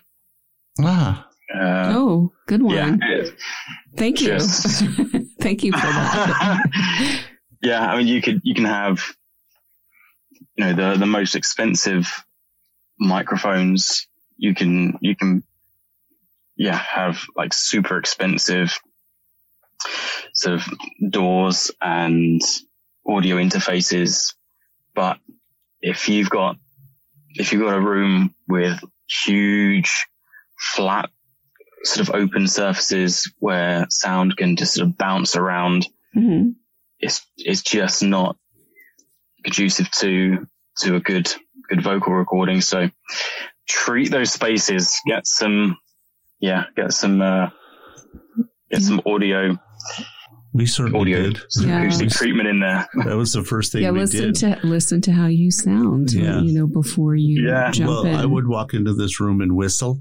Ah. 0.81 1.28
Uh, 1.55 1.93
oh, 1.97 2.33
good 2.47 2.63
one. 2.63 3.01
Yeah, 3.01 3.25
Thank 3.97 4.21
you. 4.21 4.39
Thank 5.41 5.65
you 5.65 5.73
for 5.73 5.79
that. 5.79 7.25
yeah, 7.63 7.91
I 7.91 7.97
mean, 7.97 8.07
you 8.07 8.21
could 8.21 8.41
you 8.45 8.55
can 8.55 8.67
have 8.67 9.01
you 10.57 10.65
know 10.65 10.75
the 10.75 10.99
the 10.99 11.07
most 11.07 11.35
expensive 11.35 12.25
microphones. 12.99 14.07
You 14.37 14.55
can 14.55 14.99
you 15.01 15.17
can 15.17 15.43
yeah 16.57 16.77
have 16.77 17.23
like 17.37 17.55
super 17.55 17.99
expensive 17.99 18.79
sort 20.35 20.57
of 20.57 20.65
DAWs 21.11 21.71
and 21.81 22.43
audio 23.07 23.37
interfaces, 23.37 24.35
but 24.95 25.19
if 25.81 26.09
you've 26.09 26.31
got 26.31 26.57
if 27.35 27.53
you've 27.53 27.63
got 27.63 27.75
a 27.75 27.81
room 27.81 28.35
with 28.49 28.79
huge 29.09 30.07
flat 30.59 31.11
sort 31.85 32.09
of 32.09 32.15
open 32.15 32.47
surfaces 32.49 33.31
where 33.39 33.87
sound 33.91 34.37
can 34.37 34.57
just 34.57 34.75
sort 34.75 34.89
of 34.89 34.97
bounce 34.99 35.37
around. 35.37 35.87
Mm-hmm. 36.17 36.51
It's 37.01 37.25
it's 37.37 37.63
just 37.63 38.03
not 38.03 38.37
conducive 39.45 39.91
to 39.93 40.47
to 40.81 40.97
a 40.97 41.01
good 41.01 41.33
good 41.69 41.83
vocal 41.83 42.13
recording. 42.15 42.61
So 42.61 42.89
treat 43.69 44.11
those 44.11 44.33
spaces, 44.33 44.99
get 45.07 45.27
some, 45.27 45.77
yeah, 46.41 46.65
get 46.75 46.93
some, 46.95 47.21
uh, 47.21 47.51
get 48.71 48.81
some 48.81 49.03
audio 49.05 49.59
We 50.55 50.65
certainly 50.65 50.99
audio 51.01 51.23
did. 51.25 51.41
some 51.51 51.69
Yeah. 51.69 51.83
acoustic 51.83 52.09
treatment 52.09 52.49
in 52.49 52.61
there. 52.61 52.89
That 53.05 53.17
was 53.17 53.35
the 53.35 53.45
first 53.45 53.73
thing 53.73 53.83
yeah, 53.83 53.91
we 53.91 54.01
listen 54.01 54.33
did. 54.33 54.35
to 54.37 54.59
listen 54.67 55.03
to 55.03 55.13
how 55.13 55.27
you 55.27 55.51
sound. 55.51 56.13
Yeah. 56.13 56.41
You 56.41 56.53
know, 56.53 56.67
before 56.67 57.15
you 57.15 57.47
Yeah. 57.47 57.71
jump 57.71 57.91
well, 57.91 58.07
in. 58.07 58.15
I 58.15 58.25
would 58.25 58.47
walk 58.49 58.73
into 58.73 58.95
this 58.95 59.21
room 59.21 59.43
and 59.43 59.55
whistle, 59.55 60.01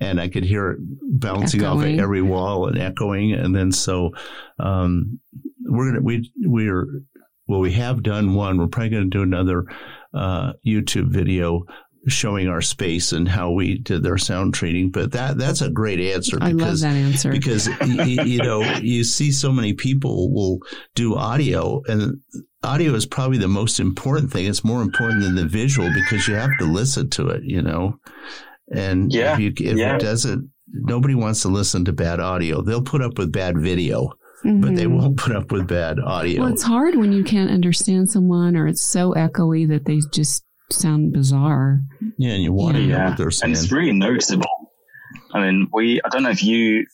and 0.00 0.20
I 0.20 0.28
could 0.28 0.44
hear 0.44 0.70
it 0.72 0.78
bouncing 1.20 1.60
off 1.64 1.78
of 1.94 2.00
every 2.00 2.22
wall 2.22 2.66
and 2.68 2.78
echoing. 2.78 3.32
And 3.32 3.54
then 3.54 3.72
so 3.72 4.10
um, 4.58 5.18
we're 5.64 5.90
gonna 5.92 6.02
we 6.02 6.30
we're 6.44 6.86
well 7.46 7.60
we 7.60 7.72
have 7.72 8.02
done 8.02 8.34
one. 8.34 8.58
We're 8.58 8.68
probably 8.68 8.90
going 8.90 9.10
to 9.10 9.18
do 9.18 9.22
another 9.22 9.64
uh, 10.14 10.52
YouTube 10.66 11.08
video 11.10 11.64
showing 12.06 12.48
our 12.48 12.62
space 12.62 13.12
and 13.12 13.28
how 13.28 13.50
we 13.50 13.76
did 13.78 14.02
their 14.02 14.16
sound 14.16 14.54
treating. 14.54 14.90
But 14.90 15.12
that 15.12 15.36
that's 15.36 15.60
a 15.60 15.68
great 15.70 16.00
answer 16.00 16.38
I 16.40 16.48
love 16.52 16.56
because 16.58 16.80
that 16.82 16.94
answer. 16.94 17.30
because 17.30 17.68
y- 17.68 17.76
y- 17.98 18.24
you 18.24 18.38
know 18.38 18.62
you 18.80 19.04
see 19.04 19.30
so 19.32 19.52
many 19.52 19.74
people 19.74 20.32
will 20.32 20.60
do 20.94 21.16
audio 21.16 21.82
and 21.88 22.20
audio 22.62 22.94
is 22.94 23.04
probably 23.06 23.38
the 23.38 23.46
most 23.48 23.78
important 23.78 24.32
thing 24.32 24.46
it's 24.46 24.64
more 24.64 24.82
important 24.82 25.22
than 25.22 25.34
the 25.36 25.44
visual 25.46 25.88
because 25.94 26.26
you 26.26 26.34
have 26.34 26.50
to 26.58 26.64
listen 26.64 27.08
to 27.08 27.28
it 27.28 27.42
you 27.44 27.62
know 27.62 27.96
and 28.74 29.12
Yeah, 29.12 29.34
if, 29.34 29.38
you, 29.40 29.52
if 29.56 29.76
yeah. 29.76 29.96
it 29.96 30.00
doesn't 30.00 30.50
nobody 30.70 31.14
wants 31.14 31.42
to 31.42 31.48
listen 31.48 31.84
to 31.86 31.92
bad 31.92 32.20
audio 32.20 32.60
they'll 32.62 32.82
put 32.82 33.00
up 33.02 33.16
with 33.18 33.32
bad 33.32 33.56
video 33.58 34.10
but 34.44 34.76
they 34.76 34.84
Mhm. 34.84 34.98
won't 35.00 35.16
put 35.16 35.34
up 35.34 35.50
with 35.50 35.66
bad 35.66 35.98
audio 35.98 36.42
Well, 36.42 36.52
it's 36.52 36.62
hard 36.62 36.94
when 36.96 37.12
you 37.12 37.24
can't 37.24 37.50
understand 37.50 38.10
someone 38.10 38.54
or 38.56 38.66
it's 38.68 38.82
so 38.84 39.12
echoey 39.14 39.66
that 39.68 39.84
they 39.86 40.00
just 40.12 40.44
sound 40.70 41.12
bizarre. 41.12 41.80
yeah 42.18 42.32
and 42.34 42.42
you 42.42 42.52
want 42.52 42.76
to 42.76 42.82
Yeah. 42.82 42.88
know 42.88 42.96
Yeah, 42.98 43.08
what 43.08 43.16
they're 43.16 43.26
and 43.26 43.34
saying 43.34 43.52
it's 43.52 43.72
really 43.72 43.92
noticeable. 43.92 44.46
I 45.32 45.40
mean, 45.40 45.68
we, 45.72 46.00
I 46.04 46.08
don't 46.10 46.22
know 46.22 46.30
if 46.30 46.44
you 46.44 46.86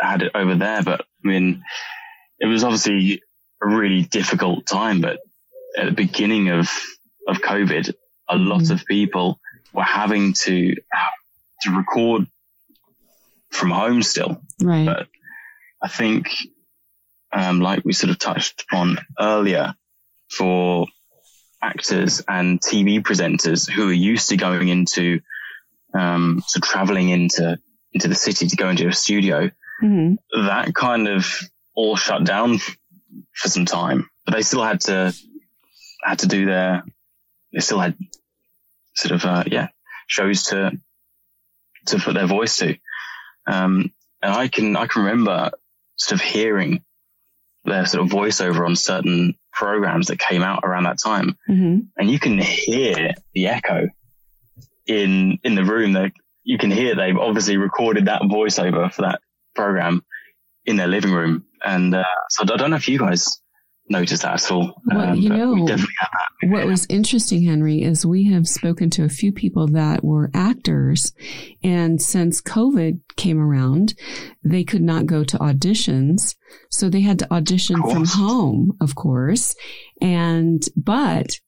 had 0.00 0.22
it 0.22 0.32
over 0.34 0.54
there, 0.56 0.82
but 0.82 1.00
I 1.24 1.28
mean, 1.28 1.62
it 2.40 2.46
was 2.46 2.64
obviously 2.64 3.22
a 3.62 3.68
really 3.68 4.02
difficult 4.02 4.66
time, 4.66 5.00
but 5.00 5.20
at 5.78 5.86
the 5.86 5.92
beginning 5.92 6.48
of, 6.50 6.68
of 7.28 7.38
COVID, 7.40 7.94
a 8.28 8.36
lot 8.36 8.62
Mhm. 8.62 8.70
of 8.72 8.84
people 8.86 9.38
were 9.72 9.82
having 9.82 10.32
to, 10.44 10.74
to 11.62 11.70
record 11.70 12.26
from 13.50 13.70
home 13.70 14.02
still. 14.02 14.40
Right. 14.60 14.86
But 14.86 15.06
I 15.82 15.88
think, 15.88 16.28
um, 17.32 17.60
like 17.60 17.84
we 17.84 17.92
sort 17.92 18.10
of 18.10 18.18
touched 18.18 18.64
upon 18.68 18.98
earlier, 19.18 19.74
for 20.30 20.86
actors 21.62 22.22
and 22.26 22.60
TV 22.60 23.00
presenters 23.02 23.70
who 23.70 23.88
are 23.88 23.92
used 23.92 24.30
to 24.30 24.36
going 24.36 24.68
into, 24.68 25.20
um, 25.94 26.42
so 26.46 26.58
traveling 26.60 27.10
into, 27.10 27.58
into 27.92 28.08
the 28.08 28.14
city 28.14 28.46
to 28.48 28.56
go 28.56 28.70
into 28.70 28.88
a 28.88 28.92
studio, 28.92 29.50
Mhm. 29.82 30.16
that 30.34 30.74
kind 30.74 31.08
of 31.08 31.38
all 31.74 31.96
shut 31.96 32.24
down 32.24 32.58
for 33.34 33.48
some 33.48 33.66
time, 33.66 34.08
but 34.24 34.34
they 34.34 34.42
still 34.42 34.62
had 34.64 34.80
to, 34.82 35.12
had 36.04 36.18
to 36.20 36.26
do 36.26 36.46
their, 36.46 36.82
they 37.52 37.60
still 37.60 37.78
had 37.80 37.94
sort 38.94 39.12
of, 39.12 39.24
uh, 39.24 39.44
yeah, 39.46 39.68
shows 40.06 40.44
to, 40.44 40.72
to 41.86 41.98
put 41.98 42.14
their 42.14 42.26
voice 42.26 42.56
to. 42.58 42.76
Um, 43.46 43.92
and 44.22 44.32
I 44.32 44.48
can, 44.48 44.76
I 44.76 44.86
can 44.86 45.02
remember 45.02 45.50
sort 45.96 46.20
of 46.20 46.26
hearing 46.26 46.84
their 47.64 47.86
sort 47.86 48.04
of 48.04 48.10
voiceover 48.10 48.66
on 48.66 48.76
certain 48.76 49.34
programs 49.52 50.08
that 50.08 50.18
came 50.18 50.42
out 50.42 50.64
around 50.64 50.84
that 50.84 50.98
time. 51.02 51.36
Mhm. 51.48 51.88
And 51.96 52.10
you 52.10 52.18
can 52.18 52.38
hear 52.38 53.14
the 53.34 53.48
echo 53.48 53.88
in, 54.86 55.38
in 55.44 55.54
the 55.54 55.64
room 55.64 55.92
that 55.92 56.12
you 56.44 56.58
can 56.58 56.70
hear 56.70 56.94
they've 56.96 57.16
obviously 57.16 57.56
recorded 57.56 58.06
that 58.06 58.22
voiceover 58.22 58.92
for 58.92 59.02
that 59.02 59.20
program 59.54 60.02
in 60.64 60.76
their 60.76 60.88
living 60.88 61.12
room. 61.12 61.44
And, 61.64 61.94
uh, 61.94 62.04
so 62.30 62.42
I 62.42 62.56
don't 62.56 62.70
know 62.70 62.76
if 62.76 62.88
you 62.88 62.98
guys 62.98 63.41
noticed 63.88 64.22
that 64.22 64.34
at 64.34 64.50
all. 64.50 64.80
Well, 64.86 65.10
um, 65.10 65.18
you 65.18 65.28
but 65.28 65.48
we 65.48 65.62
know, 65.62 65.66
that. 65.66 65.86
What 66.44 66.66
was 66.66 66.86
interesting, 66.88 67.44
Henry, 67.44 67.82
is 67.82 68.06
we 68.06 68.24
have 68.32 68.48
spoken 68.48 68.90
to 68.90 69.04
a 69.04 69.08
few 69.08 69.32
people 69.32 69.66
that 69.68 70.02
were 70.02 70.30
actors. 70.34 71.12
And 71.62 72.00
since 72.00 72.40
COVID 72.40 73.00
came 73.16 73.40
around, 73.40 73.94
they 74.42 74.64
could 74.64 74.82
not 74.82 75.06
go 75.06 75.24
to 75.24 75.38
auditions. 75.38 76.34
So 76.70 76.88
they 76.88 77.00
had 77.00 77.18
to 77.20 77.32
audition 77.32 77.76
from 77.82 78.04
home, 78.04 78.76
of 78.80 78.94
course. 78.94 79.54
And, 80.00 80.62
but 80.76 81.38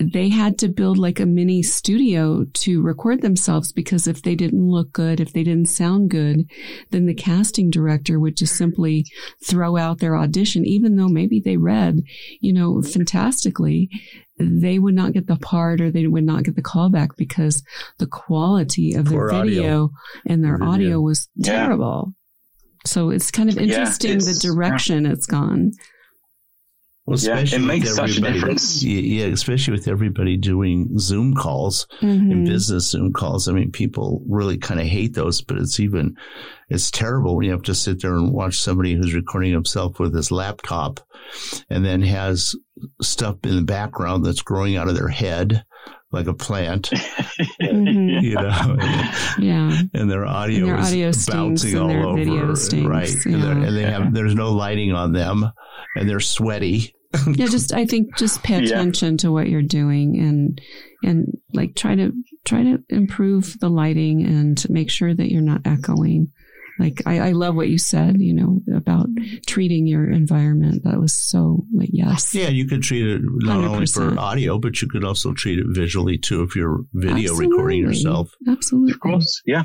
they 0.00 0.30
had 0.30 0.56
to 0.58 0.68
build 0.68 0.96
like 0.96 1.20
a 1.20 1.26
mini 1.26 1.62
studio 1.62 2.44
to 2.54 2.80
record 2.82 3.20
themselves 3.20 3.70
because 3.70 4.06
if 4.08 4.22
they 4.22 4.34
didn't 4.34 4.66
look 4.66 4.92
good, 4.92 5.20
if 5.20 5.32
they 5.34 5.44
didn't 5.44 5.68
sound 5.68 6.08
good, 6.10 6.48
then 6.90 7.04
the 7.04 7.14
casting 7.14 7.68
director 7.68 8.18
would 8.18 8.36
just 8.36 8.56
simply 8.56 9.04
throw 9.44 9.76
out 9.76 9.98
their 9.98 10.16
audition, 10.16 10.64
even 10.64 10.96
though 10.96 11.08
maybe 11.08 11.38
they 11.44 11.58
read, 11.58 12.00
you 12.40 12.52
know, 12.52 12.80
fantastically, 12.80 13.90
they 14.38 14.78
would 14.78 14.94
not 14.94 15.12
get 15.12 15.26
the 15.26 15.36
part 15.36 15.82
or 15.82 15.90
they 15.90 16.06
would 16.06 16.24
not 16.24 16.44
get 16.44 16.56
the 16.56 16.62
callback 16.62 17.10
because 17.18 17.62
the 17.98 18.06
quality 18.06 18.94
of 18.94 19.04
their 19.10 19.28
Poor 19.28 19.32
audio. 19.34 19.50
video 19.50 19.90
and 20.24 20.42
their 20.42 20.56
Video. 20.56 20.72
audio 20.72 21.00
was 21.00 21.28
Yeah. 21.36 21.52
terrible. 21.64 22.14
So 22.86 23.10
it's 23.10 23.30
kind 23.30 23.50
of 23.50 23.56
Yeah, 23.56 23.62
interesting 23.64 24.12
the 24.12 24.16
it's- 24.30 24.40
direction 24.40 25.04
it's 25.04 25.26
gone. 25.26 25.72
Well, 27.10 27.18
Yeah, 27.18 27.40
it 27.40 27.60
makes 27.60 27.94
such 27.94 27.98
a 27.98 28.02
everybody- 28.12 28.34
difference. 28.34 28.82
Yeah, 28.82 29.00
yeah, 29.00 29.24
especially 29.26 29.72
with 29.72 29.88
everybody 29.88 30.36
doing 30.36 30.98
Zoom 30.98 31.34
calls. 31.34 31.86
Mhm. 32.00 32.30
in 32.32 32.44
business 32.44 32.90
Zoom 32.90 33.12
calls. 33.12 33.48
I 33.48 33.52
mean, 33.52 33.70
people 33.72 34.22
really 34.28 34.56
kind 34.58 34.80
of 34.80 34.86
hate 34.86 35.14
those, 35.14 35.40
but 35.42 35.58
it's 35.58 35.80
even, 35.80 36.16
it's 36.68 36.90
terrible 36.90 37.36
when 37.36 37.46
you 37.46 37.52
have 37.52 37.62
to 37.62 37.74
sit 37.74 38.00
there 38.00 38.14
and 38.14 38.32
watch 38.32 38.58
somebody 38.58 38.94
who's 38.94 39.12
recording 39.14 39.52
himself 39.52 39.98
with 39.98 40.14
his 40.14 40.30
laptop 40.30 41.00
and 41.68 41.84
then 41.84 42.00
has 42.02 42.54
stuff 43.02 43.36
in 43.44 43.56
the 43.56 43.62
background 43.62 44.24
that's 44.24 44.42
growing 44.42 44.76
out 44.76 44.88
of 44.88 44.96
their 44.96 45.08
head 45.08 45.64
like 46.12 46.26
a 46.26 46.34
plant, 46.34 46.90
Mhm. 47.62 48.22
you 48.22 48.34
know, 48.34 48.76
Yeah. 49.38 49.80
and 49.94 50.10
their 50.10 50.26
audio 50.26 50.66
And 50.66 50.68
their 50.68 50.78
is 50.80 50.86
audio 50.88 51.10
stinks 51.12 51.26
bouncing 51.62 51.78
all 51.78 51.88
their 51.88 52.04
over. 52.06 52.18
video 52.18 52.54
stinks, 52.54 52.86
right. 52.88 53.26
And, 53.26 53.64
and 53.64 53.76
they 53.76 53.82
have, 53.84 54.12
there's 54.14 54.34
no 54.34 54.50
lighting 54.52 54.92
on 54.92 55.12
them 55.12 55.46
and 55.96 56.08
they're 56.08 56.18
sweaty. 56.20 56.94
yeah 57.34 57.46
just 57.46 57.72
i 57.72 57.84
think 57.84 58.16
just 58.16 58.42
pay 58.42 58.54
Yeah. 58.62 58.74
attention 58.76 59.16
to 59.18 59.32
what 59.32 59.48
you're 59.48 59.62
doing 59.62 60.16
and 60.18 60.60
and 61.02 61.26
like 61.52 61.74
try 61.74 61.94
to 61.96 62.12
try 62.44 62.62
to 62.62 62.78
improve 62.88 63.58
the 63.60 63.68
lighting 63.68 64.24
and 64.24 64.64
make 64.70 64.90
sure 64.90 65.14
that 65.14 65.30
you're 65.32 65.42
not 65.42 65.62
echoing 65.64 66.28
like 66.78 67.02
I, 67.04 67.18
I 67.18 67.32
love 67.32 67.56
what 67.56 67.68
you 67.68 67.76
said 67.78 68.20
you 68.20 68.32
know 68.32 68.60
about 68.74 69.08
treating 69.46 69.86
your 69.86 70.10
environment 70.10 70.82
that 70.84 70.98
was 71.00 71.12
so 71.12 71.64
like 71.74 71.90
yes 71.92 72.34
Yeah, 72.34 72.48
you 72.48 72.66
could 72.66 72.82
treat 72.82 73.06
it 73.06 73.20
not 73.22 73.64
only 73.64 73.84
for 73.86 74.18
audio, 74.18 74.58
but 74.58 74.80
you 74.80 74.88
could 74.88 75.04
also 75.04 75.34
treat 75.34 75.58
it 75.58 75.66
visually 75.68 76.16
too 76.16 76.42
if 76.42 76.56
you're 76.56 76.80
video 76.94 77.32
Absolutely. 77.32 77.48
recording 77.48 77.80
yourself. 77.82 78.30
absolutely 78.48 78.92
Of 78.92 79.00
course. 79.00 79.42
Yeah. 79.44 79.64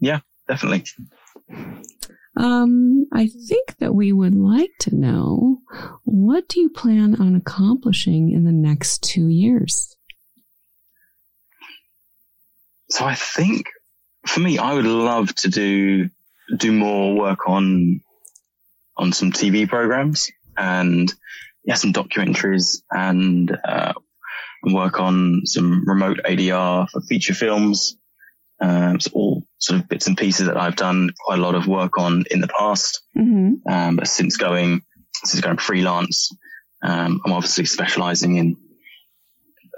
Yeah, 0.00 0.20
definitely. 0.46 0.84
Um 2.38 3.06
i 3.12 3.26
think 3.26 3.76
that 3.78 3.94
we 3.94 4.12
would 4.12 4.34
like 4.34 4.72
to 4.80 4.94
know 4.94 5.58
what 6.04 6.48
do 6.48 6.60
you 6.60 6.70
plan 6.70 7.14
on 7.20 7.34
accomplishing 7.34 8.30
in 8.30 8.44
the 8.44 8.52
next 8.52 9.02
two 9.02 9.28
years 9.28 9.96
So 12.90 13.04
I 13.04 13.14
think 13.14 13.66
for 14.26 14.40
me, 14.40 14.58
I 14.58 14.74
would 14.74 14.86
love 14.86 15.34
to 15.36 15.48
do 15.48 16.08
do 16.56 16.72
more 16.72 17.14
work 17.14 17.48
on 17.48 18.00
on 18.96 19.12
some 19.12 19.30
TV 19.30 19.68
programs 19.68 20.30
and 20.56 21.12
yeah, 21.64 21.74
some 21.74 21.92
documentaries 21.92 22.82
and 22.90 23.56
uh, 23.64 23.92
work 24.64 24.98
on 25.00 25.42
some 25.44 25.84
remote 25.86 26.20
ADR 26.24 26.88
for 26.90 27.00
feature 27.02 27.34
films. 27.34 27.96
Um, 28.60 28.96
it's 28.96 29.08
all 29.08 29.44
sort 29.58 29.80
of 29.80 29.88
bits 29.88 30.06
and 30.06 30.16
pieces 30.16 30.46
that 30.46 30.56
I've 30.56 30.76
done 30.76 31.10
quite 31.24 31.38
a 31.38 31.42
lot 31.42 31.54
of 31.54 31.66
work 31.66 31.98
on 31.98 32.24
in 32.30 32.40
the 32.40 32.48
past. 32.48 33.02
mm-hmm. 33.16 33.70
Um, 33.70 33.96
but 33.96 34.08
since 34.08 34.36
going 34.36 34.82
since 35.24 35.40
going 35.40 35.58
freelance, 35.58 36.30
um, 36.82 37.20
I'm 37.24 37.32
obviously 37.32 37.64
specializing 37.64 38.36
in 38.36 38.56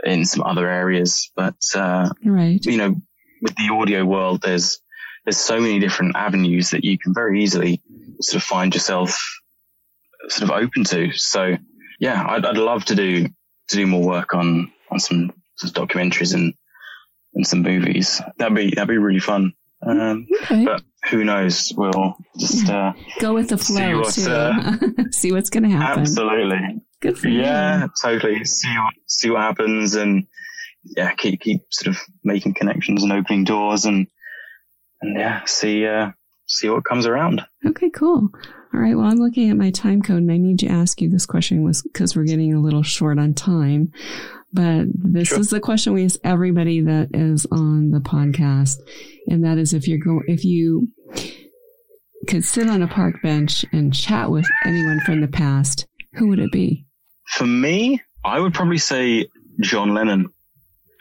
in 0.04 0.24
some 0.24 0.42
other 0.42 0.68
areas, 0.68 1.30
but 1.36 1.56
uh, 1.74 2.10
right 2.24 2.64
you 2.64 2.78
know, 2.78 2.96
with 3.42 3.54
the 3.56 3.72
audio 3.72 4.04
world, 4.04 4.42
there's 4.42 4.80
there's 5.24 5.36
so 5.36 5.60
many 5.60 5.78
different 5.78 6.16
avenues 6.16 6.70
that 6.70 6.84
you 6.84 6.98
can 6.98 7.12
very 7.14 7.42
easily 7.42 7.82
sort 8.20 8.42
of 8.42 8.46
find 8.46 8.74
yourself 8.74 9.18
sort 10.28 10.50
of 10.50 10.56
open 10.56 10.84
to. 10.84 11.12
So 11.12 11.56
yeah, 11.98 12.24
I'd, 12.26 12.44
I'd 12.44 12.56
love 12.56 12.84
to 12.86 12.94
do 12.94 13.26
to 13.26 13.76
do 13.76 13.86
more 13.86 14.02
work 14.02 14.34
on 14.34 14.72
on 14.90 14.98
some 14.98 15.32
sort 15.56 15.76
of 15.76 15.88
documentaries 15.88 16.34
and 16.34 16.54
and 17.34 17.46
some 17.46 17.62
movies. 17.62 18.20
That'd 18.38 18.56
be 18.56 18.70
that'd 18.74 18.88
be 18.88 18.98
really 18.98 19.20
fun. 19.20 19.52
Um, 19.82 20.26
okay 20.44 20.64
but 20.66 20.82
who 21.10 21.24
knows? 21.24 21.72
We'll 21.74 22.16
just 22.38 22.68
uh, 22.68 22.92
go 23.20 23.32
with 23.32 23.48
the 23.48 23.56
See 23.56 23.74
flow 23.74 24.00
what's, 24.00 24.22
too. 24.22 24.30
uh, 24.30 24.76
See 25.10 25.32
what's 25.32 25.48
going 25.48 25.62
to 25.62 25.70
happen. 25.70 26.00
absolutely, 26.02 26.82
Good 27.00 27.18
for 27.18 27.28
you. 27.28 27.40
yeah, 27.40 27.86
totally. 28.02 28.44
See 28.44 28.68
what 28.68 28.94
see 29.06 29.30
what 29.30 29.40
happens, 29.40 29.94
and 29.94 30.26
yeah, 30.84 31.12
keep 31.14 31.40
keep 31.40 31.62
sort 31.70 31.96
of 31.96 32.02
making 32.22 32.54
connections 32.54 33.02
and 33.02 33.12
opening 33.12 33.44
doors 33.44 33.86
and 33.86 34.06
and 35.00 35.16
yeah, 35.18 35.44
see 35.46 35.86
uh, 35.86 36.10
see 36.46 36.68
what 36.68 36.84
comes 36.84 37.06
around. 37.06 37.40
Okay, 37.66 37.88
cool. 37.88 38.28
All 38.72 38.80
right. 38.80 38.94
Well, 38.94 39.06
I'm 39.06 39.16
looking 39.18 39.50
at 39.50 39.56
my 39.56 39.70
time 39.70 40.02
code 40.02 40.18
and 40.18 40.30
I 40.30 40.36
need 40.36 40.58
to 40.60 40.68
ask 40.68 41.00
you 41.00 41.08
this 41.08 41.26
question 41.26 41.64
was 41.64 41.82
because 41.82 42.14
we're 42.14 42.24
getting 42.24 42.52
a 42.54 42.60
little 42.60 42.82
short 42.84 43.18
on 43.18 43.32
time. 43.34 43.92
But 44.52 44.86
this 44.94 45.28
sure. 45.28 45.40
is 45.40 45.50
the 45.50 45.60
question 45.60 45.92
we 45.92 46.04
ask 46.04 46.18
everybody 46.24 46.80
that 46.80 47.10
is 47.14 47.46
on 47.50 47.90
the 47.90 48.00
podcast. 48.00 48.76
And 49.28 49.44
that 49.44 49.58
is 49.58 49.74
if 49.74 49.86
you're 49.86 49.98
going, 49.98 50.24
if 50.26 50.44
you 50.44 50.88
could 52.26 52.44
sit 52.44 52.68
on 52.68 52.82
a 52.82 52.88
park 52.88 53.22
bench 53.22 53.64
and 53.72 53.94
chat 53.94 54.30
with 54.30 54.46
anyone 54.64 55.00
from 55.00 55.20
the 55.20 55.28
past, 55.28 55.86
who 56.14 56.28
would 56.28 56.40
it 56.40 56.52
be? 56.52 56.86
For 57.26 57.46
me, 57.46 58.02
I 58.24 58.40
would 58.40 58.54
probably 58.54 58.78
say 58.78 59.28
John 59.60 59.94
Lennon. 59.94 60.28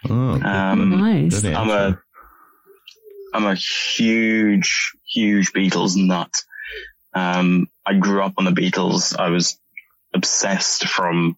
Oh, 0.08 0.14
um, 0.14 0.92
nice. 0.92 1.44
I'm 1.44 1.70
a 1.70 2.00
I'm 3.34 3.46
a 3.46 3.56
huge, 3.56 4.92
huge 5.06 5.54
Beatles 5.54 5.96
nut. 5.96 6.32
Um, 7.14 7.68
I 7.86 7.96
grew 7.96 8.24
up 8.24 8.34
on 8.38 8.46
the 8.46 8.52
Beatles. 8.52 9.18
I 9.18 9.30
was 9.30 9.60
obsessed 10.14 10.88
from, 10.88 11.38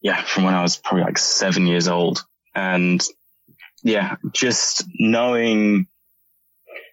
yeah, 0.00 0.22
from 0.22 0.44
when 0.44 0.54
I 0.54 0.62
was 0.62 0.76
probably 0.76 1.04
like 1.04 1.18
seven 1.18 1.66
years 1.66 1.88
old. 1.88 2.24
And 2.54 3.02
yeah, 3.82 4.16
just 4.32 4.84
knowing 4.98 5.86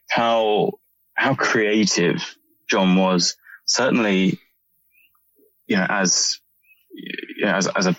how, 0.09 0.73
how 1.13 1.35
creative 1.35 2.35
John 2.69 2.95
was, 2.95 3.35
certainly, 3.65 4.39
you 5.67 5.77
know, 5.77 5.85
as, 5.89 6.39
you 6.91 7.45
know, 7.45 7.53
as, 7.53 7.67
as 7.67 7.87
a, 7.87 7.95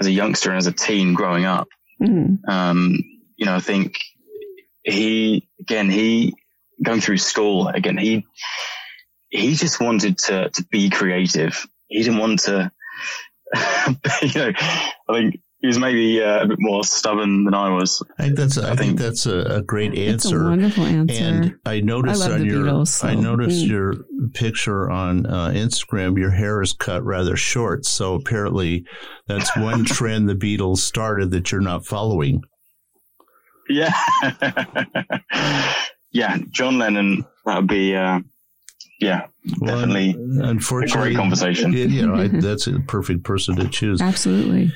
as 0.00 0.06
a 0.06 0.12
youngster 0.12 0.50
and 0.50 0.58
as 0.58 0.66
a 0.66 0.72
teen 0.72 1.14
growing 1.14 1.44
up, 1.44 1.68
mm. 2.00 2.38
um, 2.48 2.98
you 3.36 3.46
know, 3.46 3.56
I 3.56 3.60
think 3.60 3.98
he, 4.82 5.48
again, 5.60 5.90
he, 5.90 6.34
going 6.82 7.00
through 7.00 7.18
school, 7.18 7.68
again, 7.68 7.96
he, 7.96 8.26
he 9.28 9.54
just 9.54 9.80
wanted 9.80 10.18
to, 10.18 10.50
to 10.50 10.64
be 10.64 10.90
creative. 10.90 11.66
He 11.86 12.02
didn't 12.02 12.18
want 12.18 12.40
to, 12.40 12.72
you 14.22 14.40
know, 14.40 14.52
I 15.08 15.12
think 15.12 15.40
he 15.62 15.68
was 15.68 15.78
maybe 15.78 16.20
uh, 16.20 16.42
a 16.42 16.46
bit 16.48 16.58
more 16.58 16.82
stubborn 16.82 17.44
than 17.44 17.54
I 17.54 17.70
was. 17.70 18.02
I 18.18 18.24
think 18.24 18.36
that's, 18.36 18.58
I, 18.58 18.62
I 18.62 18.66
think, 18.66 18.80
think, 18.80 18.98
that's 18.98 19.26
a, 19.26 19.38
a, 19.38 19.62
great 19.62 19.96
answer. 19.96 20.44
a 20.44 20.50
wonderful 20.50 20.84
answer. 20.84 21.22
And 21.22 21.54
I 21.64 21.80
noticed 21.80 22.24
I 22.24 22.32
on 22.32 22.44
your, 22.44 22.64
Beatles, 22.64 22.88
so. 22.88 23.06
I 23.06 23.14
noticed 23.14 23.64
mm. 23.64 23.68
your 23.68 23.94
picture 24.34 24.90
on 24.90 25.24
uh, 25.24 25.50
Instagram. 25.54 26.18
Your 26.18 26.32
hair 26.32 26.62
is 26.62 26.72
cut 26.72 27.04
rather 27.04 27.36
short, 27.36 27.84
so 27.84 28.14
apparently 28.14 28.84
that's 29.28 29.56
one 29.56 29.84
trend 29.84 30.28
the 30.28 30.34
Beatles 30.34 30.78
started 30.78 31.30
that 31.30 31.52
you're 31.52 31.60
not 31.60 31.86
following. 31.86 32.42
Yeah, 33.68 33.92
yeah. 36.10 36.38
John 36.50 36.78
Lennon. 36.78 37.24
That 37.46 37.58
would 37.58 37.68
be. 37.68 37.94
Uh, 37.94 38.18
yeah, 39.02 39.26
well, 39.60 39.76
definitely. 39.76 40.16
Unfortunately, 40.42 41.00
a 41.00 41.04
great 41.04 41.16
conversation. 41.16 41.72
You 41.72 42.06
know, 42.06 42.14
I, 42.14 42.28
that's 42.28 42.66
a 42.66 42.80
perfect 42.80 43.24
person 43.24 43.56
to 43.56 43.68
choose. 43.68 44.00
Absolutely. 44.00 44.72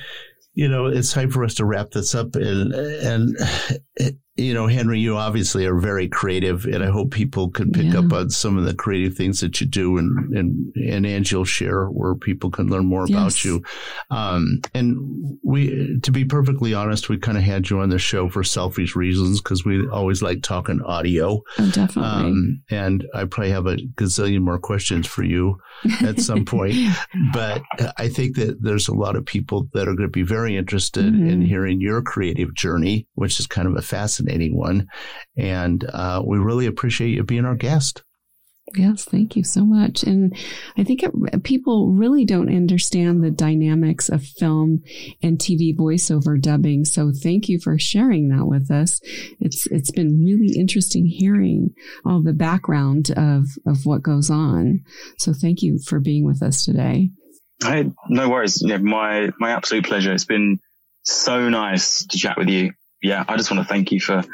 You 0.54 0.68
know, 0.68 0.86
it's 0.86 1.12
time 1.12 1.30
for 1.30 1.44
us 1.44 1.54
to 1.56 1.64
wrap 1.64 1.90
this 1.90 2.14
up, 2.14 2.34
and 2.34 2.72
and 2.74 3.36
you 4.36 4.52
know, 4.52 4.66
Henry, 4.66 5.00
you 5.00 5.16
obviously 5.16 5.64
are 5.64 5.78
very 5.78 6.08
creative, 6.08 6.66
and 6.66 6.84
I 6.84 6.88
hope 6.88 7.10
people 7.10 7.48
can 7.48 7.72
pick 7.72 7.94
yeah. 7.94 8.00
up 8.00 8.12
on 8.12 8.28
some 8.28 8.58
of 8.58 8.64
the 8.64 8.74
creative 8.74 9.14
things 9.14 9.40
that 9.40 9.60
you 9.60 9.66
do, 9.66 9.96
and 9.96 10.36
and 10.36 10.74
and 10.76 11.06
Angel 11.06 11.44
share 11.44 11.86
where 11.86 12.14
people 12.14 12.50
can 12.50 12.66
learn 12.66 12.84
more 12.84 13.06
yes. 13.08 13.10
about 13.10 13.44
you. 13.44 13.62
Um, 14.10 14.60
and 14.74 15.38
we, 15.42 15.98
to 16.02 16.10
be 16.10 16.26
perfectly 16.26 16.74
honest, 16.74 17.08
we 17.08 17.16
kind 17.16 17.38
of 17.38 17.44
had 17.44 17.70
you 17.70 17.80
on 17.80 17.88
the 17.88 17.98
show 17.98 18.28
for 18.28 18.44
selfish 18.44 18.94
reasons 18.94 19.40
because 19.40 19.64
we 19.64 19.88
always 19.88 20.20
like 20.20 20.42
talking 20.42 20.82
audio. 20.82 21.42
Oh, 21.58 21.70
definitely. 21.70 22.02
Um, 22.02 22.62
and 22.70 23.06
I 23.14 23.24
probably 23.24 23.52
have 23.52 23.66
a 23.66 23.76
gazillion 23.76 24.40
more 24.40 24.58
questions 24.58 25.06
for 25.06 25.24
you 25.24 25.58
at 26.02 26.20
some 26.20 26.44
point, 26.44 26.74
but 27.32 27.62
I 27.96 28.08
think 28.08 28.36
that 28.36 28.62
there's 28.62 28.88
a 28.88 28.94
lot 28.94 29.16
of 29.16 29.24
people 29.24 29.68
that 29.72 29.88
are 29.88 29.94
going 29.94 30.08
to 30.08 30.08
be 30.08 30.22
very 30.22 30.58
interested 30.58 31.06
mm-hmm. 31.06 31.28
in 31.28 31.40
hearing 31.40 31.80
your 31.80 32.02
creative 32.02 32.54
journey, 32.54 33.06
which 33.14 33.40
is 33.40 33.46
kind 33.46 33.66
of 33.66 33.76
a 33.76 33.82
fascinating 33.82 34.25
fascinating 34.26 34.56
one. 34.56 34.88
And 35.36 35.84
uh, 35.92 36.22
we 36.24 36.38
really 36.38 36.66
appreciate 36.66 37.10
you 37.10 37.22
being 37.22 37.44
our 37.44 37.56
guest. 37.56 38.02
Yes, 38.74 39.04
thank 39.04 39.36
you 39.36 39.44
so 39.44 39.64
much. 39.64 40.02
And 40.02 40.36
I 40.76 40.82
think 40.82 41.04
it, 41.04 41.44
people 41.44 41.92
really 41.92 42.24
don't 42.24 42.54
understand 42.54 43.22
the 43.22 43.30
dynamics 43.30 44.08
of 44.08 44.24
film 44.24 44.82
and 45.22 45.38
TV 45.38 45.74
voiceover 45.74 46.40
dubbing. 46.40 46.84
So 46.84 47.12
thank 47.12 47.48
you 47.48 47.60
for 47.60 47.78
sharing 47.78 48.28
that 48.30 48.46
with 48.46 48.72
us. 48.72 49.00
It's 49.38 49.68
it's 49.68 49.92
been 49.92 50.24
really 50.24 50.58
interesting 50.58 51.06
hearing 51.06 51.74
all 52.04 52.20
the 52.20 52.32
background 52.32 53.12
of 53.16 53.44
of 53.68 53.86
what 53.86 54.02
goes 54.02 54.30
on. 54.30 54.80
So 55.16 55.32
thank 55.32 55.62
you 55.62 55.78
for 55.78 56.00
being 56.00 56.26
with 56.26 56.42
us 56.42 56.64
today. 56.64 57.10
Hey, 57.62 57.92
no 58.08 58.28
worries. 58.28 58.60
Yeah, 58.66 58.78
my 58.78 59.30
my 59.38 59.52
absolute 59.52 59.86
pleasure. 59.86 60.12
It's 60.12 60.24
been 60.24 60.58
so 61.04 61.48
nice 61.48 62.04
to 62.04 62.18
chat 62.18 62.36
with 62.36 62.48
you 62.48 62.72
yeah, 63.06 63.24
I 63.28 63.36
just 63.36 63.50
want 63.52 63.62
to 63.62 63.68
thank 63.68 63.92
you 63.92 64.00
for 64.00 64.24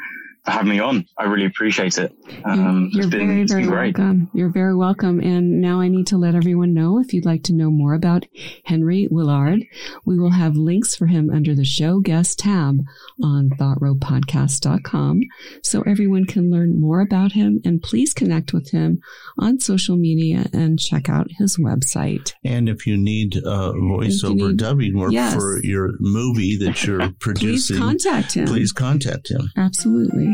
having 0.45 0.69
me 0.69 0.79
on. 0.79 1.05
I 1.17 1.23
really 1.25 1.45
appreciate 1.45 1.97
it. 1.97 2.13
Um, 2.43 2.89
You're 2.91 3.07
been, 3.07 3.47
very, 3.47 3.65
very 3.65 3.67
welcome. 3.67 4.29
You're 4.33 4.49
very 4.49 4.75
welcome. 4.75 5.19
And 5.21 5.61
now 5.61 5.79
I 5.79 5.87
need 5.87 6.07
to 6.07 6.17
let 6.17 6.35
everyone 6.35 6.73
know 6.73 6.99
if 6.99 7.13
you'd 7.13 7.25
like 7.25 7.43
to 7.43 7.53
know 7.53 7.71
more 7.71 7.93
about 7.93 8.25
Henry 8.65 9.07
Willard, 9.09 9.63
we 10.05 10.19
will 10.19 10.31
have 10.31 10.55
links 10.55 10.95
for 10.95 11.07
him 11.07 11.29
under 11.29 11.55
the 11.55 11.63
show 11.63 11.99
guest 11.99 12.39
tab 12.39 12.79
on 13.23 13.51
thoughtrowpodcast.com 13.51 15.21
so 15.61 15.81
everyone 15.83 16.25
can 16.25 16.51
learn 16.51 16.79
more 16.79 16.99
about 16.99 17.31
him. 17.31 17.61
And 17.63 17.81
please 17.81 18.13
connect 18.13 18.53
with 18.53 18.71
him 18.71 18.99
on 19.39 19.59
social 19.59 19.95
media 19.95 20.47
and 20.51 20.79
check 20.79 21.07
out 21.07 21.27
his 21.37 21.57
website. 21.57 22.33
And 22.43 22.67
if 22.67 22.85
you 22.85 22.97
need 22.97 23.37
uh, 23.37 23.73
voiceover 23.73 24.49
need, 24.49 24.57
dubbing 24.57 24.97
work 24.97 25.13
yes. 25.13 25.33
for 25.33 25.63
your 25.63 25.93
movie 25.99 26.57
that 26.57 26.83
you're 26.83 27.11
producing, 27.19 27.77
please 27.77 27.79
contact 27.79 28.33
him. 28.33 28.45
Please 28.45 28.71
contact 28.73 29.29
him. 29.29 29.49
Absolutely. 29.55 30.32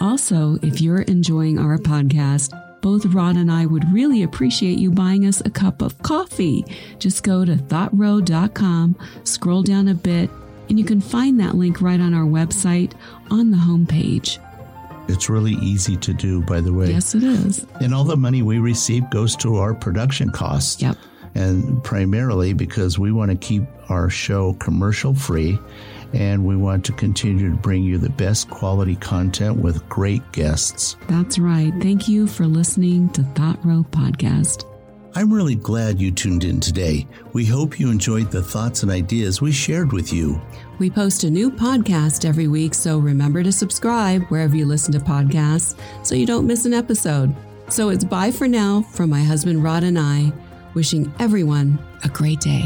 Also, 0.00 0.56
if 0.62 0.80
you're 0.80 1.02
enjoying 1.02 1.58
our 1.58 1.76
podcast, 1.76 2.52
both 2.80 3.06
Rod 3.06 3.36
and 3.36 3.50
I 3.50 3.66
would 3.66 3.92
really 3.92 4.22
appreciate 4.22 4.78
you 4.78 4.90
buying 4.90 5.26
us 5.26 5.40
a 5.44 5.50
cup 5.50 5.82
of 5.82 5.98
coffee. 6.02 6.64
Just 6.98 7.24
go 7.24 7.44
to 7.44 7.56
thoughtrow.com, 7.56 8.96
scroll 9.24 9.62
down 9.62 9.88
a 9.88 9.94
bit, 9.94 10.30
and 10.68 10.78
you 10.78 10.84
can 10.84 11.00
find 11.00 11.40
that 11.40 11.56
link 11.56 11.80
right 11.80 12.00
on 12.00 12.14
our 12.14 12.26
website 12.26 12.92
on 13.30 13.50
the 13.50 13.56
homepage. 13.56 14.38
It's 15.08 15.28
really 15.28 15.54
easy 15.54 15.96
to 15.96 16.12
do, 16.12 16.42
by 16.42 16.60
the 16.60 16.72
way. 16.72 16.90
Yes, 16.90 17.14
it 17.14 17.24
is. 17.24 17.66
And 17.80 17.94
all 17.94 18.04
the 18.04 18.16
money 18.16 18.42
we 18.42 18.58
receive 18.58 19.08
goes 19.10 19.34
to 19.36 19.56
our 19.56 19.74
production 19.74 20.30
costs. 20.30 20.80
Yep. 20.82 20.96
And 21.34 21.82
primarily 21.82 22.52
because 22.52 22.98
we 22.98 23.10
want 23.10 23.30
to 23.30 23.36
keep 23.36 23.62
our 23.88 24.10
show 24.10 24.52
commercial 24.54 25.14
free 25.14 25.58
and 26.12 26.44
we 26.44 26.56
want 26.56 26.84
to 26.86 26.92
continue 26.92 27.50
to 27.50 27.56
bring 27.56 27.82
you 27.82 27.98
the 27.98 28.10
best 28.10 28.50
quality 28.50 28.96
content 28.96 29.56
with 29.58 29.86
great 29.88 30.22
guests. 30.32 30.96
That's 31.08 31.38
right. 31.38 31.72
Thank 31.80 32.08
you 32.08 32.26
for 32.26 32.46
listening 32.46 33.08
to 33.10 33.22
Thought 33.22 33.64
Row 33.64 33.84
Podcast. 33.90 34.64
I'm 35.14 35.32
really 35.32 35.54
glad 35.54 36.00
you 36.00 36.10
tuned 36.10 36.44
in 36.44 36.60
today. 36.60 37.06
We 37.32 37.44
hope 37.44 37.80
you 37.80 37.90
enjoyed 37.90 38.30
the 38.30 38.42
thoughts 38.42 38.82
and 38.82 38.92
ideas 38.92 39.40
we 39.40 39.52
shared 39.52 39.92
with 39.92 40.12
you. 40.12 40.40
We 40.78 40.90
post 40.90 41.24
a 41.24 41.30
new 41.30 41.50
podcast 41.50 42.24
every 42.24 42.46
week, 42.46 42.74
so 42.74 42.98
remember 42.98 43.42
to 43.42 43.50
subscribe 43.50 44.22
wherever 44.26 44.54
you 44.54 44.66
listen 44.66 44.92
to 44.92 45.00
podcasts 45.00 45.76
so 46.04 46.14
you 46.14 46.26
don't 46.26 46.46
miss 46.46 46.66
an 46.66 46.74
episode. 46.74 47.34
So 47.68 47.88
it's 47.88 48.04
bye 48.04 48.30
for 48.30 48.46
now 48.46 48.82
from 48.82 49.10
my 49.10 49.22
husband 49.22 49.64
Rod 49.64 49.82
and 49.82 49.98
I, 49.98 50.32
wishing 50.74 51.12
everyone 51.18 51.78
a 52.04 52.08
great 52.08 52.40
day. 52.40 52.62